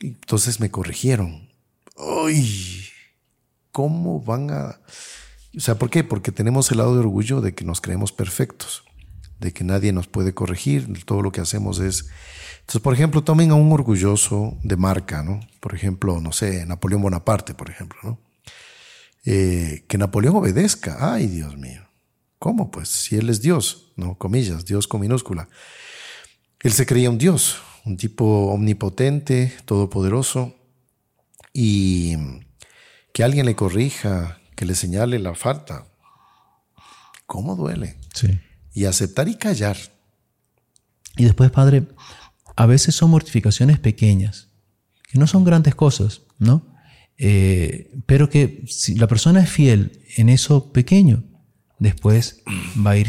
Entonces 0.00 0.60
me 0.60 0.70
corrigieron. 0.70 1.50
¡Uy! 1.96 2.86
¿Cómo 3.72 4.20
van 4.20 4.50
a...? 4.50 4.80
O 5.56 5.60
sea, 5.60 5.76
¿por 5.76 5.88
qué? 5.88 6.04
Porque 6.04 6.32
tenemos 6.32 6.70
el 6.70 6.78
lado 6.78 6.94
de 6.94 7.00
orgullo 7.00 7.40
de 7.40 7.54
que 7.54 7.64
nos 7.64 7.80
creemos 7.80 8.12
perfectos, 8.12 8.84
de 9.44 9.52
que 9.52 9.62
nadie 9.62 9.92
nos 9.92 10.08
puede 10.08 10.32
corregir, 10.32 11.04
todo 11.04 11.20
lo 11.20 11.30
que 11.30 11.42
hacemos 11.42 11.78
es... 11.78 12.08
Entonces, 12.60 12.80
por 12.80 12.94
ejemplo, 12.94 13.22
tomen 13.22 13.50
a 13.50 13.54
un 13.54 13.70
orgulloso 13.72 14.56
de 14.62 14.76
marca, 14.76 15.22
¿no? 15.22 15.40
Por 15.60 15.74
ejemplo, 15.74 16.18
no 16.22 16.32
sé, 16.32 16.64
Napoleón 16.64 17.02
Bonaparte, 17.02 17.52
por 17.52 17.68
ejemplo, 17.68 17.98
¿no? 18.02 18.18
Eh, 19.26 19.84
que 19.86 19.98
Napoleón 19.98 20.36
obedezca. 20.36 21.12
Ay, 21.12 21.26
Dios 21.26 21.58
mío. 21.58 21.82
¿Cómo? 22.38 22.70
Pues 22.70 22.88
si 22.88 23.16
él 23.16 23.28
es 23.28 23.42
Dios, 23.42 23.92
¿no? 23.96 24.16
Comillas, 24.16 24.64
Dios 24.64 24.88
con 24.88 25.02
minúscula. 25.02 25.46
Él 26.60 26.72
se 26.72 26.86
creía 26.86 27.10
un 27.10 27.18
Dios, 27.18 27.60
un 27.84 27.98
tipo 27.98 28.24
omnipotente, 28.46 29.52
todopoderoso, 29.66 30.56
y 31.52 32.16
que 33.12 33.22
alguien 33.24 33.44
le 33.44 33.54
corrija, 33.54 34.40
que 34.56 34.64
le 34.64 34.74
señale 34.74 35.18
la 35.18 35.34
falta. 35.34 35.84
¿Cómo 37.26 37.56
duele? 37.56 37.98
Sí. 38.14 38.40
Y 38.74 38.84
aceptar 38.84 39.28
y 39.28 39.36
callar. 39.36 39.76
Y 41.16 41.24
después, 41.24 41.50
Padre, 41.50 41.84
a 42.56 42.66
veces 42.66 42.94
son 42.94 43.10
mortificaciones 43.10 43.78
pequeñas, 43.78 44.48
que 45.10 45.18
no 45.18 45.26
son 45.26 45.44
grandes 45.44 45.74
cosas, 45.74 46.22
¿no? 46.38 46.74
Eh, 47.16 47.92
pero 48.06 48.28
que 48.28 48.64
si 48.66 48.96
la 48.96 49.06
persona 49.06 49.40
es 49.40 49.48
fiel 49.48 50.02
en 50.16 50.28
eso 50.28 50.72
pequeño, 50.72 51.24
después 51.78 52.42
va 52.84 52.92
a 52.92 52.96
ir, 52.96 53.08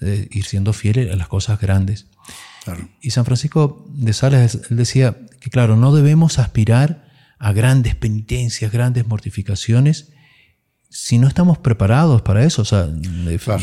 eh, 0.00 0.28
ir 0.30 0.44
siendo 0.44 0.72
fiel 0.72 1.10
a 1.10 1.16
las 1.16 1.28
cosas 1.28 1.60
grandes. 1.60 2.06
Y 3.00 3.10
San 3.10 3.24
Francisco 3.24 3.86
de 3.94 4.12
Sales, 4.12 4.60
él 4.70 4.76
decía 4.76 5.16
que, 5.40 5.50
claro, 5.50 5.76
no 5.76 5.94
debemos 5.94 6.38
aspirar 6.38 7.06
a 7.38 7.52
grandes 7.52 7.94
penitencias, 7.94 8.72
grandes 8.72 9.06
mortificaciones, 9.06 10.12
si 10.98 11.18
no 11.18 11.28
estamos 11.28 11.58
preparados 11.58 12.22
para 12.22 12.42
eso. 12.42 12.62
O 12.62 12.64
sea, 12.64 12.88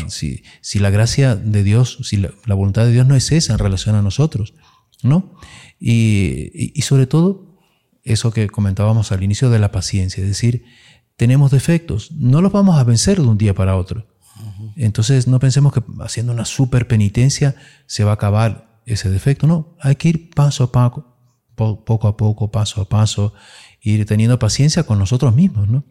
si, 0.06 0.44
si, 0.60 0.78
la 0.78 0.90
gracia 0.90 1.34
de 1.34 1.64
Dios, 1.64 1.98
si 2.04 2.16
la, 2.16 2.30
voluntad 2.46 2.84
de 2.84 2.92
Dios 2.92 3.08
no 3.08 3.16
es 3.16 3.32
esa 3.32 3.52
en 3.52 3.58
relación 3.58 3.96
a 3.96 4.02
nosotros, 4.02 4.54
¿no? 5.02 5.34
Y, 5.80 6.72
y, 6.78 6.82
sobre 6.82 7.08
todo, 7.08 7.58
eso 8.04 8.30
que 8.30 8.48
comentábamos 8.48 9.10
al 9.10 9.24
inicio 9.24 9.50
de 9.50 9.58
la 9.58 9.72
paciencia, 9.72 10.22
es 10.22 10.28
decir, 10.28 10.64
tenemos 11.16 11.50
defectos, 11.50 12.12
no 12.12 12.40
los 12.40 12.52
vamos 12.52 12.78
a 12.78 12.84
vencer 12.84 13.20
de 13.20 13.26
un 13.26 13.36
día 13.36 13.52
para 13.52 13.76
otro. 13.76 14.06
Entonces, 14.76 15.26
no 15.26 15.40
pensemos 15.40 15.72
que 15.72 15.82
haciendo 16.00 16.32
una 16.32 16.44
super 16.44 16.86
penitencia 16.86 17.56
se 17.86 18.04
va 18.04 18.12
a 18.12 18.14
acabar 18.14 18.80
ese 18.86 19.10
defecto, 19.10 19.48
no, 19.48 19.76
hay 19.80 19.96
que 19.96 20.08
ir 20.08 20.30
paso 20.30 20.64
a 20.64 20.72
paso, 20.72 21.16
poco 21.56 22.06
a 22.06 22.16
poco, 22.16 22.50
paso 22.52 22.80
a 22.80 22.88
paso, 22.88 23.34
ir 23.80 24.06
teniendo 24.06 24.38
paciencia 24.38 24.84
con 24.84 24.98
nosotros 24.98 25.34
mismos, 25.34 25.68
¿no? 25.68 25.84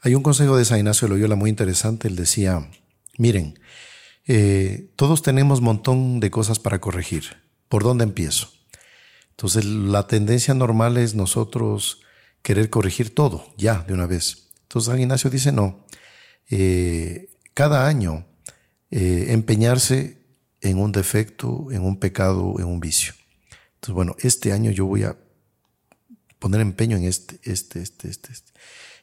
Hay 0.00 0.14
un 0.14 0.22
consejo 0.22 0.56
de 0.56 0.64
San 0.64 0.78
Ignacio 0.78 1.08
de 1.08 1.14
Loyola 1.14 1.34
muy 1.34 1.50
interesante. 1.50 2.08
Él 2.08 2.16
decía, 2.16 2.70
miren, 3.16 3.58
eh, 4.26 4.92
todos 4.94 5.22
tenemos 5.22 5.60
montón 5.60 6.20
de 6.20 6.30
cosas 6.30 6.58
para 6.58 6.80
corregir. 6.80 7.24
¿Por 7.68 7.82
dónde 7.82 8.04
empiezo? 8.04 8.52
Entonces, 9.30 9.64
la 9.64 10.06
tendencia 10.06 10.54
normal 10.54 10.96
es 10.96 11.14
nosotros 11.14 12.00
querer 12.42 12.70
corregir 12.70 13.14
todo, 13.14 13.52
ya, 13.56 13.84
de 13.86 13.94
una 13.94 14.06
vez. 14.06 14.50
Entonces, 14.62 14.90
San 14.90 15.00
Ignacio 15.00 15.30
dice, 15.30 15.52
no, 15.52 15.84
eh, 16.50 17.30
cada 17.54 17.86
año 17.86 18.26
eh, 18.90 19.26
empeñarse 19.30 20.22
en 20.60 20.78
un 20.78 20.92
defecto, 20.92 21.68
en 21.72 21.82
un 21.82 21.98
pecado, 21.98 22.54
en 22.58 22.66
un 22.66 22.80
vicio. 22.80 23.14
Entonces, 23.74 23.94
bueno, 23.94 24.16
este 24.20 24.52
año 24.52 24.70
yo 24.70 24.86
voy 24.86 25.04
a 25.04 25.16
poner 26.38 26.60
empeño 26.60 26.96
en 26.96 27.04
este, 27.04 27.40
este, 27.42 27.80
este, 27.80 28.08
este, 28.08 28.32
este. 28.32 28.52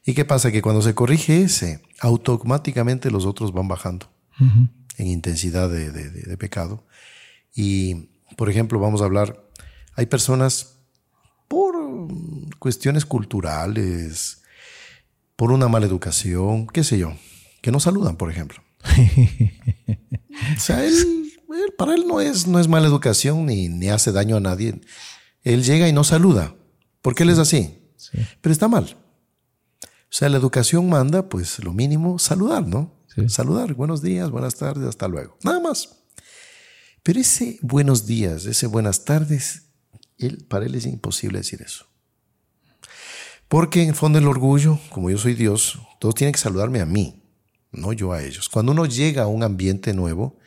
¿Y 0.05 0.13
qué 0.13 0.23
pasa? 0.23 0.51
Que 0.51 0.61
cuando 0.61 0.83
se 0.83 0.93
corrige 0.93 1.41
ese, 1.41 1.81
automáticamente 1.99 3.09
los 3.09 3.25
otros 3.25 3.51
van 3.53 3.67
bajando 3.67 4.07
en 4.97 5.07
intensidad 5.07 5.69
de, 5.69 6.37
pecado. 6.37 6.85
Y, 7.55 8.09
por 8.37 8.49
ejemplo, 8.49 8.79
vamos 8.79 9.01
a 9.01 9.05
hablar, 9.05 9.49
hay 9.95 10.05
personas 10.05 10.77
por 11.47 11.75
cuestiones 12.59 13.05
culturales, 13.05 14.43
por 15.35 15.51
una 15.51 15.67
mala 15.67 15.87
educación, 15.87 16.67
qué 16.67 16.83
sé 16.83 16.99
yo, 16.99 17.13
que 17.61 17.71
no 17.71 17.79
saludan, 17.79 18.15
por 18.15 18.29
ejemplo. 18.29 18.61
o 20.55 20.59
sea, 20.59 20.85
él, 20.85 21.33
para 21.77 21.95
él 21.95 22.05
no 22.07 22.21
es, 22.21 22.45
no 22.45 22.59
es 22.59 22.67
mala 22.67 22.87
educación 22.87 23.47
ni, 23.47 23.69
ni 23.69 23.89
hace 23.89 24.11
daño 24.11 24.37
a 24.37 24.39
nadie. 24.39 24.79
Él 25.41 25.63
llega 25.63 25.87
y 25.87 25.93
no 25.93 26.03
saluda. 26.03 26.55
Porque 27.01 27.23
él 27.23 27.29
es 27.29 27.39
así. 27.39 27.79
Pero 28.41 28.51
está 28.51 28.67
mal. 28.67 28.97
O 30.15 30.17
sea, 30.17 30.29
la 30.29 30.37
educación 30.37 30.87
manda, 30.87 31.27
pues 31.27 31.61
lo 31.61 31.73
mínimo, 31.73 32.19
saludar, 32.19 32.65
¿no? 32.65 32.89
Saludar, 33.27 33.73
buenos 33.73 34.01
días, 34.01 34.29
buenas 34.29 34.55
tardes, 34.55 34.87
hasta 34.87 35.09
luego. 35.09 35.37
Nada 35.43 35.59
más. 35.59 36.05
Pero 37.03 37.19
ese 37.19 37.59
buenos 37.61 38.05
días, 38.05 38.45
ese 38.45 38.67
buenas 38.67 39.03
tardes, 39.03 39.63
él, 40.17 40.45
para 40.47 40.67
él 40.67 40.75
es 40.75 40.85
imposible 40.85 41.39
decir 41.39 41.61
eso. 41.61 41.87
Porque 43.49 43.83
en 43.83 43.89
el 43.89 43.95
fondo 43.95 44.17
el 44.17 44.27
orgullo, 44.29 44.79
como 44.89 45.09
yo 45.09 45.17
soy 45.17 45.33
Dios, 45.33 45.79
todos 45.99 46.15
tienen 46.15 46.31
que 46.31 46.39
saludarme 46.39 46.79
a 46.79 46.85
mí, 46.85 47.21
no 47.73 47.91
yo 47.91 48.13
a 48.13 48.23
ellos. 48.23 48.47
Cuando 48.47 48.71
uno 48.71 48.85
llega 48.85 49.23
a 49.23 49.27
un 49.27 49.43
ambiente 49.43 49.93
nuevo, 49.93 50.39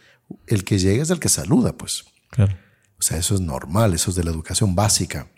el 0.47 0.65
que 0.65 0.79
llega 0.79 1.03
es 1.03 1.11
el 1.11 1.21
que 1.21 1.29
saluda, 1.29 1.77
pues. 1.77 2.07
Claro. 2.31 2.57
O 2.99 3.03
sea, 3.03 3.19
eso 3.19 3.35
es 3.35 3.43
normal, 3.43 3.93
eso 3.93 4.09
es 4.09 4.17
de 4.17 4.25
la 4.25 4.31
educación 4.31 4.75
básica 4.75 5.29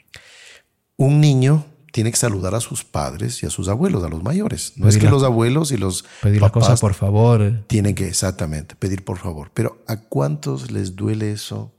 un 1.01 1.18
niño 1.18 1.64
tiene 1.93 2.11
que 2.11 2.16
saludar 2.16 2.55
a 2.55 2.61
sus 2.61 2.84
padres 2.84 3.43
y 3.43 3.47
a 3.47 3.51
sus 3.51 3.68
abuelos, 3.68 4.05
a 4.05 4.09
los 4.09 4.22
mayores. 4.22 4.74
No 4.76 4.88
es 4.88 4.99
que 4.99 5.11
los 5.11 5.22
abuelos 5.22 5.72
y 5.72 5.76
los 5.76 6.05
pedir 6.22 6.41
la 6.41 6.51
cosa 6.51 6.76
por 6.76 6.95
favor. 6.95 7.64
Tienen 7.66 7.95
que 7.95 8.07
exactamente 8.07 8.76
pedir 8.76 9.05
por 9.05 9.18
favor. 9.18 9.51
Pero 9.55 9.82
¿a 9.86 9.97
cuántos 9.97 10.70
les 10.70 10.95
duele 10.95 11.32
eso? 11.32 11.59
O 11.61 11.72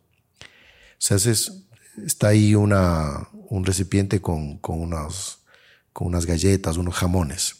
sea, 0.98 1.18
está 1.18 2.28
ahí 2.28 2.56
una, 2.56 3.30
un 3.50 3.66
recipiente 3.66 4.22
con, 4.22 4.58
con, 4.58 4.82
unas, 4.82 5.40
con 5.94 6.08
unas 6.08 6.26
galletas, 6.26 6.78
unos 6.78 6.96
jamones. 6.96 7.56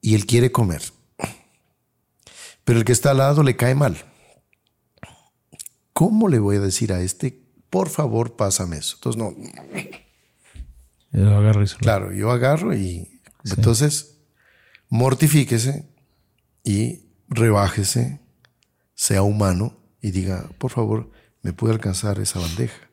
Y 0.00 0.14
él 0.14 0.26
quiere 0.26 0.52
comer. 0.52 0.82
Pero 2.64 2.78
el 2.78 2.84
que 2.84 2.92
está 2.92 3.10
al 3.10 3.18
lado 3.18 3.42
le 3.42 3.56
cae 3.56 3.74
mal. 3.74 3.96
¿Cómo 5.92 6.28
le 6.28 6.38
voy 6.38 6.56
a 6.56 6.60
decir 6.60 6.92
a 6.92 7.02
este, 7.02 7.42
por 7.68 7.90
favor, 7.90 8.36
pásame 8.36 8.78
eso? 8.78 8.94
Entonces, 8.96 9.20
no 9.20 9.34
Claro, 11.80 12.12
yo 12.12 12.30
agarro 12.30 12.74
y 12.74 13.20
entonces 13.44 14.18
mortifíquese 14.88 15.88
y 16.62 17.06
rebájese, 17.28 18.20
sea 18.94 19.22
humano 19.22 19.78
y 20.00 20.10
diga, 20.10 20.48
por 20.58 20.70
favor, 20.70 21.10
me 21.42 21.52
puede 21.52 21.74
alcanzar 21.74 22.18
esa 22.18 22.38
bandeja. 22.38 22.90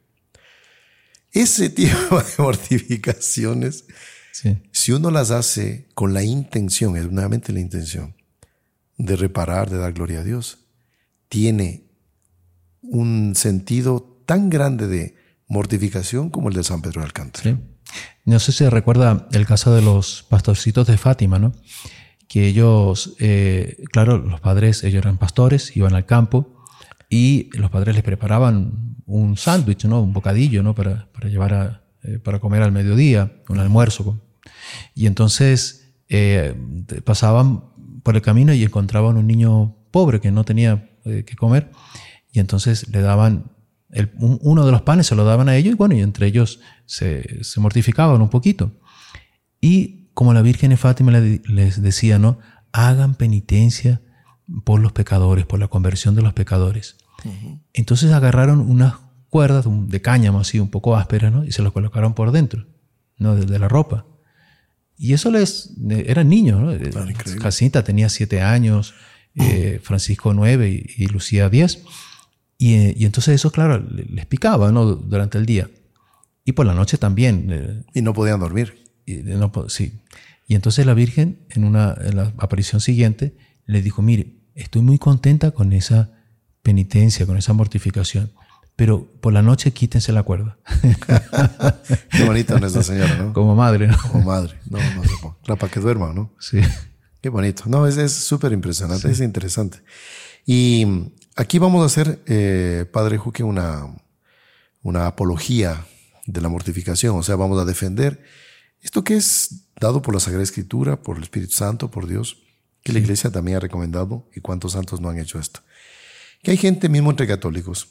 Ese 1.31 1.69
tipo 1.71 2.17
de 2.17 2.31
mortificaciones, 2.37 3.85
si 4.71 4.91
uno 4.91 5.11
las 5.11 5.31
hace 5.31 5.89
con 5.93 6.13
la 6.13 6.23
intención, 6.23 6.95
es 6.95 7.11
nuevamente 7.11 7.51
la 7.51 7.59
intención, 7.59 8.15
de 8.97 9.15
reparar, 9.15 9.69
de 9.69 9.77
dar 9.77 9.93
gloria 9.93 10.21
a 10.21 10.23
Dios, 10.23 10.59
tiene 11.29 11.85
un 12.81 13.35
sentido 13.35 14.23
tan 14.25 14.49
grande 14.49 14.87
de 14.87 15.15
mortificación 15.47 16.29
como 16.29 16.49
el 16.49 16.55
de 16.55 16.63
San 16.63 16.81
Pedro 16.81 17.01
de 17.01 17.07
Alcántara. 17.07 17.59
No 18.27 18.39
sé 18.39 18.51
si 18.51 18.67
recuerda 18.67 19.29
el 19.31 19.45
caso 19.45 19.73
de 19.73 19.81
los 19.81 20.25
pastorcitos 20.27 20.85
de 20.85 20.97
Fátima, 20.97 21.39
¿no? 21.39 21.53
Que 22.27 22.45
ellos, 22.47 23.15
eh, 23.19 23.85
claro, 23.89 24.17
los 24.17 24.41
padres, 24.41 24.83
ellos 24.83 25.01
eran 25.01 25.17
pastores, 25.17 25.77
iban 25.77 25.95
al 25.95 26.05
campo 26.05 26.65
y 27.09 27.49
los 27.57 27.71
padres 27.71 27.95
les 27.95 28.03
preparaban 28.03 28.97
un 29.05 29.37
sándwich, 29.37 29.85
¿no? 29.85 30.01
Un 30.01 30.11
bocadillo, 30.11 30.61
¿no? 30.61 30.75
Para, 30.75 31.07
para 31.13 31.29
llevar 31.29 31.53
a, 31.53 31.83
eh, 32.03 32.19
para 32.19 32.39
comer 32.39 32.63
al 32.63 32.73
mediodía, 32.73 33.31
un 33.47 33.59
almuerzo. 33.59 34.21
Y 34.93 35.05
entonces 35.05 35.93
eh, 36.09 36.53
pasaban 37.05 37.63
por 38.03 38.17
el 38.17 38.21
camino 38.21 38.53
y 38.53 38.61
encontraban 38.61 39.15
un 39.15 39.25
niño 39.25 39.77
pobre 39.89 40.19
que 40.19 40.31
no 40.31 40.43
tenía 40.43 40.89
que 41.05 41.37
comer 41.37 41.71
y 42.33 42.39
entonces 42.39 42.89
le 42.89 42.99
daban, 42.99 43.51
el, 43.91 44.11
uno 44.19 44.65
de 44.65 44.71
los 44.71 44.81
panes 44.81 45.07
se 45.07 45.15
lo 45.15 45.23
daban 45.23 45.49
a 45.49 45.55
ellos 45.55 45.73
y 45.73 45.77
bueno, 45.77 45.95
y 45.95 46.01
entre 46.01 46.27
ellos 46.27 46.59
se, 46.85 47.43
se 47.43 47.59
mortificaban 47.59 48.21
un 48.21 48.29
poquito. 48.29 48.71
Y 49.61 50.09
como 50.13 50.33
la 50.33 50.41
Virgen 50.41 50.71
de 50.71 50.77
Fátima 50.77 51.11
les 51.11 51.81
decía, 51.81 52.19
¿no? 52.19 52.39
Hagan 52.71 53.15
penitencia 53.15 54.01
por 54.63 54.79
los 54.79 54.91
pecadores, 54.91 55.45
por 55.45 55.59
la 55.59 55.67
conversión 55.67 56.15
de 56.15 56.21
los 56.21 56.33
pecadores. 56.33 56.97
Entonces 57.73 58.11
agarraron 58.11 58.59
unas 58.59 58.95
cuerdas 59.29 59.65
de 59.67 60.01
cáñamo 60.01 60.39
así, 60.39 60.59
un 60.59 60.69
poco 60.69 60.95
ásperas, 60.95 61.31
¿no? 61.31 61.43
Y 61.43 61.51
se 61.51 61.61
los 61.61 61.73
colocaron 61.73 62.13
por 62.13 62.31
dentro, 62.31 62.65
¿no? 63.17 63.35
De, 63.35 63.59
la 63.59 63.67
ropa. 63.67 64.05
Y 64.97 65.13
eso 65.13 65.31
les... 65.31 65.73
Eran 65.89 66.29
niños, 66.29 66.61
¿no? 66.61 66.73
Jacinta 67.41 67.83
tenía 67.83 68.09
siete 68.09 68.41
años, 68.41 68.93
eh, 69.35 69.79
Francisco 69.83 70.33
nueve 70.33 70.69
y, 70.69 71.05
Lucía 71.07 71.49
diez. 71.49 71.83
Y, 72.57 73.01
y, 73.01 73.05
entonces 73.05 73.35
eso, 73.35 73.51
claro, 73.51 73.79
les 73.79 74.25
picaba, 74.25 74.71
¿no? 74.71 74.85
Durante 74.85 75.37
el 75.37 75.45
día. 75.45 75.69
Y 76.43 76.53
por 76.53 76.65
la 76.65 76.73
noche 76.73 76.97
también. 76.97 77.47
Eh, 77.51 77.83
y 77.93 78.01
no 78.01 78.13
podían 78.13 78.39
dormir. 78.39 78.83
Y, 79.05 79.15
no, 79.17 79.51
sí. 79.69 80.01
Y 80.47 80.55
entonces 80.55 80.85
la 80.85 80.93
Virgen, 80.93 81.45
en, 81.49 81.65
una, 81.65 81.95
en 81.99 82.15
la 82.15 82.33
aparición 82.37 82.81
siguiente, 82.81 83.35
le 83.65 83.81
dijo, 83.81 84.01
mire, 84.01 84.37
estoy 84.55 84.81
muy 84.81 84.97
contenta 84.97 85.51
con 85.51 85.73
esa 85.73 86.11
penitencia, 86.63 87.25
con 87.25 87.37
esa 87.37 87.53
mortificación, 87.53 88.31
pero 88.75 89.05
por 89.21 89.33
la 89.33 89.41
noche 89.41 89.71
quítense 89.71 90.11
la 90.11 90.23
cuerda. 90.23 90.57
Qué 92.11 92.23
bonita 92.25 92.59
nuestra 92.59 92.83
señora, 92.83 93.17
¿no? 93.17 93.33
Como 93.33 93.55
madre, 93.55 93.87
¿no? 93.87 93.97
Como 94.11 94.23
madre, 94.23 94.55
no, 94.69 94.79
no 95.47 95.57
para 95.57 95.71
que 95.71 95.79
duerma, 95.79 96.13
¿no? 96.13 96.33
Sí. 96.39 96.59
Qué 97.21 97.29
bonito. 97.29 97.63
No, 97.67 97.87
es 97.87 98.11
súper 98.13 98.51
impresionante, 98.51 99.09
es 99.11 99.19
interesante. 99.19 99.79
Y 100.45 100.85
aquí 101.37 101.59
vamos 101.59 101.83
a 101.83 101.85
hacer, 101.85 102.21
eh, 102.25 102.85
Padre 102.91 103.17
Juque, 103.17 103.43
una, 103.43 103.95
una 104.81 105.07
apología 105.07 105.85
de 106.25 106.41
la 106.41 106.49
mortificación, 106.49 107.15
o 107.15 107.23
sea, 107.23 107.35
vamos 107.35 107.61
a 107.61 107.65
defender 107.65 108.21
esto 108.81 109.03
que 109.03 109.15
es 109.15 109.65
dado 109.79 110.01
por 110.01 110.13
la 110.13 110.19
Sagrada 110.19 110.43
Escritura, 110.43 111.01
por 111.01 111.17
el 111.17 111.23
Espíritu 111.23 111.53
Santo, 111.53 111.89
por 111.89 112.07
Dios, 112.07 112.37
que 112.83 112.93
la 112.93 112.99
Iglesia 112.99 113.31
también 113.31 113.57
ha 113.57 113.61
recomendado, 113.61 114.27
y 114.35 114.41
cuántos 114.41 114.73
santos 114.73 114.99
no 114.99 115.09
han 115.09 115.19
hecho 115.19 115.39
esto. 115.39 115.61
Que 116.41 116.51
hay 116.51 116.57
gente 116.57 116.89
mismo 116.89 117.09
entre 117.11 117.27
católicos 117.27 117.89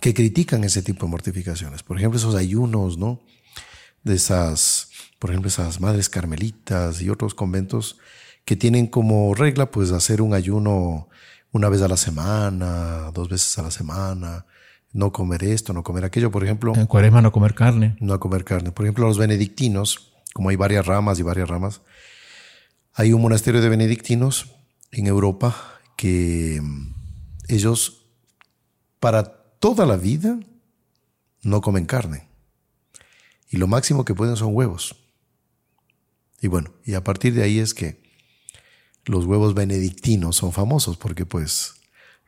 que 0.00 0.14
critican 0.14 0.64
ese 0.64 0.82
tipo 0.82 1.06
de 1.06 1.10
mortificaciones. 1.10 1.82
Por 1.82 1.98
ejemplo, 1.98 2.18
esos 2.18 2.34
ayunos, 2.34 2.98
¿no? 2.98 3.20
De 4.02 4.14
esas, 4.14 4.90
por 5.18 5.30
ejemplo, 5.30 5.48
esas 5.48 5.80
madres 5.80 6.08
carmelitas 6.08 7.02
y 7.02 7.10
otros 7.10 7.34
conventos 7.34 7.98
que 8.44 8.56
tienen 8.56 8.86
como 8.86 9.34
regla, 9.34 9.70
pues, 9.70 9.92
hacer 9.92 10.22
un 10.22 10.34
ayuno 10.34 11.08
una 11.52 11.68
vez 11.68 11.82
a 11.82 11.88
la 11.88 11.96
semana, 11.96 13.10
dos 13.12 13.28
veces 13.28 13.58
a 13.58 13.62
la 13.62 13.70
semana, 13.70 14.46
no 14.92 15.12
comer 15.12 15.44
esto, 15.44 15.72
no 15.72 15.82
comer 15.82 16.04
aquello, 16.04 16.30
por 16.30 16.44
ejemplo. 16.44 16.74
En 16.74 16.86
cuaresma 16.86 17.22
no 17.22 17.32
comer 17.32 17.54
carne. 17.54 17.96
No 18.00 18.18
comer 18.18 18.44
carne. 18.44 18.72
Por 18.72 18.86
ejemplo, 18.86 19.06
los 19.06 19.18
benedictinos, 19.18 20.12
como 20.32 20.48
hay 20.48 20.56
varias 20.56 20.86
ramas 20.86 21.18
y 21.18 21.22
varias 21.22 21.48
ramas, 21.48 21.82
hay 22.94 23.12
un 23.12 23.22
monasterio 23.22 23.60
de 23.60 23.68
benedictinos 23.68 24.50
en 24.90 25.06
Europa 25.06 25.54
que 25.96 26.60
mm, 26.62 26.94
ellos 27.48 28.06
para 28.98 29.24
toda 29.58 29.86
la 29.86 29.96
vida 29.96 30.38
no 31.42 31.60
comen 31.60 31.86
carne. 31.86 32.28
Y 33.50 33.58
lo 33.58 33.66
máximo 33.66 34.04
que 34.04 34.14
pueden 34.14 34.36
son 34.36 34.54
huevos. 34.54 34.96
Y 36.40 36.48
bueno, 36.48 36.72
y 36.84 36.94
a 36.94 37.04
partir 37.04 37.34
de 37.34 37.42
ahí 37.42 37.58
es 37.58 37.74
que 37.74 38.01
los 39.04 39.24
huevos 39.26 39.54
benedictinos 39.54 40.36
son 40.36 40.52
famosos 40.52 40.96
porque 40.96 41.26
pues 41.26 41.74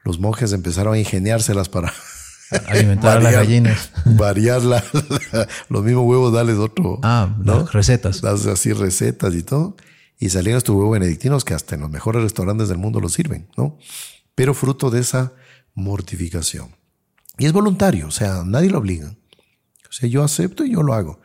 los 0.02 0.18
monjes 0.18 0.52
empezaron 0.52 0.94
a 0.94 0.98
ingeniárselas 0.98 1.68
para 1.68 1.92
alimentar 2.66 3.18
a 3.18 3.20
las 3.20 3.32
gallinas. 3.32 3.90
Variar 4.04 4.62
los 5.68 5.84
mismos 5.84 6.04
huevos, 6.04 6.32
darles 6.32 6.56
otro. 6.58 7.00
Ah, 7.02 7.34
¿no? 7.38 7.66
recetas. 7.66 8.20
Das 8.20 8.46
así 8.46 8.72
recetas 8.72 9.34
y 9.34 9.42
todo. 9.42 9.76
Y 10.18 10.30
salieron 10.30 10.58
estos 10.58 10.74
huevos 10.76 10.92
benedictinos 10.92 11.44
que 11.44 11.54
hasta 11.54 11.74
en 11.74 11.82
los 11.82 11.90
mejores 11.90 12.22
restaurantes 12.22 12.68
del 12.68 12.78
mundo 12.78 13.00
los 13.00 13.12
sirven, 13.12 13.48
¿no? 13.56 13.78
Pero 14.34 14.54
fruto 14.54 14.90
de 14.90 15.00
esa 15.00 15.32
mortificación. 15.74 16.74
Y 17.38 17.46
es 17.46 17.52
voluntario, 17.52 18.06
o 18.06 18.10
sea, 18.12 18.42
nadie 18.44 18.70
lo 18.70 18.78
obliga. 18.78 19.14
O 19.88 19.92
sea, 19.92 20.08
yo 20.08 20.22
acepto 20.22 20.64
y 20.64 20.72
yo 20.72 20.82
lo 20.82 20.94
hago. 20.94 21.20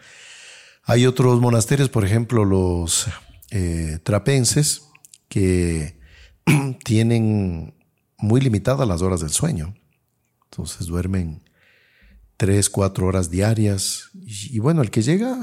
Hay 0.83 1.05
otros 1.05 1.39
monasterios, 1.39 1.89
por 1.89 2.03
ejemplo, 2.03 2.45
los 2.45 3.07
eh, 3.51 3.99
trapenses, 4.03 4.88
que 5.29 5.97
tienen 6.83 7.75
muy 8.17 8.41
limitadas 8.41 8.87
las 8.87 9.01
horas 9.01 9.21
del 9.21 9.29
sueño. 9.29 9.75
Entonces 10.51 10.87
duermen 10.87 11.43
tres, 12.35 12.69
cuatro 12.69 13.05
horas 13.05 13.29
diarias. 13.29 14.09
Y, 14.13 14.59
bueno, 14.59 14.81
el 14.81 14.91
que 14.91 15.01
llega, 15.01 15.39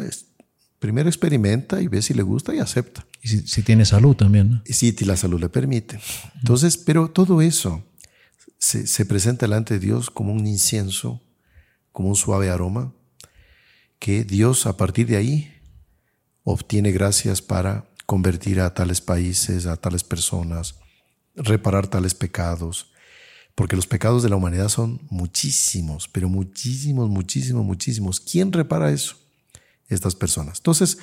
primero 0.78 1.08
experimenta 1.08 1.80
y 1.80 1.88
ve 1.88 2.02
si 2.02 2.14
le 2.14 2.22
gusta 2.22 2.54
y 2.54 2.58
acepta. 2.58 3.06
Y 3.22 3.28
si, 3.28 3.62
tiene 3.62 3.84
salud 3.84 4.14
también, 4.14 4.50
¿no? 4.50 4.62
Y 4.66 4.72
si 4.72 4.92
la 5.04 5.16
salud 5.16 5.40
le 5.40 5.48
permite. 5.48 5.98
Entonces, 6.36 6.76
pero 6.76 7.10
todo 7.10 7.40
eso 7.40 7.84
se, 8.58 8.86
se 8.86 9.04
presenta 9.04 9.46
delante 9.46 9.74
de 9.74 9.80
Dios 9.80 10.10
como 10.10 10.32
un 10.32 10.46
incienso, 10.46 11.22
como 11.92 12.08
un 12.08 12.16
suave 12.16 12.50
aroma, 12.50 12.92
que 13.98 14.24
Dios 14.24 14.66
a 14.66 14.76
partir 14.76 15.06
de 15.06 15.16
ahí 15.16 15.52
obtiene 16.44 16.92
gracias 16.92 17.42
para 17.42 17.88
convertir 18.06 18.60
a 18.60 18.72
tales 18.72 19.00
países, 19.00 19.66
a 19.66 19.76
tales 19.76 20.04
personas, 20.04 20.76
reparar 21.34 21.88
tales 21.88 22.14
pecados, 22.14 22.92
porque 23.54 23.76
los 23.76 23.86
pecados 23.86 24.22
de 24.22 24.28
la 24.28 24.36
humanidad 24.36 24.68
son 24.68 25.00
muchísimos, 25.10 26.08
pero 26.08 26.28
muchísimos, 26.28 27.08
muchísimos, 27.10 27.64
muchísimos. 27.64 28.20
¿Quién 28.20 28.52
repara 28.52 28.90
eso? 28.90 29.16
Estas 29.88 30.14
personas. 30.14 30.58
Entonces, 30.58 30.98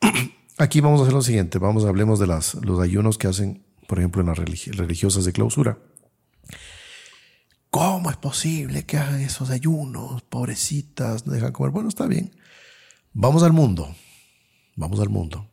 aquí 0.58 0.80
vamos 0.80 1.00
a 1.00 1.02
hacer 1.04 1.14
lo 1.14 1.22
siguiente, 1.22 1.58
vamos, 1.58 1.84
hablemos 1.84 2.18
de 2.18 2.26
las, 2.26 2.54
los 2.54 2.80
ayunos 2.80 3.18
que 3.18 3.28
hacen, 3.28 3.64
por 3.86 3.98
ejemplo, 3.98 4.22
en 4.22 4.28
las 4.28 4.38
religiosas 4.38 5.24
de 5.24 5.32
clausura. 5.32 5.78
¿Cómo 7.70 8.10
es 8.10 8.16
posible 8.16 8.86
que 8.86 8.96
hagan 8.96 9.20
esos 9.20 9.50
ayunos? 9.50 10.22
Pobrecitas, 10.22 11.26
no 11.26 11.32
dejan 11.34 11.52
comer. 11.52 11.72
Bueno, 11.72 11.88
está 11.88 12.06
bien. 12.06 12.34
Vamos 13.12 13.42
al 13.42 13.52
mundo. 13.52 13.94
Vamos 14.76 15.00
al 15.00 15.10
mundo. 15.10 15.50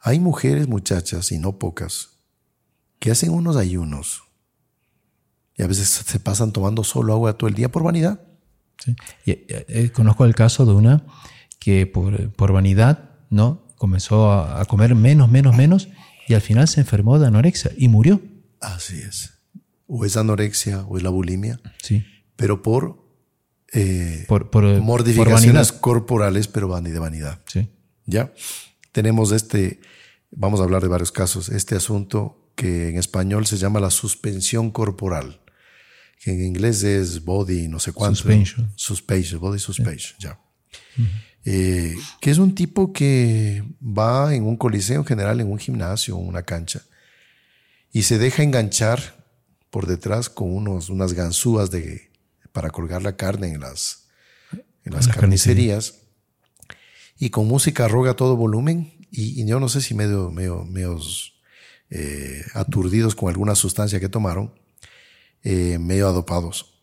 Hay 0.00 0.18
mujeres, 0.18 0.68
muchachas, 0.68 1.30
y 1.32 1.38
no 1.38 1.58
pocas, 1.58 2.10
que 2.98 3.10
hacen 3.10 3.30
unos 3.30 3.56
ayunos 3.56 4.22
y 5.60 5.62
a 5.62 5.66
veces 5.66 5.88
se 5.88 6.18
pasan 6.20 6.52
tomando 6.52 6.84
solo 6.84 7.12
agua 7.12 7.36
todo 7.36 7.46
el 7.46 7.54
día 7.54 7.70
por 7.70 7.82
vanidad. 7.82 8.18
Eh, 9.26 9.66
eh, 9.68 9.90
conozco 9.90 10.24
el 10.24 10.34
caso 10.34 10.64
de 10.64 10.72
una 10.72 11.04
que 11.58 11.86
por, 11.86 12.32
por 12.32 12.52
vanidad 12.52 13.10
¿no? 13.28 13.66
comenzó 13.76 14.32
a, 14.32 14.64
comer 14.64 14.94
menos, 14.94 15.30
menos, 15.30 15.54
menos 15.54 15.88
y 16.26 16.32
al 16.32 16.40
final 16.40 16.66
se 16.66 16.80
enfermó 16.80 17.18
de 17.18 17.26
anorexia 17.26 17.72
y 17.76 17.88
murió. 17.88 18.22
Así 18.60 19.00
es. 19.00 19.34
O 19.86 20.06
es 20.06 20.16
anorexia 20.16 20.82
o 20.84 20.96
es 20.96 21.02
la 21.02 21.10
bulimia. 21.10 21.60
Sí. 21.82 22.06
Pero 22.36 22.62
por, 22.62 23.04
eh, 23.74 24.24
por, 24.28 24.48
por, 24.48 24.64
mortificaciones 24.80 25.72
corporales, 25.72 26.48
pero 26.48 26.68
de 26.80 26.98
vanidad. 26.98 27.38
Sí. 27.46 27.68
¿Ya? 28.06 28.32
Tenemos 28.92 29.32
este, 29.32 29.80
vamos 30.30 30.60
a 30.60 30.64
hablar 30.64 30.82
de 30.82 30.88
varios 30.88 31.12
casos, 31.12 31.48
este 31.48 31.76
asunto 31.76 32.52
que 32.54 32.88
en 32.88 32.98
español 32.98 33.46
se 33.46 33.56
llama 33.56 33.80
la 33.80 33.90
suspensión 33.90 34.70
corporal 34.70 35.40
que 36.20 36.32
en 36.32 36.44
inglés 36.44 36.82
es 36.82 37.24
body 37.24 37.66
no 37.68 37.80
sé 37.80 37.92
cuánto. 37.92 38.16
Suspension. 38.16 38.72
Suspension, 38.76 39.40
body 39.40 39.58
suspension, 39.58 40.18
ya. 40.20 40.38
Eh, 41.46 41.96
que 42.20 42.30
es 42.30 42.36
un 42.36 42.54
tipo 42.54 42.92
que 42.92 43.64
va 43.82 44.34
en 44.34 44.44
un 44.44 44.58
coliseo 44.58 45.00
en 45.00 45.06
general, 45.06 45.40
en 45.40 45.50
un 45.50 45.58
gimnasio 45.58 46.16
o 46.16 46.18
una 46.18 46.42
cancha, 46.42 46.82
y 47.90 48.02
se 48.02 48.18
deja 48.18 48.42
enganchar 48.42 49.24
por 49.70 49.86
detrás 49.86 50.28
con 50.28 50.54
unos, 50.54 50.90
unas 50.90 51.14
ganzúas 51.14 51.70
de, 51.70 52.10
para 52.52 52.68
colgar 52.68 53.02
la 53.02 53.16
carne 53.16 53.54
en 53.54 53.60
las, 53.60 54.08
en 54.84 54.92
las 54.92 55.08
carnicerías, 55.08 56.00
y 57.18 57.30
con 57.30 57.48
música 57.48 57.88
roga 57.88 58.14
todo 58.14 58.36
volumen, 58.36 58.92
y, 59.10 59.44
yo 59.46 59.60
no 59.60 59.68
sé 59.68 59.80
si 59.80 59.94
medio, 59.94 60.30
medio, 60.30 60.64
medio 60.64 60.98
eh, 61.90 62.42
aturdidos 62.54 63.14
con 63.14 63.28
alguna 63.28 63.54
sustancia 63.54 64.00
que 64.00 64.08
tomaron, 64.08 64.54
eh, 65.42 65.78
medio 65.78 66.08
adopados. 66.08 66.74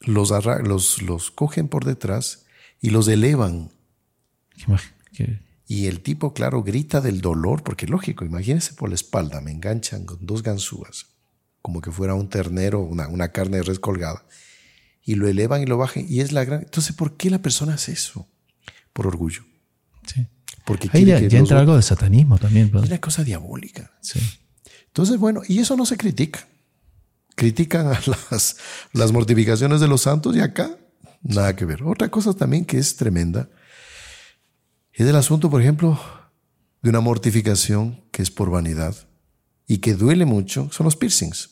Los, 0.00 0.30
los, 0.62 1.02
los 1.02 1.30
cogen 1.30 1.68
por 1.68 1.84
detrás 1.84 2.46
y 2.80 2.90
los 2.90 3.08
elevan. 3.08 3.70
Y 5.66 5.86
el 5.86 6.00
tipo, 6.00 6.34
claro, 6.34 6.62
grita 6.62 7.00
del 7.00 7.20
dolor, 7.20 7.62
porque 7.62 7.86
lógico, 7.86 8.24
imagínense 8.24 8.74
por 8.74 8.90
la 8.90 8.94
espalda, 8.94 9.40
me 9.40 9.50
enganchan 9.50 10.04
con 10.04 10.24
dos 10.26 10.42
ganzúas, 10.42 11.06
como 11.62 11.80
que 11.80 11.90
fuera 11.90 12.14
un 12.14 12.28
ternero, 12.28 12.80
una, 12.80 13.08
una 13.08 13.32
carne 13.32 13.56
de 13.56 13.62
res 13.62 13.78
colgada, 13.78 14.26
y 15.02 15.14
lo 15.14 15.26
elevan 15.26 15.62
y 15.62 15.66
lo 15.66 15.78
bajan, 15.78 16.04
y 16.06 16.20
es 16.20 16.32
la 16.32 16.44
gran... 16.44 16.60
Entonces, 16.62 16.94
¿por 16.94 17.16
qué 17.16 17.30
la 17.30 17.40
persona 17.40 17.74
hace 17.74 17.92
eso? 17.92 18.28
Por 18.92 19.06
orgullo. 19.06 19.44
Sí. 20.06 20.26
Porque 20.64 20.88
Ahí 20.92 21.04
ya, 21.04 21.18
entra 21.18 21.60
algo 21.60 21.76
de 21.76 21.82
satanismo 21.82 22.38
también. 22.38 22.70
Es 22.74 22.88
una 22.88 23.00
cosa 23.00 23.22
diabólica. 23.22 23.92
Sí. 24.00 24.20
Entonces, 24.86 25.18
bueno, 25.18 25.42
y 25.46 25.58
eso 25.58 25.76
no 25.76 25.84
se 25.84 25.96
critica. 25.96 26.46
critican 27.34 27.88
a 27.88 28.00
las, 28.30 28.56
las 28.92 29.12
mortificaciones 29.12 29.80
de 29.80 29.88
los 29.88 30.02
santos 30.02 30.34
y 30.36 30.40
acá 30.40 30.78
nada 31.22 31.56
que 31.56 31.64
ver. 31.64 31.82
Otra 31.82 32.08
cosa 32.08 32.34
también 32.34 32.64
que 32.64 32.78
es 32.78 32.96
tremenda 32.96 33.48
es 34.92 35.06
el 35.06 35.16
asunto, 35.16 35.50
por 35.50 35.60
ejemplo, 35.60 36.00
de 36.82 36.90
una 36.90 37.00
mortificación 37.00 38.04
que 38.12 38.22
es 38.22 38.30
por 38.30 38.50
vanidad 38.50 38.94
y 39.66 39.78
que 39.78 39.94
duele 39.94 40.24
mucho, 40.24 40.70
son 40.70 40.84
los 40.84 40.96
piercings. 40.96 41.50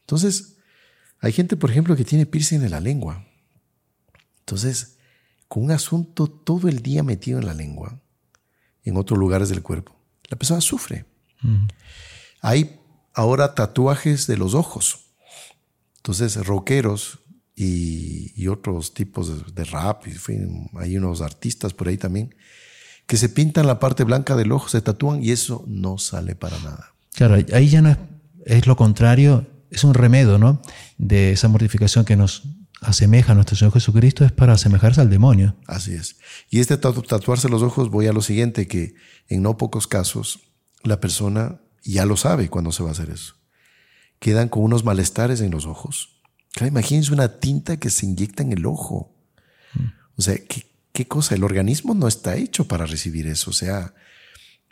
Entonces, 0.00 0.56
hay 1.20 1.32
gente, 1.32 1.56
por 1.56 1.70
ejemplo, 1.70 1.94
que 1.94 2.04
tiene 2.04 2.26
piercing 2.26 2.62
en 2.62 2.70
la 2.70 2.80
lengua. 2.80 3.24
Entonces, 4.40 4.97
con 5.48 5.64
un 5.64 5.70
asunto 5.70 6.26
todo 6.26 6.68
el 6.68 6.82
día 6.82 7.02
metido 7.02 7.38
en 7.38 7.46
la 7.46 7.54
lengua, 7.54 8.00
en 8.84 8.96
otros 8.96 9.18
lugares 9.18 9.48
del 9.48 9.62
cuerpo, 9.62 9.96
la 10.28 10.36
persona 10.36 10.60
sufre. 10.60 11.06
Hay 12.40 12.78
ahora 13.14 13.54
tatuajes 13.54 14.26
de 14.26 14.36
los 14.36 14.54
ojos. 14.54 15.06
Entonces, 15.96 16.36
rockeros 16.46 17.20
y, 17.54 18.46
otros 18.46 18.94
tipos 18.94 19.54
de, 19.54 19.64
rap, 19.64 20.06
y, 20.06 20.12
hay 20.78 20.96
unos 20.96 21.20
artistas 21.20 21.74
por 21.74 21.88
ahí 21.88 21.96
también, 21.96 22.34
que 23.06 23.16
se 23.16 23.28
pintan 23.28 23.66
la 23.66 23.78
parte 23.78 24.04
blanca 24.04 24.36
del 24.36 24.52
ojo, 24.52 24.68
se 24.68 24.80
tatúan 24.80 25.22
y 25.24 25.32
eso 25.32 25.64
no 25.66 25.98
sale 25.98 26.34
para 26.34 26.58
nada. 26.60 26.94
Claro, 27.14 27.34
ahí 27.52 27.68
ya 27.68 27.82
no 27.82 27.90
es, 27.90 27.98
es 28.44 28.66
lo 28.66 28.76
contrario, 28.76 29.46
es 29.70 29.82
un 29.84 29.94
remedio, 29.94 30.38
¿no? 30.38 30.62
De 30.98 31.32
esa 31.32 31.48
mortificación 31.48 32.04
que 32.04 32.16
nos 32.16 32.44
asemeja 32.80 33.32
a 33.32 33.34
nuestro 33.34 33.56
Señor 33.56 33.72
Jesucristo 33.72 34.24
es 34.24 34.32
para 34.32 34.52
asemejarse 34.52 35.00
al 35.00 35.10
demonio. 35.10 35.56
Así 35.66 35.94
es. 35.94 36.16
Y 36.50 36.60
este 36.60 36.76
tatuarse 36.76 37.48
los 37.48 37.62
ojos, 37.62 37.90
voy 37.90 38.06
a 38.06 38.12
lo 38.12 38.22
siguiente, 38.22 38.66
que 38.66 38.94
en 39.28 39.42
no 39.42 39.56
pocos 39.56 39.86
casos 39.86 40.40
la 40.82 41.00
persona 41.00 41.60
ya 41.82 42.06
lo 42.06 42.16
sabe 42.16 42.48
cuando 42.48 42.72
se 42.72 42.82
va 42.82 42.90
a 42.90 42.92
hacer 42.92 43.10
eso. 43.10 43.34
Quedan 44.18 44.48
con 44.48 44.62
unos 44.62 44.84
malestares 44.84 45.40
en 45.40 45.50
los 45.50 45.66
ojos. 45.66 46.20
imagínense 46.60 47.12
una 47.12 47.38
tinta 47.38 47.76
que 47.76 47.90
se 47.90 48.06
inyecta 48.06 48.42
en 48.42 48.52
el 48.52 48.66
ojo. 48.66 49.14
O 50.16 50.22
sea, 50.22 50.34
¿qué, 50.92 51.06
cosa? 51.06 51.36
El 51.36 51.44
organismo 51.44 51.94
no 51.94 52.08
está 52.08 52.36
hecho 52.36 52.66
para 52.66 52.86
recibir 52.86 53.28
eso. 53.28 53.50
O 53.50 53.54
sea, 53.54 53.94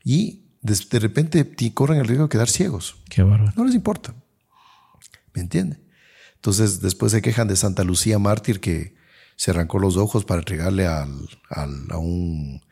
y 0.02 0.46
de, 0.62 0.98
repente 0.98 1.54
corren 1.72 2.00
el 2.00 2.06
riesgo 2.06 2.24
de 2.24 2.30
quedar 2.30 2.48
ciegos. 2.48 2.96
Qué 3.08 3.22
bárbaro. 3.22 3.52
No 3.56 3.64
les 3.64 3.74
importa. 3.74 4.14
¿Me 5.32 5.42
entiende? 5.42 5.78
Entonces 6.46 6.80
después 6.80 7.10
se 7.10 7.22
quejan 7.22 7.48
de 7.48 7.56
Santa 7.56 7.82
Lucía 7.82 8.20
Mártir 8.20 8.60
que 8.60 8.94
se 9.34 9.50
arrancó 9.50 9.80
los 9.80 9.96
ojos 9.96 10.24
para 10.24 10.42
entregarle 10.42 10.86
al, 10.86 11.10
a 11.50 11.98
un, 11.98 12.62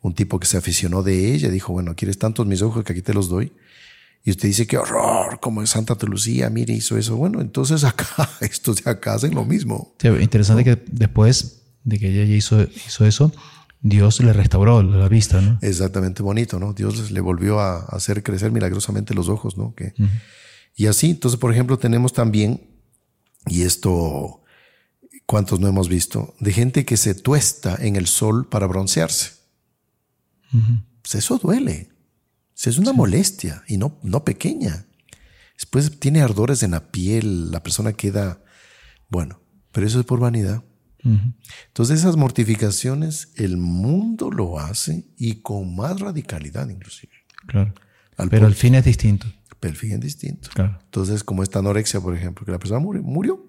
un, 0.00 0.14
tipo 0.16 0.40
que 0.40 0.48
se 0.48 0.56
aficionó 0.56 1.04
de 1.04 1.32
ella. 1.32 1.48
Dijo, 1.48 1.72
bueno, 1.72 1.94
¿quieres 1.94 2.18
tantos 2.18 2.48
mis 2.48 2.60
ojos 2.60 2.82
que 2.82 2.92
aquí 2.92 3.02
te 3.02 3.14
los 3.14 3.28
doy? 3.28 3.52
Y 4.24 4.32
usted 4.32 4.48
dice, 4.48 4.66
qué 4.66 4.78
horror, 4.78 5.38
como 5.38 5.62
es 5.62 5.70
Santa 5.70 5.94
Lucía, 6.06 6.50
mire, 6.50 6.74
hizo 6.74 6.98
eso. 6.98 7.14
Bueno, 7.14 7.40
entonces 7.40 7.84
acá, 7.84 8.08
estos 8.40 8.82
de 8.82 8.90
acá 8.90 9.14
hacen 9.14 9.32
lo 9.32 9.44
mismo. 9.44 9.94
interesante 10.02 10.64
que 10.64 10.82
después 10.90 11.62
de 11.84 12.00
que 12.00 12.08
ella 12.08 12.34
hizo, 12.34 12.60
hizo 12.62 13.06
eso, 13.06 13.32
Dios 13.80 14.18
le 14.18 14.32
restauró 14.32 14.82
la 14.82 15.08
vista, 15.08 15.40
¿no? 15.40 15.56
Exactamente 15.62 16.24
bonito, 16.24 16.58
¿no? 16.58 16.72
Dios 16.72 17.12
le 17.12 17.20
volvió 17.20 17.60
a 17.60 17.84
hacer 17.90 18.24
crecer 18.24 18.50
milagrosamente 18.50 19.14
los 19.14 19.28
ojos, 19.28 19.56
¿no? 19.56 19.72
Que, 19.76 19.94
Y 20.74 20.86
así, 20.88 21.10
entonces, 21.10 21.38
por 21.38 21.52
ejemplo, 21.52 21.78
tenemos 21.78 22.12
también 22.12 22.69
y 23.46 23.62
esto, 23.62 24.42
¿cuántos 25.26 25.60
no 25.60 25.68
hemos 25.68 25.88
visto? 25.88 26.34
De 26.40 26.52
gente 26.52 26.84
que 26.84 26.96
se 26.96 27.14
tuesta 27.14 27.76
en 27.80 27.96
el 27.96 28.06
sol 28.06 28.48
para 28.48 28.66
broncearse. 28.66 29.32
Pues 31.02 31.14
eso 31.14 31.38
duele. 31.38 31.90
Es 32.62 32.76
una 32.78 32.92
molestia 32.92 33.62
y 33.66 33.78
no, 33.78 33.98
no 34.02 34.24
pequeña. 34.24 34.86
Después 35.54 35.98
tiene 35.98 36.20
ardores 36.20 36.62
en 36.62 36.72
la 36.72 36.90
piel, 36.90 37.50
la 37.50 37.62
persona 37.62 37.92
queda, 37.92 38.42
bueno, 39.08 39.40
pero 39.72 39.86
eso 39.86 40.00
es 40.00 40.06
por 40.06 40.20
vanidad. 40.20 40.62
Entonces 41.02 42.00
esas 42.00 42.16
mortificaciones, 42.16 43.32
el 43.36 43.56
mundo 43.56 44.30
lo 44.30 44.58
hace 44.58 45.06
y 45.16 45.36
con 45.36 45.74
más 45.74 45.98
radicalidad 45.98 46.68
inclusive. 46.68 47.12
Claro. 47.46 47.72
pero 48.28 48.46
el 48.46 48.54
fin 48.54 48.74
es 48.74 48.84
distinto 48.84 49.26
perfil 49.60 50.00
distinto. 50.00 50.50
Entonces, 50.56 51.22
como 51.22 51.42
esta 51.42 51.60
anorexia, 51.60 52.00
por 52.00 52.16
ejemplo, 52.16 52.44
que 52.44 52.52
la 52.52 52.58
persona 52.58 52.80
murió. 52.80 53.46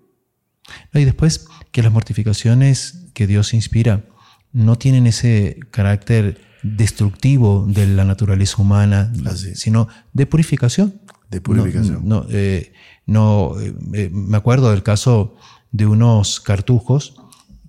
y 0.93 1.05
después 1.05 1.47
que 1.71 1.81
las 1.81 1.91
mortificaciones 1.91 3.07
que 3.13 3.27
Dios 3.27 3.53
inspira 3.53 4.05
no 4.51 4.77
tienen 4.77 5.07
ese 5.07 5.59
carácter 5.71 6.41
destructivo 6.63 7.65
de 7.67 7.87
la 7.87 8.05
naturaleza 8.05 8.61
humana, 8.61 9.11
sino 9.55 9.87
de 10.13 10.25
purificación. 10.25 11.01
De 11.29 11.41
purificación. 11.41 12.01
No, 12.07 12.25
eh, 12.29 12.73
no 13.05 13.59
eh, 13.59 13.73
eh, 13.93 14.09
me 14.11 14.37
acuerdo 14.37 14.69
del 14.71 14.83
caso 14.83 15.35
de 15.71 15.87
unos 15.87 16.41
cartujos 16.41 17.15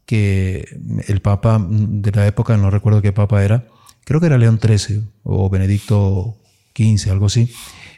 que 0.05 0.67
el 1.07 1.23
Papa 1.23 1.65
de 1.69 2.11
la 2.11 2.27
época, 2.27 2.57
no 2.57 2.71
recuerdo 2.71 3.01
qué 3.01 3.13
Papa 3.13 3.45
era, 3.45 3.69
creo 4.05 4.21
que 4.21 4.27
era 4.27 4.37
León 4.37 4.59
XIII 4.61 5.05
o 5.23 5.49
Benedicto 5.49 6.42
XV, 6.75 7.11
algo 7.11 7.27
así, 7.27 7.51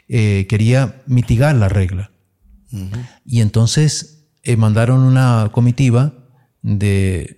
eh, 0.07 0.45
quería 0.49 1.01
mitigar 1.07 1.55
la 1.55 1.69
regla. 1.69 2.11
Y 3.25 3.39
entonces 3.39 4.27
eh, 4.43 4.57
mandaron 4.57 4.99
una 4.99 5.49
comitiva 5.53 6.13
de, 6.61 7.37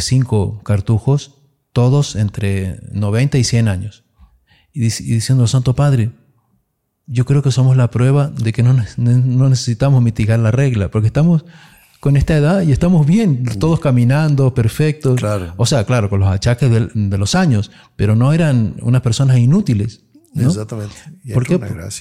cinco 0.00 0.62
cartujos, 0.64 1.34
todos 1.72 2.16
entre 2.16 2.80
90 2.92 3.38
y 3.38 3.44
100 3.44 3.68
años, 3.68 4.04
y, 4.72 4.80
diciendo, 4.80 5.46
Santo 5.46 5.74
Padre, 5.74 6.12
yo 7.06 7.24
creo 7.24 7.42
que 7.42 7.50
somos 7.50 7.76
la 7.76 7.90
prueba 7.90 8.28
de 8.28 8.52
que 8.52 8.62
no, 8.62 8.74
necesitamos 9.48 10.02
mitigar 10.02 10.38
la 10.38 10.50
regla, 10.50 10.90
porque 10.90 11.08
estamos 11.08 11.44
con 12.00 12.16
esta 12.16 12.36
edad 12.36 12.62
y 12.62 12.70
estamos 12.70 13.06
bien, 13.06 13.44
todos 13.58 13.80
caminando, 13.80 14.54
perfectos. 14.54 15.20
O 15.56 15.66
sea, 15.66 15.84
claro, 15.84 16.08
con 16.08 16.20
los 16.20 16.28
achaques 16.28 16.70
de, 16.70 17.18
los 17.18 17.34
años, 17.34 17.70
pero 17.96 18.14
no 18.14 18.32
eran 18.32 18.76
unas 18.82 19.02
personas 19.02 19.38
inútiles. 19.38 20.04
Exactamente. 20.34 20.94
¿Por 21.32 21.46
qué? 21.46 21.58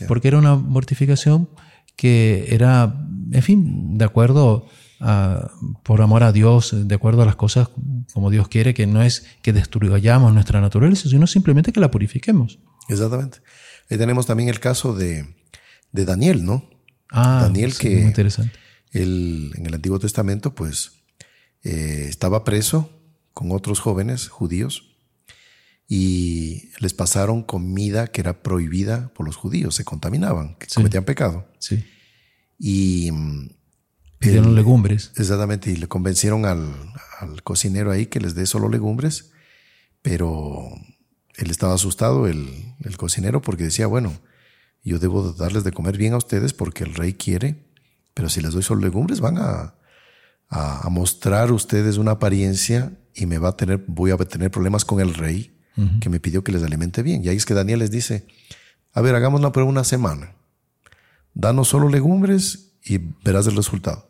Porque 0.08 0.28
era 0.28 0.38
una 0.38 0.56
mortificación 0.56 1.50
que 1.96 2.48
era, 2.50 2.96
en 3.32 3.42
fin, 3.42 3.98
de 3.98 4.06
acuerdo 4.06 4.68
a, 5.00 5.52
por 5.84 6.02
amor 6.02 6.24
a 6.24 6.32
Dios, 6.32 6.74
de 6.74 6.96
acuerdo 6.96 7.24
a 7.24 7.26
las 7.26 7.36
cosas 7.36 7.70
como 8.14 8.30
Dios 8.30 8.48
quiere, 8.48 8.74
que 8.74 8.88
no 8.88 9.02
es 9.02 9.26
que 9.42 9.54
destruyamos 9.54 10.34
nuestra 10.34 10.62
naturaleza, 10.62 11.10
sino 11.10 11.28
simplemente 11.28 11.72
que 11.72 11.80
la 11.80 11.92
purifiquemos. 11.92 12.60
Exactamente. 12.88 13.40
Ahí 13.90 13.98
tenemos 13.98 14.26
también 14.26 14.50
el 14.50 14.60
caso 14.60 14.94
de, 14.94 15.36
de 15.92 16.06
Daniel, 16.06 16.46
¿no? 16.46 16.70
Ah, 17.10 17.40
Daniel 17.44 17.76
que 17.78 17.90
muy 17.90 18.04
interesante. 18.04 18.54
Él, 18.92 19.52
en 19.56 19.66
el 19.66 19.74
Antiguo 19.74 20.00
Testamento, 20.00 20.56
pues, 20.56 20.92
eh, 21.64 22.06
estaba 22.10 22.44
preso 22.44 22.90
con 23.34 23.52
otros 23.52 23.80
jóvenes 23.80 24.28
judíos 24.28 24.97
y 25.88 26.70
les 26.80 26.94
pasaron 26.94 27.44
comida 27.44 28.08
que 28.08 28.20
era 28.20 28.44
prohibida 28.44 29.14
por 29.14 29.26
los 29.26 29.38
judíos, 29.38 29.76
se 29.76 29.86
contaminaban, 29.86 30.56
que 30.56 30.68
cometían 30.68 31.06
pecado. 31.06 31.48
Sí. 31.60 31.86
Y 32.60 33.10
mm, 33.12 33.50
pidieron 34.20 34.56
legumbres. 34.56 35.14
Exactamente, 35.16 35.72
y 35.72 35.78
le 35.78 35.88
convencieron 35.88 36.46
al, 36.46 36.74
cocinero 37.44 37.92
ahí 37.92 38.08
que 38.08 38.20
les 38.20 38.36
dé 38.36 38.46
solo 38.46 38.68
legumbres, 38.68 39.32
pero 40.02 40.68
él 41.38 41.50
estaba 41.50 41.74
asustado, 41.74 42.28
el, 42.28 42.76
el, 42.84 42.98
cocinero, 42.98 43.42
porque 43.42 43.64
decía, 43.64 43.88
bueno, 43.88 44.14
yo 44.84 45.00
debo 45.00 45.32
darles 45.34 45.64
de 45.64 45.72
comer 45.72 45.98
bien 45.98 46.14
a 46.14 46.18
ustedes 46.18 46.54
porque 46.54 46.84
el 46.84 46.96
rey 46.96 47.14
quiere, 47.14 47.66
pero 48.14 48.28
si 48.28 48.42
les 48.42 48.52
doy 48.52 48.64
solo 48.64 48.82
legumbres 48.82 49.22
van 49.22 49.38
a, 49.38 49.76
a, 50.50 50.86
a 50.86 50.90
mostrar 50.90 51.52
ustedes 51.52 51.98
una 51.98 52.12
apariencia 52.12 52.92
y 53.14 53.26
me 53.26 53.38
va 53.38 53.50
a 53.50 53.58
tener, 53.58 53.84
voy 53.88 54.12
a 54.12 54.18
tener 54.18 54.52
problemas 54.52 54.84
con 54.84 55.00
el 55.00 55.14
rey 55.14 55.57
que 56.00 56.10
me 56.10 56.20
pidió 56.20 56.44
que 56.44 56.52
les 56.52 56.64
alimente 56.64 57.04
bien. 57.04 57.24
Y 57.24 57.30
ahí 57.30 57.38
es 57.38 57.46
que 57.46 57.54
Daniel 57.54 57.80
les 57.80 57.92
dice, 57.92 58.26
a 58.94 59.02
ver, 59.02 59.16
hagamos 59.16 59.40
una 59.40 59.52
prueba 59.52 59.70
una 59.70 59.84
semana. 59.84 60.34
Danos 61.34 61.68
solo 61.68 61.88
legumbres 61.88 62.74
y 62.84 62.98
verás 63.24 63.46
el 63.48 63.56
resultado. 63.56 64.10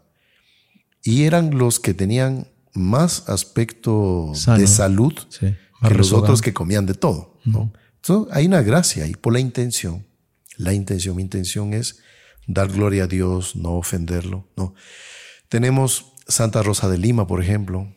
Y 1.04 1.24
eran 1.24 1.58
los 1.58 1.80
que 1.80 1.94
tenían 1.94 2.48
más 2.74 3.28
aspecto 3.28 4.32
de 4.58 4.68
salud 4.68 5.14
que 5.40 5.94
los 5.94 6.14
otros 6.14 6.42
que 6.42 6.54
comían 6.54 6.86
de 6.86 6.94
todo. 6.94 7.38
Entonces, 7.46 8.34
hay 8.34 8.46
una 8.46 8.62
gracia 8.62 9.04
ahí 9.04 9.14
por 9.14 9.34
la 9.34 9.40
intención. 9.40 10.06
La 10.58 10.74
intención, 10.74 11.16
mi 11.16 11.22
intención 11.22 11.74
es 11.74 12.00
dar 12.48 12.70
gloria 12.70 13.04
a 13.04 13.08
Dios, 13.08 13.56
no 13.56 13.74
ofenderlo. 13.74 14.48
No. 14.56 14.74
Tenemos 15.50 16.14
Santa 16.28 16.64
Rosa 16.64 16.90
de 16.90 16.98
Lima, 16.98 17.28
por 17.28 17.42
ejemplo, 17.42 17.94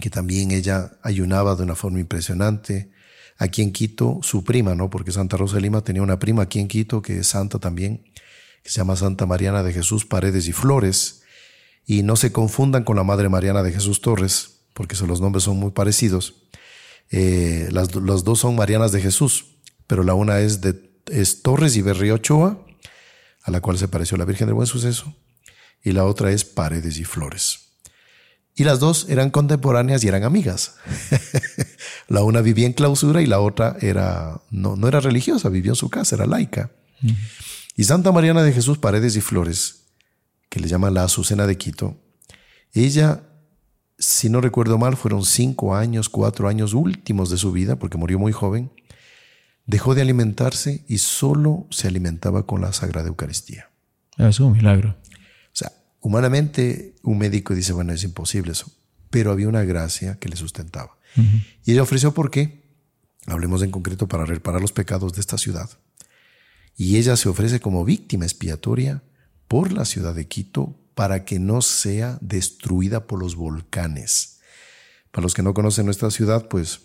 que 0.00 0.10
también 0.10 0.50
ella 0.50 0.98
ayunaba 1.02 1.54
de 1.54 1.62
una 1.62 1.74
forma 1.74 2.00
impresionante 2.00 2.93
aquí 3.36 3.62
en 3.62 3.72
Quito 3.72 4.20
su 4.22 4.44
prima, 4.44 4.74
¿no? 4.74 4.90
Porque 4.90 5.12
Santa 5.12 5.36
Rosa 5.36 5.56
de 5.56 5.62
Lima 5.62 5.82
tenía 5.82 6.02
una 6.02 6.18
prima 6.18 6.42
aquí 6.42 6.60
en 6.60 6.68
Quito 6.68 7.02
que 7.02 7.18
es 7.18 7.26
santa 7.26 7.58
también, 7.58 8.04
que 8.62 8.70
se 8.70 8.76
llama 8.76 8.96
Santa 8.96 9.26
Mariana 9.26 9.62
de 9.62 9.72
Jesús 9.72 10.04
Paredes 10.04 10.48
y 10.48 10.52
Flores. 10.52 11.22
Y 11.86 12.02
no 12.02 12.16
se 12.16 12.32
confundan 12.32 12.84
con 12.84 12.96
la 12.96 13.04
Madre 13.04 13.28
Mariana 13.28 13.62
de 13.62 13.72
Jesús 13.72 14.00
Torres, 14.00 14.60
porque 14.72 14.96
los 15.06 15.20
nombres 15.20 15.44
son 15.44 15.58
muy 15.58 15.70
parecidos. 15.70 16.34
Eh, 17.10 17.68
las, 17.70 17.90
dos 17.90 18.38
son 18.38 18.56
Marianas 18.56 18.92
de 18.92 19.00
Jesús, 19.00 19.56
pero 19.86 20.02
la 20.02 20.14
una 20.14 20.40
es 20.40 20.60
de 20.60 20.94
es 21.06 21.42
Torres 21.42 21.76
y 21.76 21.82
Berriochoa, 21.82 22.64
a 23.42 23.50
la 23.50 23.60
cual 23.60 23.76
se 23.76 23.88
pareció 23.88 24.16
la 24.16 24.24
Virgen 24.24 24.46
del 24.46 24.54
Buen 24.54 24.66
Suceso, 24.66 25.14
y 25.82 25.92
la 25.92 26.04
otra 26.04 26.32
es 26.32 26.44
Paredes 26.44 26.96
y 26.98 27.04
Flores. 27.04 27.63
Y 28.56 28.64
las 28.64 28.78
dos 28.78 29.06
eran 29.08 29.30
contemporáneas 29.30 30.04
y 30.04 30.08
eran 30.08 30.22
amigas. 30.22 30.76
la 32.08 32.22
una 32.22 32.40
vivía 32.40 32.66
en 32.66 32.72
clausura 32.72 33.20
y 33.20 33.26
la 33.26 33.40
otra 33.40 33.76
era, 33.80 34.40
no, 34.50 34.76
no 34.76 34.86
era 34.86 35.00
religiosa, 35.00 35.48
vivía 35.48 35.72
en 35.72 35.76
su 35.76 35.90
casa, 35.90 36.14
era 36.14 36.26
laica. 36.26 36.70
Y 37.76 37.84
Santa 37.84 38.12
Mariana 38.12 38.42
de 38.42 38.52
Jesús 38.52 38.78
Paredes 38.78 39.16
y 39.16 39.20
Flores, 39.20 39.86
que 40.48 40.60
le 40.60 40.68
llaman 40.68 40.94
la 40.94 41.04
Azucena 41.04 41.46
de 41.46 41.58
Quito, 41.58 42.00
ella, 42.72 43.22
si 43.98 44.28
no 44.28 44.40
recuerdo 44.40 44.78
mal, 44.78 44.96
fueron 44.96 45.24
cinco 45.24 45.74
años, 45.74 46.08
cuatro 46.08 46.48
años 46.48 46.74
últimos 46.74 47.30
de 47.30 47.36
su 47.36 47.50
vida, 47.50 47.76
porque 47.76 47.98
murió 47.98 48.18
muy 48.18 48.32
joven, 48.32 48.70
dejó 49.66 49.94
de 49.94 50.02
alimentarse 50.02 50.84
y 50.88 50.98
solo 50.98 51.66
se 51.70 51.88
alimentaba 51.88 52.46
con 52.46 52.60
la 52.60 52.72
Sagrada 52.72 53.08
Eucaristía. 53.08 53.70
Es 54.16 54.38
un 54.38 54.52
milagro. 54.52 54.96
Humanamente 56.04 56.96
un 57.02 57.16
médico 57.16 57.54
dice, 57.54 57.72
bueno, 57.72 57.94
es 57.94 58.04
imposible 58.04 58.52
eso, 58.52 58.70
pero 59.08 59.32
había 59.32 59.48
una 59.48 59.64
gracia 59.64 60.18
que 60.18 60.28
le 60.28 60.36
sustentaba. 60.36 60.98
Y 61.64 61.72
ella 61.72 61.82
ofreció 61.82 62.12
por 62.12 62.30
qué, 62.30 62.62
hablemos 63.24 63.62
en 63.62 63.70
concreto 63.70 64.06
para 64.06 64.26
reparar 64.26 64.60
los 64.60 64.72
pecados 64.72 65.14
de 65.14 65.22
esta 65.22 65.38
ciudad. 65.38 65.70
Y 66.76 66.98
ella 66.98 67.16
se 67.16 67.30
ofrece 67.30 67.58
como 67.58 67.86
víctima 67.86 68.26
expiatoria 68.26 69.02
por 69.48 69.72
la 69.72 69.86
ciudad 69.86 70.14
de 70.14 70.28
Quito 70.28 70.78
para 70.94 71.24
que 71.24 71.38
no 71.38 71.62
sea 71.62 72.18
destruida 72.20 73.06
por 73.06 73.18
los 73.18 73.34
volcanes. 73.34 74.40
Para 75.10 75.22
los 75.22 75.32
que 75.32 75.42
no 75.42 75.54
conocen 75.54 75.86
nuestra 75.86 76.10
ciudad, 76.10 76.48
pues 76.48 76.82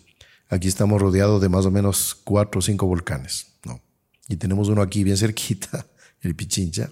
aquí 0.48 0.66
estamos 0.66 0.98
rodeados 0.98 1.42
de 1.42 1.50
más 1.50 1.66
o 1.66 1.70
menos 1.70 2.14
cuatro 2.14 2.60
o 2.60 2.62
cinco 2.62 2.86
volcanes, 2.86 3.48
¿no? 3.66 3.82
Y 4.28 4.36
tenemos 4.36 4.70
uno 4.70 4.80
aquí 4.80 5.04
bien 5.04 5.18
cerquita, 5.18 5.86
el 6.22 6.34
Pichincha. 6.34 6.90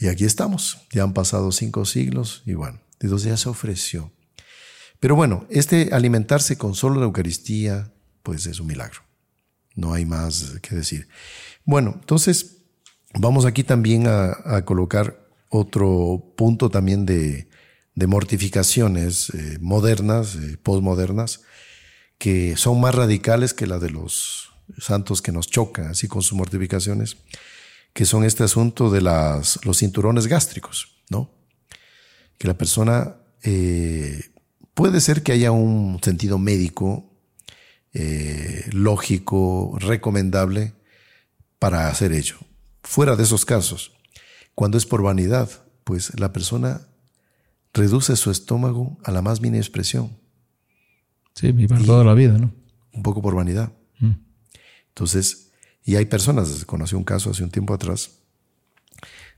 Y 0.00 0.08
aquí 0.08 0.24
estamos. 0.24 0.78
Ya 0.90 1.02
han 1.02 1.12
pasado 1.12 1.52
cinco 1.52 1.84
siglos 1.84 2.42
y 2.46 2.54
bueno, 2.54 2.80
entonces 3.00 3.28
ya 3.28 3.36
se 3.36 3.50
ofreció. 3.50 4.10
Pero 4.98 5.14
bueno, 5.14 5.46
este 5.50 5.90
alimentarse 5.92 6.56
con 6.56 6.74
solo 6.74 6.98
la 6.98 7.06
Eucaristía, 7.06 7.92
pues 8.22 8.46
es 8.46 8.60
un 8.60 8.66
milagro. 8.66 9.00
No 9.76 9.92
hay 9.92 10.06
más 10.06 10.54
que 10.62 10.74
decir. 10.74 11.06
Bueno, 11.64 11.98
entonces 12.00 12.56
vamos 13.14 13.44
aquí 13.44 13.62
también 13.62 14.06
a, 14.06 14.64
colocar 14.64 15.20
otro 15.50 16.32
punto 16.36 16.70
también 16.70 17.04
de, 17.06 17.48
mortificaciones 17.94 19.28
eh, 19.30 19.58
modernas, 19.60 20.34
eh, 20.36 20.56
postmodernas, 20.62 21.42
que 22.16 22.56
son 22.56 22.80
más 22.80 22.94
radicales 22.94 23.52
que 23.52 23.66
la 23.66 23.78
de 23.78 23.90
los 23.90 24.52
santos 24.78 25.20
que 25.20 25.32
nos 25.32 25.48
chocan 25.48 25.88
así 25.88 26.08
con 26.08 26.22
sus 26.22 26.38
mortificaciones, 26.38 27.18
que 27.92 28.04
son 28.04 28.24
este 28.24 28.44
asunto 28.44 28.90
de 28.90 29.00
las, 29.00 29.64
los 29.64 29.78
cinturones 29.78 30.26
gástricos, 30.26 31.02
¿no? 31.08 31.30
Que 32.38 32.48
la 32.48 32.56
persona 32.56 33.16
eh, 33.42 34.30
puede 34.74 35.00
ser 35.00 35.22
que 35.22 35.32
haya 35.32 35.50
un 35.50 36.00
sentido 36.02 36.38
médico, 36.38 37.06
lógico, 38.72 39.76
recomendable 39.80 40.74
para 41.58 41.88
hacer 41.88 42.12
ello. 42.12 42.36
Fuera 42.82 43.16
de 43.16 43.24
esos 43.24 43.44
casos, 43.44 43.92
cuando 44.54 44.78
es 44.78 44.86
por 44.86 45.02
vanidad, 45.02 45.50
pues 45.84 46.18
la 46.18 46.32
persona 46.32 46.86
reduce 47.72 48.16
su 48.16 48.30
estómago 48.30 48.98
a 49.04 49.10
la 49.10 49.22
más 49.22 49.40
mínima 49.40 49.60
expresión. 49.60 50.16
Sí, 51.34 51.54
y 51.56 51.66
para 51.66 51.84
toda 51.84 52.04
la 52.04 52.14
vida, 52.14 52.36
¿no? 52.36 52.52
Un 52.92 53.02
poco 53.02 53.22
por 53.22 53.34
vanidad. 53.34 53.72
Mm. 53.98 54.12
Entonces, 54.88 55.49
y 55.84 55.96
hay 55.96 56.04
personas, 56.06 56.64
conocí 56.64 56.94
un 56.94 57.04
caso 57.04 57.30
hace 57.30 57.42
un 57.42 57.50
tiempo 57.50 57.74
atrás, 57.74 58.10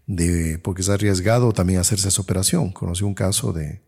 de, 0.07 0.59
porque 0.59 0.83
es 0.83 0.89
arriesgado 0.89 1.53
también 1.53 1.79
hacerse 1.79 2.09
esa 2.09 2.23
operación. 2.23 2.73
Conocí 2.73 3.05
un 3.05 3.15
caso 3.15 3.53
de 3.53 3.83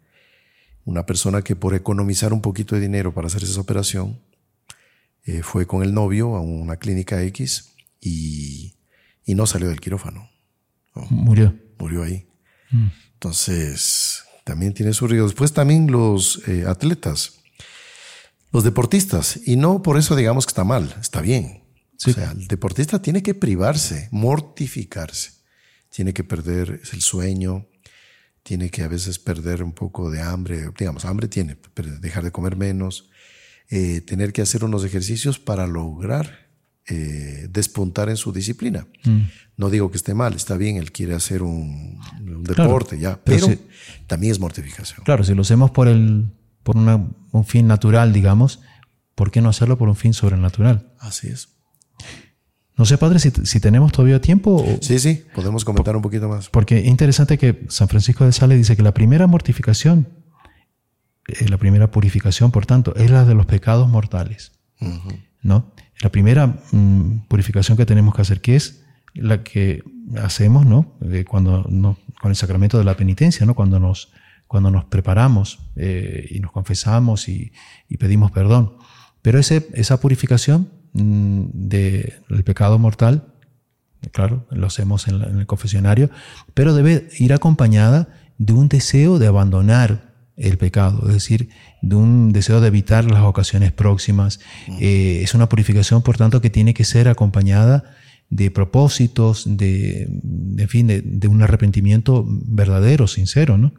una 0.84 1.07
persona 1.07 1.42
que 1.42 1.57
por 1.57 1.74
economizar 1.74 2.32
un 2.32 2.40
poquito 2.40 2.74
de 2.74 2.82
dinero 2.82 3.12
para 3.12 3.26
hacerse 3.26 3.50
esa 3.50 3.61
operación, 3.61 4.20
eh, 5.24 5.42
fue 5.42 5.66
con 5.66 5.82
el 5.82 5.94
novio 5.94 6.36
a 6.36 6.40
una 6.40 6.76
clínica 6.76 7.22
X 7.22 7.74
y, 8.00 8.74
no 9.26 9.46
salió 9.46 9.68
del 9.68 9.80
quirófano. 9.80 10.28
Murió. 11.11 11.55
Murió 11.78 12.02
ahí. 12.02 12.28
Mm. 12.70 12.88
Entonces, 13.14 14.22
también 14.44 14.74
tiene 14.74 14.92
su 14.92 15.09
riesgo. 15.09 15.26
Después 15.26 15.52
también 15.52 15.90
los 15.90 16.46
eh, 16.46 16.66
atletas, 16.68 17.40
los 18.52 18.62
deportistas, 18.62 19.40
y 19.46 19.57
no 19.57 19.82
por 19.82 19.98
eso 19.98 20.14
digamos 20.14 20.46
que 20.46 20.50
está 20.50 20.62
mal, 20.62 20.94
está 21.00 21.20
bien. 21.20 21.63
O 22.07 22.12
sea, 22.12 22.32
el 22.32 22.47
deportista 22.47 23.01
tiene 23.01 23.22
que 23.22 23.34
privarse, 23.34 24.09
mortificarse. 24.11 25.32
Tiene 25.88 26.12
que 26.12 26.24
perder 26.24 26.80
el 26.92 27.01
sueño, 27.01 27.68
tiene 28.42 28.70
que 28.70 28.82
a 28.82 28.88
veces 28.88 29.18
perder 29.18 29.62
un 29.62 29.72
poco 29.72 30.11
de 30.11 30.20
hambre, 30.20 30.70
digamos, 30.78 31.05
hambre 31.05 31.28
tiene, 31.28 31.57
dejar 32.01 32.24
de 32.24 32.30
comer 32.30 32.57
menos, 32.57 33.09
eh, 33.70 34.03
tener 34.03 34.32
que 34.32 34.42
hacer 34.42 34.64
unos 34.64 34.84
ejercicios 34.84 35.38
para 35.38 35.66
lograr 35.66 36.51
eh, 36.86 37.49
despuntar 37.51 38.11
en 38.11 38.18
su 38.18 38.30
disciplina. 38.32 38.86
Mm. 39.05 39.22
No 39.57 39.70
digo 39.70 39.90
que 39.90 39.97
esté 39.97 40.12
mal, 40.12 40.34
está 40.34 40.59
bien, 40.59 40.76
él 40.76 40.92
quiere 40.92 41.14
hacer 41.14 41.42
un, 41.42 41.99
deporte, 42.42 42.99
ya, 42.99 43.18
pero, 43.24 43.47
también 44.07 44.32
es 44.32 44.38
mortificación. 44.38 45.03
Claro, 45.05 45.24
si 45.24 45.32
lo 45.34 45.42
hacemos 45.42 45.70
por, 45.70 45.88
el, 45.88 46.30
por 46.62 46.76
un 46.76 47.45
fin 47.47 47.66
natural, 47.66 48.12
digamos, 48.12 48.61
¿por 49.14 49.30
qué 49.30 49.40
no 49.40 49.49
hacerlo 49.49 49.78
por 49.78 49.88
un 49.88 49.97
fin 49.97 50.12
sobrenatural? 50.12 50.92
Así 50.99 51.28
es. 51.28 51.53
No 52.77 52.85
sé, 52.85 52.99
padre, 52.99 53.20
si, 53.20 53.61
tenemos 53.61 53.93
todavía 53.93 54.20
tiempo. 54.20 54.64
sí, 54.81 54.99
sí, 54.99 55.25
podemos 55.35 55.64
comentar 55.64 55.95
un 55.95 56.03
poquito 56.03 56.29
más. 56.29 56.49
Porque 56.49 56.79
es 56.79 56.87
interesante 56.87 57.39
que 57.39 57.64
San 57.68 57.89
Francisco 57.89 58.25
de 58.25 58.33
Sales 58.33 58.59
dice 58.59 58.77
que 58.77 58.83
la 58.83 58.93
primera 58.93 59.29
mortificación, 59.29 60.09
eh, 61.29 61.49
la 61.49 61.57
primera 61.57 61.93
purificación, 61.93 62.51
por 62.51 62.66
tanto, 62.66 62.95
es 62.97 63.11
la 63.11 63.25
de 63.25 63.35
los 63.35 63.47
pecados 63.47 63.89
mortales. 63.89 64.53
¿No? 65.41 65.72
La 66.01 66.11
primera 66.11 66.59
mm, 66.72 67.27
purificación 67.29 67.77
que 67.77 67.87
tenemos 67.87 68.14
que 68.14 68.22
hacer, 68.22 68.41
que 68.41 68.57
es 68.57 68.85
la 69.14 69.45
que 69.45 69.83
hacemos 70.22 70.66
¿no? 70.66 70.95
cuando 71.29 71.64
no, 71.68 71.97
con 72.20 72.31
el 72.31 72.37
sacramento 72.37 72.77
de 72.77 72.85
la 72.85 72.97
penitencia, 72.97 73.47
¿no? 73.47 73.55
cuando, 73.55 73.79
nos, 73.79 74.12
cuando 74.47 74.70
nos 74.70 74.85
preparamos 74.85 75.61
eh, 75.77 76.27
y 76.31 76.41
nos 76.41 76.51
confesamos 76.51 77.29
y, 77.29 77.53
pedimos 77.99 78.33
perdón. 78.33 78.77
Pero 79.22 79.39
ese, 79.39 79.68
esa 79.75 80.01
purificación 80.01 80.68
mm, 80.95 81.45
del 81.53 82.45
pecado 82.45 82.78
mortal, 82.78 83.26
claro, 84.12 84.47
lo 84.51 84.66
hacemos 84.66 85.07
en, 85.07 85.22
en 85.22 85.38
el 85.38 85.47
confesionario, 85.47 86.11
pero 86.55 86.74
debe 86.74 87.09
ir 87.18 87.32
acompañada 87.32 88.09
de 88.38 88.53
un 88.53 88.68
deseo 88.68 89.18
de 89.18 89.26
abandonar 89.26 90.14
el 90.36 90.59
pecado, 90.59 91.07
es 91.07 91.14
decir, 91.14 91.49
de 91.80 91.97
un 91.97 92.32
deseo 92.32 92.61
de 92.61 92.68
evitar 92.68 93.05
las 93.05 93.22
ocasiones 93.22 93.72
próximas. 93.72 94.40
Eh, 94.80 95.20
es 95.22 95.34
una 95.34 95.49
purificación, 95.49 96.03
por 96.03 96.16
tanto, 96.16 96.40
que 96.40 96.51
tiene 96.51 96.74
que 96.74 96.84
ser 96.84 97.09
acompañada 97.09 97.84
de 98.30 98.51
propósitos, 98.51 99.45
de, 99.47 100.09
en 100.59 100.68
fin, 100.68 100.86
de, 100.88 101.28
un 101.28 101.42
arrepentimiento 101.42 102.24
verdadero, 102.26 103.07
sincero, 103.07 103.59
¿no? 103.59 103.74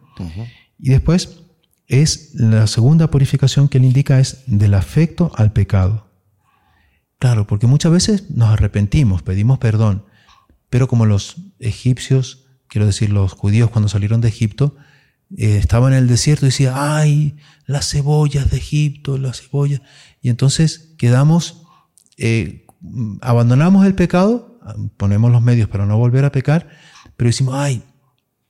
Y 0.80 0.91
después 0.91 1.41
es 1.88 2.32
la 2.36 2.68
segunda 2.68 3.11
purificación 3.11 3.68
que 3.68 3.80
él 3.80 3.86
indica 3.86 4.20
es 4.20 4.43
del 4.47 4.76
afecto 4.76 5.32
al 5.36 5.51
pecado. 5.51 6.05
Claro, 7.20 7.47
porque 7.47 7.68
muchas 7.68 7.91
veces 7.91 8.30
nos 8.30 8.49
arrepentimos, 8.49 9.22
pedimos 9.24 9.57
perdón, 9.59 10.05
pero 10.70 10.88
como 10.88 11.05
los 11.05 11.38
egipcios, 11.59 12.45
quiero 12.68 12.86
decir 12.86 13.09
los 13.09 13.34
judíos 13.34 13.70
cuando 13.70 13.88
salieron 13.88 14.22
de 14.22 14.28
Egipto, 14.28 14.76
eh, 15.38 15.57
estaba 15.57 15.88
en 15.88 15.93
el 15.95 16.07
desierto 16.07 16.45
y 16.45 16.49
decía, 16.49 16.97
ay, 16.97 17.38
las 17.66 17.89
cebollas 17.89 18.51
de 18.51 18.57
Egipto, 18.57 19.18
las 19.18 19.41
cebollas. 19.41 19.82
Y 20.22 20.30
entonces 20.30 20.93
quedamos, 20.97 21.63
eh, 22.18 22.66
abandonamos 23.22 23.86
el 23.86 23.95
pecado, 23.95 24.59
ponemos 24.97 25.32
los 25.32 25.41
medios 25.41 25.70
para 25.70 25.86
no 25.86 25.97
volver 25.97 26.26
a 26.26 26.32
pecar, 26.32 26.70
pero 27.18 27.30
decimos, 27.30 27.55
ay, 27.55 27.84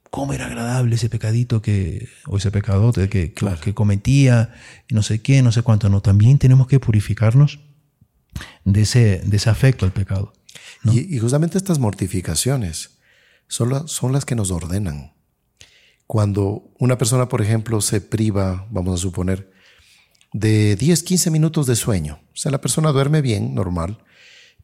cómo 0.09 0.33
era 0.33 0.45
agradable 0.45 0.95
ese 0.95 1.09
pecadito 1.09 1.61
que, 1.61 2.07
o 2.25 2.37
ese 2.37 2.49
pecado 2.49 2.93
que, 2.93 3.33
que, 3.33 3.73
cometía, 3.73 4.53
no 4.89 5.03
sé 5.03 5.21
qué, 5.21 5.41
no 5.41 5.51
sé 5.51 5.61
cuánto. 5.61 5.89
No, 5.89 6.01
también 6.01 6.39
tenemos 6.39 6.67
que 6.67 6.79
purificarnos 6.79 7.59
de 8.63 8.81
ese, 8.81 9.21
de 9.25 9.37
ese 9.37 9.49
afecto 9.49 9.85
al 9.85 9.93
pecado. 9.93 10.33
Y, 10.83 11.17
justamente 11.19 11.57
estas 11.57 11.79
mortificaciones 11.79 12.99
son, 13.47 13.71
las 14.13 14.25
que 14.25 14.35
nos 14.35 14.51
ordenan. 14.51 15.13
Cuando 16.07 16.71
una 16.79 16.97
persona, 16.97 17.27
por 17.27 17.41
ejemplo, 17.41 17.81
se 17.81 18.01
priva, 18.01 18.67
vamos 18.69 18.99
a 18.99 19.01
suponer, 19.01 19.51
de 20.33 20.75
10, 20.75 21.03
15 21.03 21.31
minutos 21.31 21.65
de 21.65 21.75
sueño, 21.75 22.19
o 22.33 22.35
sea, 22.35 22.51
la 22.51 22.61
persona 22.61 22.91
duerme 22.91 23.21
bien, 23.21 23.55
normal, 23.55 24.03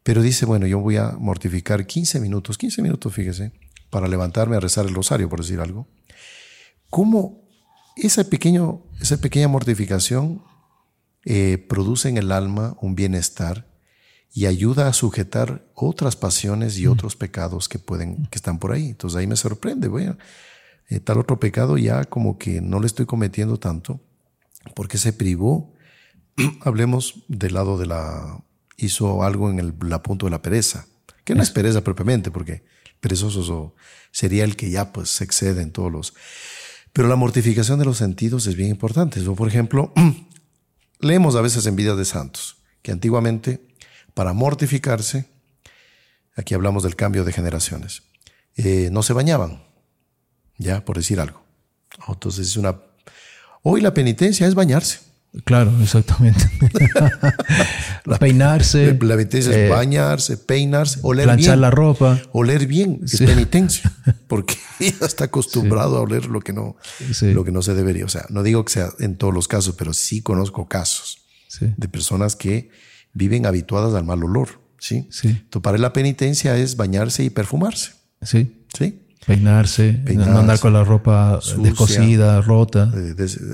pero 0.02 0.22
dice, 0.22 0.46
bueno, 0.46 0.66
yo 0.66 0.78
voy 0.78 0.96
a 0.96 1.12
mortificar 1.18 1.86
15 1.86 2.20
minutos, 2.20 2.58
15 2.58 2.82
minutos, 2.82 3.12
fíjese, 3.12 3.52
para 3.90 4.06
levantarme 4.06 4.56
a 4.56 4.60
rezar 4.60 4.86
el 4.86 4.94
rosario, 4.94 5.28
por 5.28 5.40
decir 5.40 5.60
algo. 5.60 5.88
¿Cómo 6.90 7.42
esa, 7.96 8.24
pequeño, 8.24 8.82
esa 9.00 9.16
pequeña 9.16 9.48
mortificación 9.48 10.42
eh, 11.24 11.58
produce 11.68 12.08
en 12.08 12.16
el 12.16 12.32
alma 12.32 12.76
un 12.80 12.94
bienestar 12.94 13.70
y 14.34 14.46
ayuda 14.46 14.88
a 14.88 14.92
sujetar 14.92 15.66
otras 15.74 16.16
pasiones 16.16 16.78
y 16.78 16.86
otros 16.86 17.16
pecados 17.16 17.68
que 17.68 17.78
pueden, 17.78 18.26
que 18.26 18.36
están 18.38 18.58
por 18.58 18.72
ahí. 18.72 18.88
Entonces 18.88 19.18
ahí 19.18 19.26
me 19.26 19.36
sorprende, 19.36 19.88
bueno, 19.88 20.16
eh, 20.88 21.00
tal 21.00 21.18
otro 21.18 21.38
pecado 21.38 21.76
ya 21.78 22.04
como 22.04 22.38
que 22.38 22.60
no 22.60 22.80
le 22.80 22.86
estoy 22.86 23.06
cometiendo 23.06 23.58
tanto, 23.58 24.00
porque 24.74 24.98
se 24.98 25.12
privó, 25.12 25.74
hablemos 26.62 27.24
del 27.28 27.54
lado 27.54 27.78
de 27.78 27.86
la, 27.86 28.42
hizo 28.76 29.22
algo 29.22 29.50
en 29.50 29.58
el 29.58 29.74
la 29.82 30.02
punto 30.02 30.26
de 30.26 30.30
la 30.30 30.42
pereza, 30.42 30.86
que 31.24 31.34
no 31.34 31.42
es 31.42 31.50
pereza 31.50 31.84
propiamente, 31.84 32.30
porque 32.30 32.64
perezoso 33.00 33.74
sería 34.10 34.44
el 34.44 34.56
que 34.56 34.70
ya 34.70 34.92
pues 34.92 35.10
se 35.10 35.24
excede 35.24 35.62
en 35.62 35.72
todos 35.72 35.92
los... 35.92 36.14
Pero 36.92 37.08
la 37.08 37.16
mortificación 37.16 37.78
de 37.78 37.86
los 37.86 37.98
sentidos 37.98 38.46
es 38.46 38.54
bien 38.54 38.68
importante. 38.68 39.20
por 39.22 39.48
ejemplo, 39.48 39.92
leemos 41.02 41.36
a 41.36 41.42
veces 41.42 41.66
en 41.66 41.76
vidas 41.76 41.98
de 41.98 42.04
santos, 42.04 42.56
que 42.80 42.92
antiguamente 42.92 43.60
para 44.14 44.32
mortificarse, 44.32 45.26
aquí 46.34 46.54
hablamos 46.54 46.82
del 46.82 46.96
cambio 46.96 47.24
de 47.24 47.32
generaciones, 47.32 48.02
eh, 48.56 48.88
no 48.90 49.02
se 49.02 49.12
bañaban, 49.12 49.62
ya, 50.56 50.84
por 50.84 50.96
decir 50.96 51.20
algo. 51.20 51.42
Entonces 52.08 52.48
es 52.48 52.56
una... 52.56 52.80
Hoy 53.62 53.80
la 53.80 53.94
penitencia 53.94 54.46
es 54.46 54.54
bañarse. 54.54 55.11
Claro, 55.44 55.72
exactamente. 55.80 56.44
peinarse. 58.20 58.98
La 59.00 59.16
penitencia 59.16 59.50
es 59.50 59.56
eh, 59.56 59.68
bañarse, 59.68 60.36
peinarse, 60.36 60.98
oler 61.02 61.24
planchar 61.24 61.56
la 61.56 61.70
ropa. 61.70 62.20
Oler 62.32 62.66
bien, 62.66 63.00
es 63.02 63.18
penitencia. 63.18 63.90
Porque 64.28 64.56
ya 64.80 65.06
está 65.06 65.24
acostumbrado 65.24 65.96
a 65.96 66.00
oler 66.00 66.26
lo 66.26 66.40
que, 66.40 66.52
no, 66.52 66.76
lo 67.22 67.44
que 67.44 67.52
no 67.52 67.62
se 67.62 67.74
debería. 67.74 68.04
O 68.04 68.10
sea, 68.10 68.26
no 68.28 68.42
digo 68.42 68.64
que 68.64 68.72
sea 68.74 68.90
en 68.98 69.16
todos 69.16 69.32
los 69.32 69.48
casos, 69.48 69.74
pero 69.76 69.94
sí 69.94 70.22
conozco 70.22 70.68
casos 70.68 71.18
de 71.60 71.88
personas 71.88 72.34
que 72.34 72.70
viven 73.12 73.46
habituadas 73.46 73.94
al 73.94 74.04
mal 74.04 74.22
olor. 74.24 74.60
¿sí? 74.78 75.06
Sí. 75.10 75.28
Entonces, 75.28 75.62
para 75.62 75.78
la 75.78 75.92
penitencia 75.92 76.56
es 76.56 76.76
bañarse 76.76 77.24
y 77.24 77.30
perfumarse. 77.30 77.92
Sí. 78.20 78.61
¿Sí? 79.22 79.26
Peinarse, 79.26 80.02
no 80.14 80.38
andar 80.38 80.58
con 80.58 80.72
la 80.72 80.82
ropa 80.82 81.38
descosida, 81.58 82.40
rota. 82.40 82.92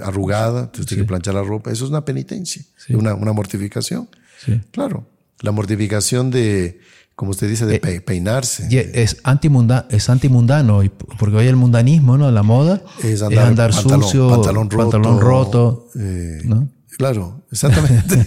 arrugada, 0.03 0.61
entonces 0.61 0.87
tiene 0.87 1.03
que 1.03 1.09
planchar 1.09 1.35
la 1.35 1.43
ropa. 1.43 1.71
Eso 1.71 1.85
es 1.85 1.91
una 1.91 2.05
penitencia, 2.07 2.63
una, 2.91 3.15
una, 3.15 3.33
mortificación. 3.35 4.09
Sí. 4.45 4.61
Claro. 4.71 5.07
La 5.41 5.53
mortificación 5.53 6.31
de, 6.31 6.81
como 7.15 7.33
usted 7.33 7.49
dice, 7.51 7.67
de 7.67 7.83
eh, 7.85 8.01
peinarse. 8.01 8.67
Es, 8.95 9.19
antimunda, 9.25 9.87
es 9.91 10.09
antimundano, 10.09 10.81
porque 11.19 11.37
hoy 11.37 11.47
el 11.47 11.57
mundanismo, 11.57 12.17
¿no? 12.17 12.31
La 12.31 12.43
moda 12.43 12.83
es 13.03 13.21
andar, 13.21 13.75
sucio, 13.75 14.31
pantalón 14.31 14.71
roto. 14.71 14.91
Pantalón 14.91 15.21
roto 15.21 15.89
eh, 15.99 16.41
¿no? 16.45 16.69
Claro, 16.99 17.45
exactamente. 17.53 18.27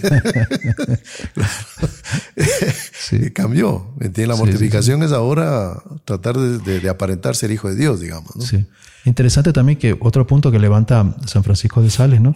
sí. 2.98 3.30
Cambió. 3.34 3.94
La 4.16 4.34
mortificación 4.34 5.02
es 5.02 5.12
ahora 5.12 5.74
tratar 6.06 6.38
de, 6.38 6.88
aparentar 6.88 7.36
ser 7.36 7.50
hijo 7.50 7.68
de 7.68 7.76
Dios, 7.76 8.00
digamos. 8.00 8.34
¿no? 8.34 8.42
Sí. 8.42 8.64
Interesante 9.04 9.52
también 9.52 9.78
que 9.78 9.94
otro 10.00 10.26
punto 10.26 10.50
que 10.50 10.58
levanta 10.58 11.14
San 11.26 11.44
Francisco 11.44 11.82
de 11.82 11.90
Sales, 11.90 12.22
¿no? 12.22 12.34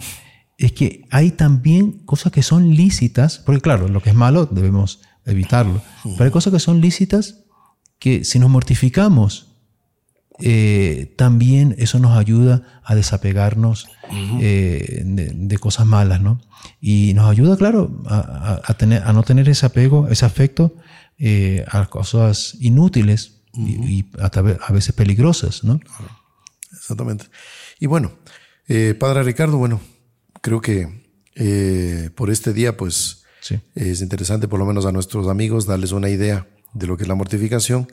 Es 0.59 0.73
que 0.73 1.07
hay 1.09 1.31
también 1.31 2.03
cosas 2.05 2.31
que 2.31 2.43
son 2.43 2.69
lícitas, 2.69 3.39
porque 3.39 3.61
claro, 3.61 3.87
lo 3.87 4.03
que 4.03 4.11
es 4.11 4.15
malo 4.15 4.45
debemos 4.45 5.01
evitarlo, 5.25 5.81
pero 6.03 6.25
hay 6.25 6.31
cosas 6.31 6.53
que 6.53 6.59
son 6.59 6.81
lícitas 6.81 7.45
que 7.97 8.23
si 8.23 8.37
nos 8.37 8.49
mortificamos 8.49 9.46
eh, 10.39 11.13
también 11.17 11.75
eso 11.79 11.99
nos 11.99 12.17
ayuda 12.17 12.81
a 12.83 12.95
desapegarnos 12.95 13.87
eh, 14.39 15.01
de, 15.03 15.57
cosas 15.57 15.85
malas, 15.85 16.21
¿no? 16.21 16.41
Y 16.79 17.13
nos 17.15 17.29
ayuda, 17.29 17.57
claro, 17.57 18.03
a, 18.05 18.73
tener, 18.77 19.03
a 19.03 19.13
no 19.13 19.23
tener 19.23 19.49
ese 19.49 19.65
apego, 19.65 20.07
ese 20.09 20.25
afecto 20.25 20.75
eh, 21.17 21.65
a 21.69 21.87
cosas 21.87 22.55
inútiles 22.59 23.41
y, 23.53 24.05
a, 24.19 24.71
veces 24.71 24.93
peligrosas, 24.93 25.63
¿no? 25.63 25.79
Exactamente. 26.71 27.25
Y 27.79 27.87
bueno, 27.87 28.11
Padre 28.99 29.23
Ricardo, 29.23 29.57
bueno, 29.57 29.81
creo 30.41 30.61
que 30.61 32.11
por 32.15 32.29
este 32.29 32.53
día, 32.53 32.77
pues, 32.77 33.23
es 33.73 34.01
interesante 34.01 34.47
por 34.47 34.59
lo 34.59 34.65
menos 34.65 34.85
a 34.85 34.91
nuestros 34.91 35.27
amigos 35.27 35.65
darles 35.65 35.93
una 35.93 36.09
idea 36.09 36.47
de 36.73 36.85
lo 36.85 36.95
que 36.95 37.03
es 37.03 37.07
la 37.07 37.15
mortificación 37.15 37.87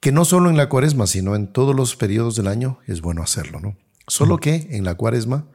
que 0.00 0.12
no 0.12 0.24
solo 0.24 0.50
en 0.50 0.56
la 0.56 0.68
cuaresma, 0.68 1.06
sino 1.06 1.34
en 1.34 1.52
todos 1.52 1.74
los 1.74 1.96
periodos 1.96 2.36
del 2.36 2.46
año 2.46 2.78
es 2.86 3.00
bueno 3.00 3.22
hacerlo, 3.22 3.60
¿no? 3.60 3.76
Solo 4.06 4.38
que 4.38 4.68
en 4.70 4.84
la 4.84 4.94
cuaresma 4.94 5.48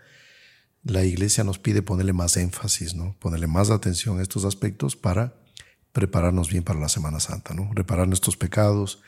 la 0.84 1.04
iglesia 1.04 1.44
nos 1.44 1.60
pide 1.60 1.82
ponerle 1.82 2.14
más 2.14 2.36
énfasis, 2.38 2.94
¿no? 2.94 3.16
Ponerle 3.20 3.48
más 3.48 3.70
atención 3.70 4.20
a 4.20 4.22
estos 4.22 4.44
aspectos 4.44 4.96
para 4.96 5.34
prepararnos 5.94 6.50
bien 6.50 6.64
para 6.64 6.80
la 6.80 6.90
Semana 6.90 7.20
Santa, 7.20 7.54
¿no? 7.54 7.70
Reparar 7.74 8.08
nuestros 8.08 8.36
pecados, 8.36 9.00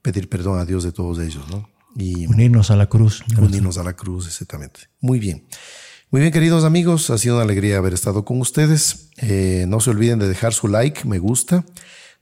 pedir 0.00 0.28
perdón 0.28 0.58
a 0.58 0.64
Dios 0.64 0.82
de 0.82 0.92
todos 0.92 1.18
ellos, 1.18 1.48
¿no? 1.50 1.68
Y 1.94 2.26
unirnos 2.26 2.70
a 2.70 2.76
la 2.76 2.88
cruz. 2.88 3.22
Unirnos 3.36 3.76
a 3.76 3.82
la 3.82 3.94
cruz, 3.94 4.26
exactamente. 4.26 4.88
Muy 5.00 5.18
bien. 5.18 5.46
Muy 6.10 6.22
bien, 6.22 6.32
queridos 6.32 6.64
amigos, 6.64 7.10
ha 7.10 7.18
sido 7.18 7.36
una 7.36 7.44
alegría 7.44 7.78
haber 7.78 7.92
estado 7.92 8.24
con 8.24 8.40
ustedes. 8.40 9.10
Eh, 9.18 9.66
no 9.68 9.80
se 9.80 9.90
olviden 9.90 10.18
de 10.18 10.28
dejar 10.28 10.54
su 10.54 10.68
like, 10.68 11.06
me 11.06 11.18
gusta 11.18 11.64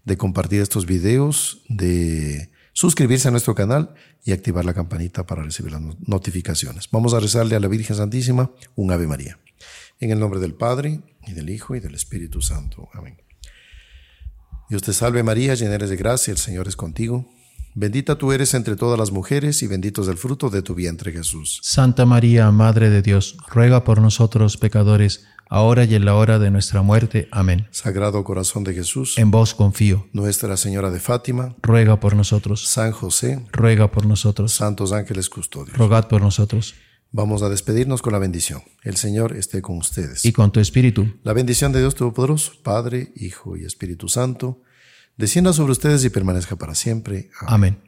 de 0.04 0.16
compartir 0.16 0.60
estos 0.60 0.86
videos, 0.86 1.62
de 1.68 2.50
suscribirse 2.72 3.28
a 3.28 3.30
nuestro 3.30 3.54
canal 3.54 3.94
y 4.24 4.32
activar 4.32 4.64
la 4.64 4.74
campanita 4.74 5.26
para 5.26 5.42
recibir 5.42 5.72
las 5.72 5.82
notificaciones. 6.06 6.88
Vamos 6.90 7.14
a 7.14 7.20
rezarle 7.20 7.56
a 7.56 7.60
la 7.60 7.68
Virgen 7.68 7.96
Santísima 7.96 8.50
un 8.74 8.92
Ave 8.92 9.06
María. 9.06 9.38
En 10.00 10.10
el 10.10 10.20
nombre 10.20 10.38
del 10.38 10.54
Padre, 10.54 11.00
y 11.26 11.32
del 11.32 11.50
Hijo, 11.50 11.74
y 11.76 11.80
del 11.80 11.94
Espíritu 11.94 12.40
Santo. 12.40 12.88
Amén. 12.94 13.16
Dios 14.68 14.82
te 14.82 14.92
salve 14.92 15.22
María, 15.22 15.54
llena 15.54 15.74
eres 15.74 15.90
de 15.90 15.96
gracia, 15.96 16.30
el 16.30 16.38
Señor 16.38 16.68
es 16.68 16.76
contigo. 16.76 17.26
Bendita 17.74 18.18
tú 18.18 18.32
eres 18.32 18.54
entre 18.54 18.76
todas 18.76 18.98
las 18.98 19.12
mujeres 19.12 19.62
y 19.62 19.66
bendito 19.66 20.02
es 20.02 20.08
el 20.08 20.18
fruto 20.18 20.50
de 20.50 20.62
tu 20.62 20.74
vientre 20.74 21.12
Jesús. 21.12 21.60
Santa 21.62 22.06
María, 22.06 22.50
Madre 22.50 22.90
de 22.90 23.02
Dios, 23.02 23.36
ruega 23.48 23.84
por 23.84 24.00
nosotros 24.00 24.56
pecadores, 24.56 25.26
ahora 25.48 25.84
y 25.84 25.94
en 25.94 26.04
la 26.04 26.14
hora 26.14 26.38
de 26.38 26.50
nuestra 26.50 26.82
muerte. 26.82 27.28
Amén. 27.30 27.68
Sagrado 27.70 28.22
corazón 28.24 28.64
de 28.64 28.74
Jesús, 28.74 29.18
en 29.18 29.30
vos 29.30 29.54
confío. 29.54 30.06
Nuestra 30.12 30.56
Señora 30.56 30.90
de 30.90 31.00
Fátima, 31.00 31.54
ruega 31.62 32.00
por 32.00 32.14
nosotros. 32.14 32.66
San 32.68 32.92
José, 32.92 33.44
ruega 33.52 33.90
por 33.90 34.06
nosotros. 34.06 34.52
Santos 34.52 34.92
ángeles 34.92 35.28
custodios, 35.28 35.76
rogad 35.76 36.08
por 36.08 36.20
nosotros. 36.20 36.74
Vamos 37.10 37.42
a 37.42 37.48
despedirnos 37.48 38.02
con 38.02 38.12
la 38.12 38.18
bendición. 38.18 38.62
El 38.82 38.96
Señor 38.96 39.34
esté 39.34 39.62
con 39.62 39.78
ustedes. 39.78 40.24
Y 40.26 40.32
con 40.32 40.52
tu 40.52 40.60
espíritu. 40.60 41.14
La 41.22 41.32
bendición 41.32 41.72
de 41.72 41.80
Dios 41.80 41.94
Todopoderoso, 41.94 42.52
Padre, 42.62 43.12
Hijo 43.16 43.56
y 43.56 43.64
Espíritu 43.64 44.08
Santo, 44.08 44.60
descienda 45.16 45.54
sobre 45.54 45.72
ustedes 45.72 46.04
y 46.04 46.10
permanezca 46.10 46.56
para 46.56 46.74
siempre. 46.74 47.30
Amén. 47.40 47.78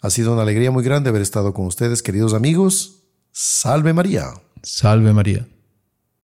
Ha 0.00 0.10
sido 0.10 0.32
una 0.32 0.42
alegría 0.42 0.72
muy 0.72 0.82
grande 0.82 1.10
haber 1.10 1.22
estado 1.22 1.54
con 1.54 1.66
ustedes, 1.66 2.02
queridos 2.02 2.34
amigos. 2.34 3.04
Salve 3.30 3.92
María. 3.92 4.30
Salve 4.62 5.12
María. 5.12 5.46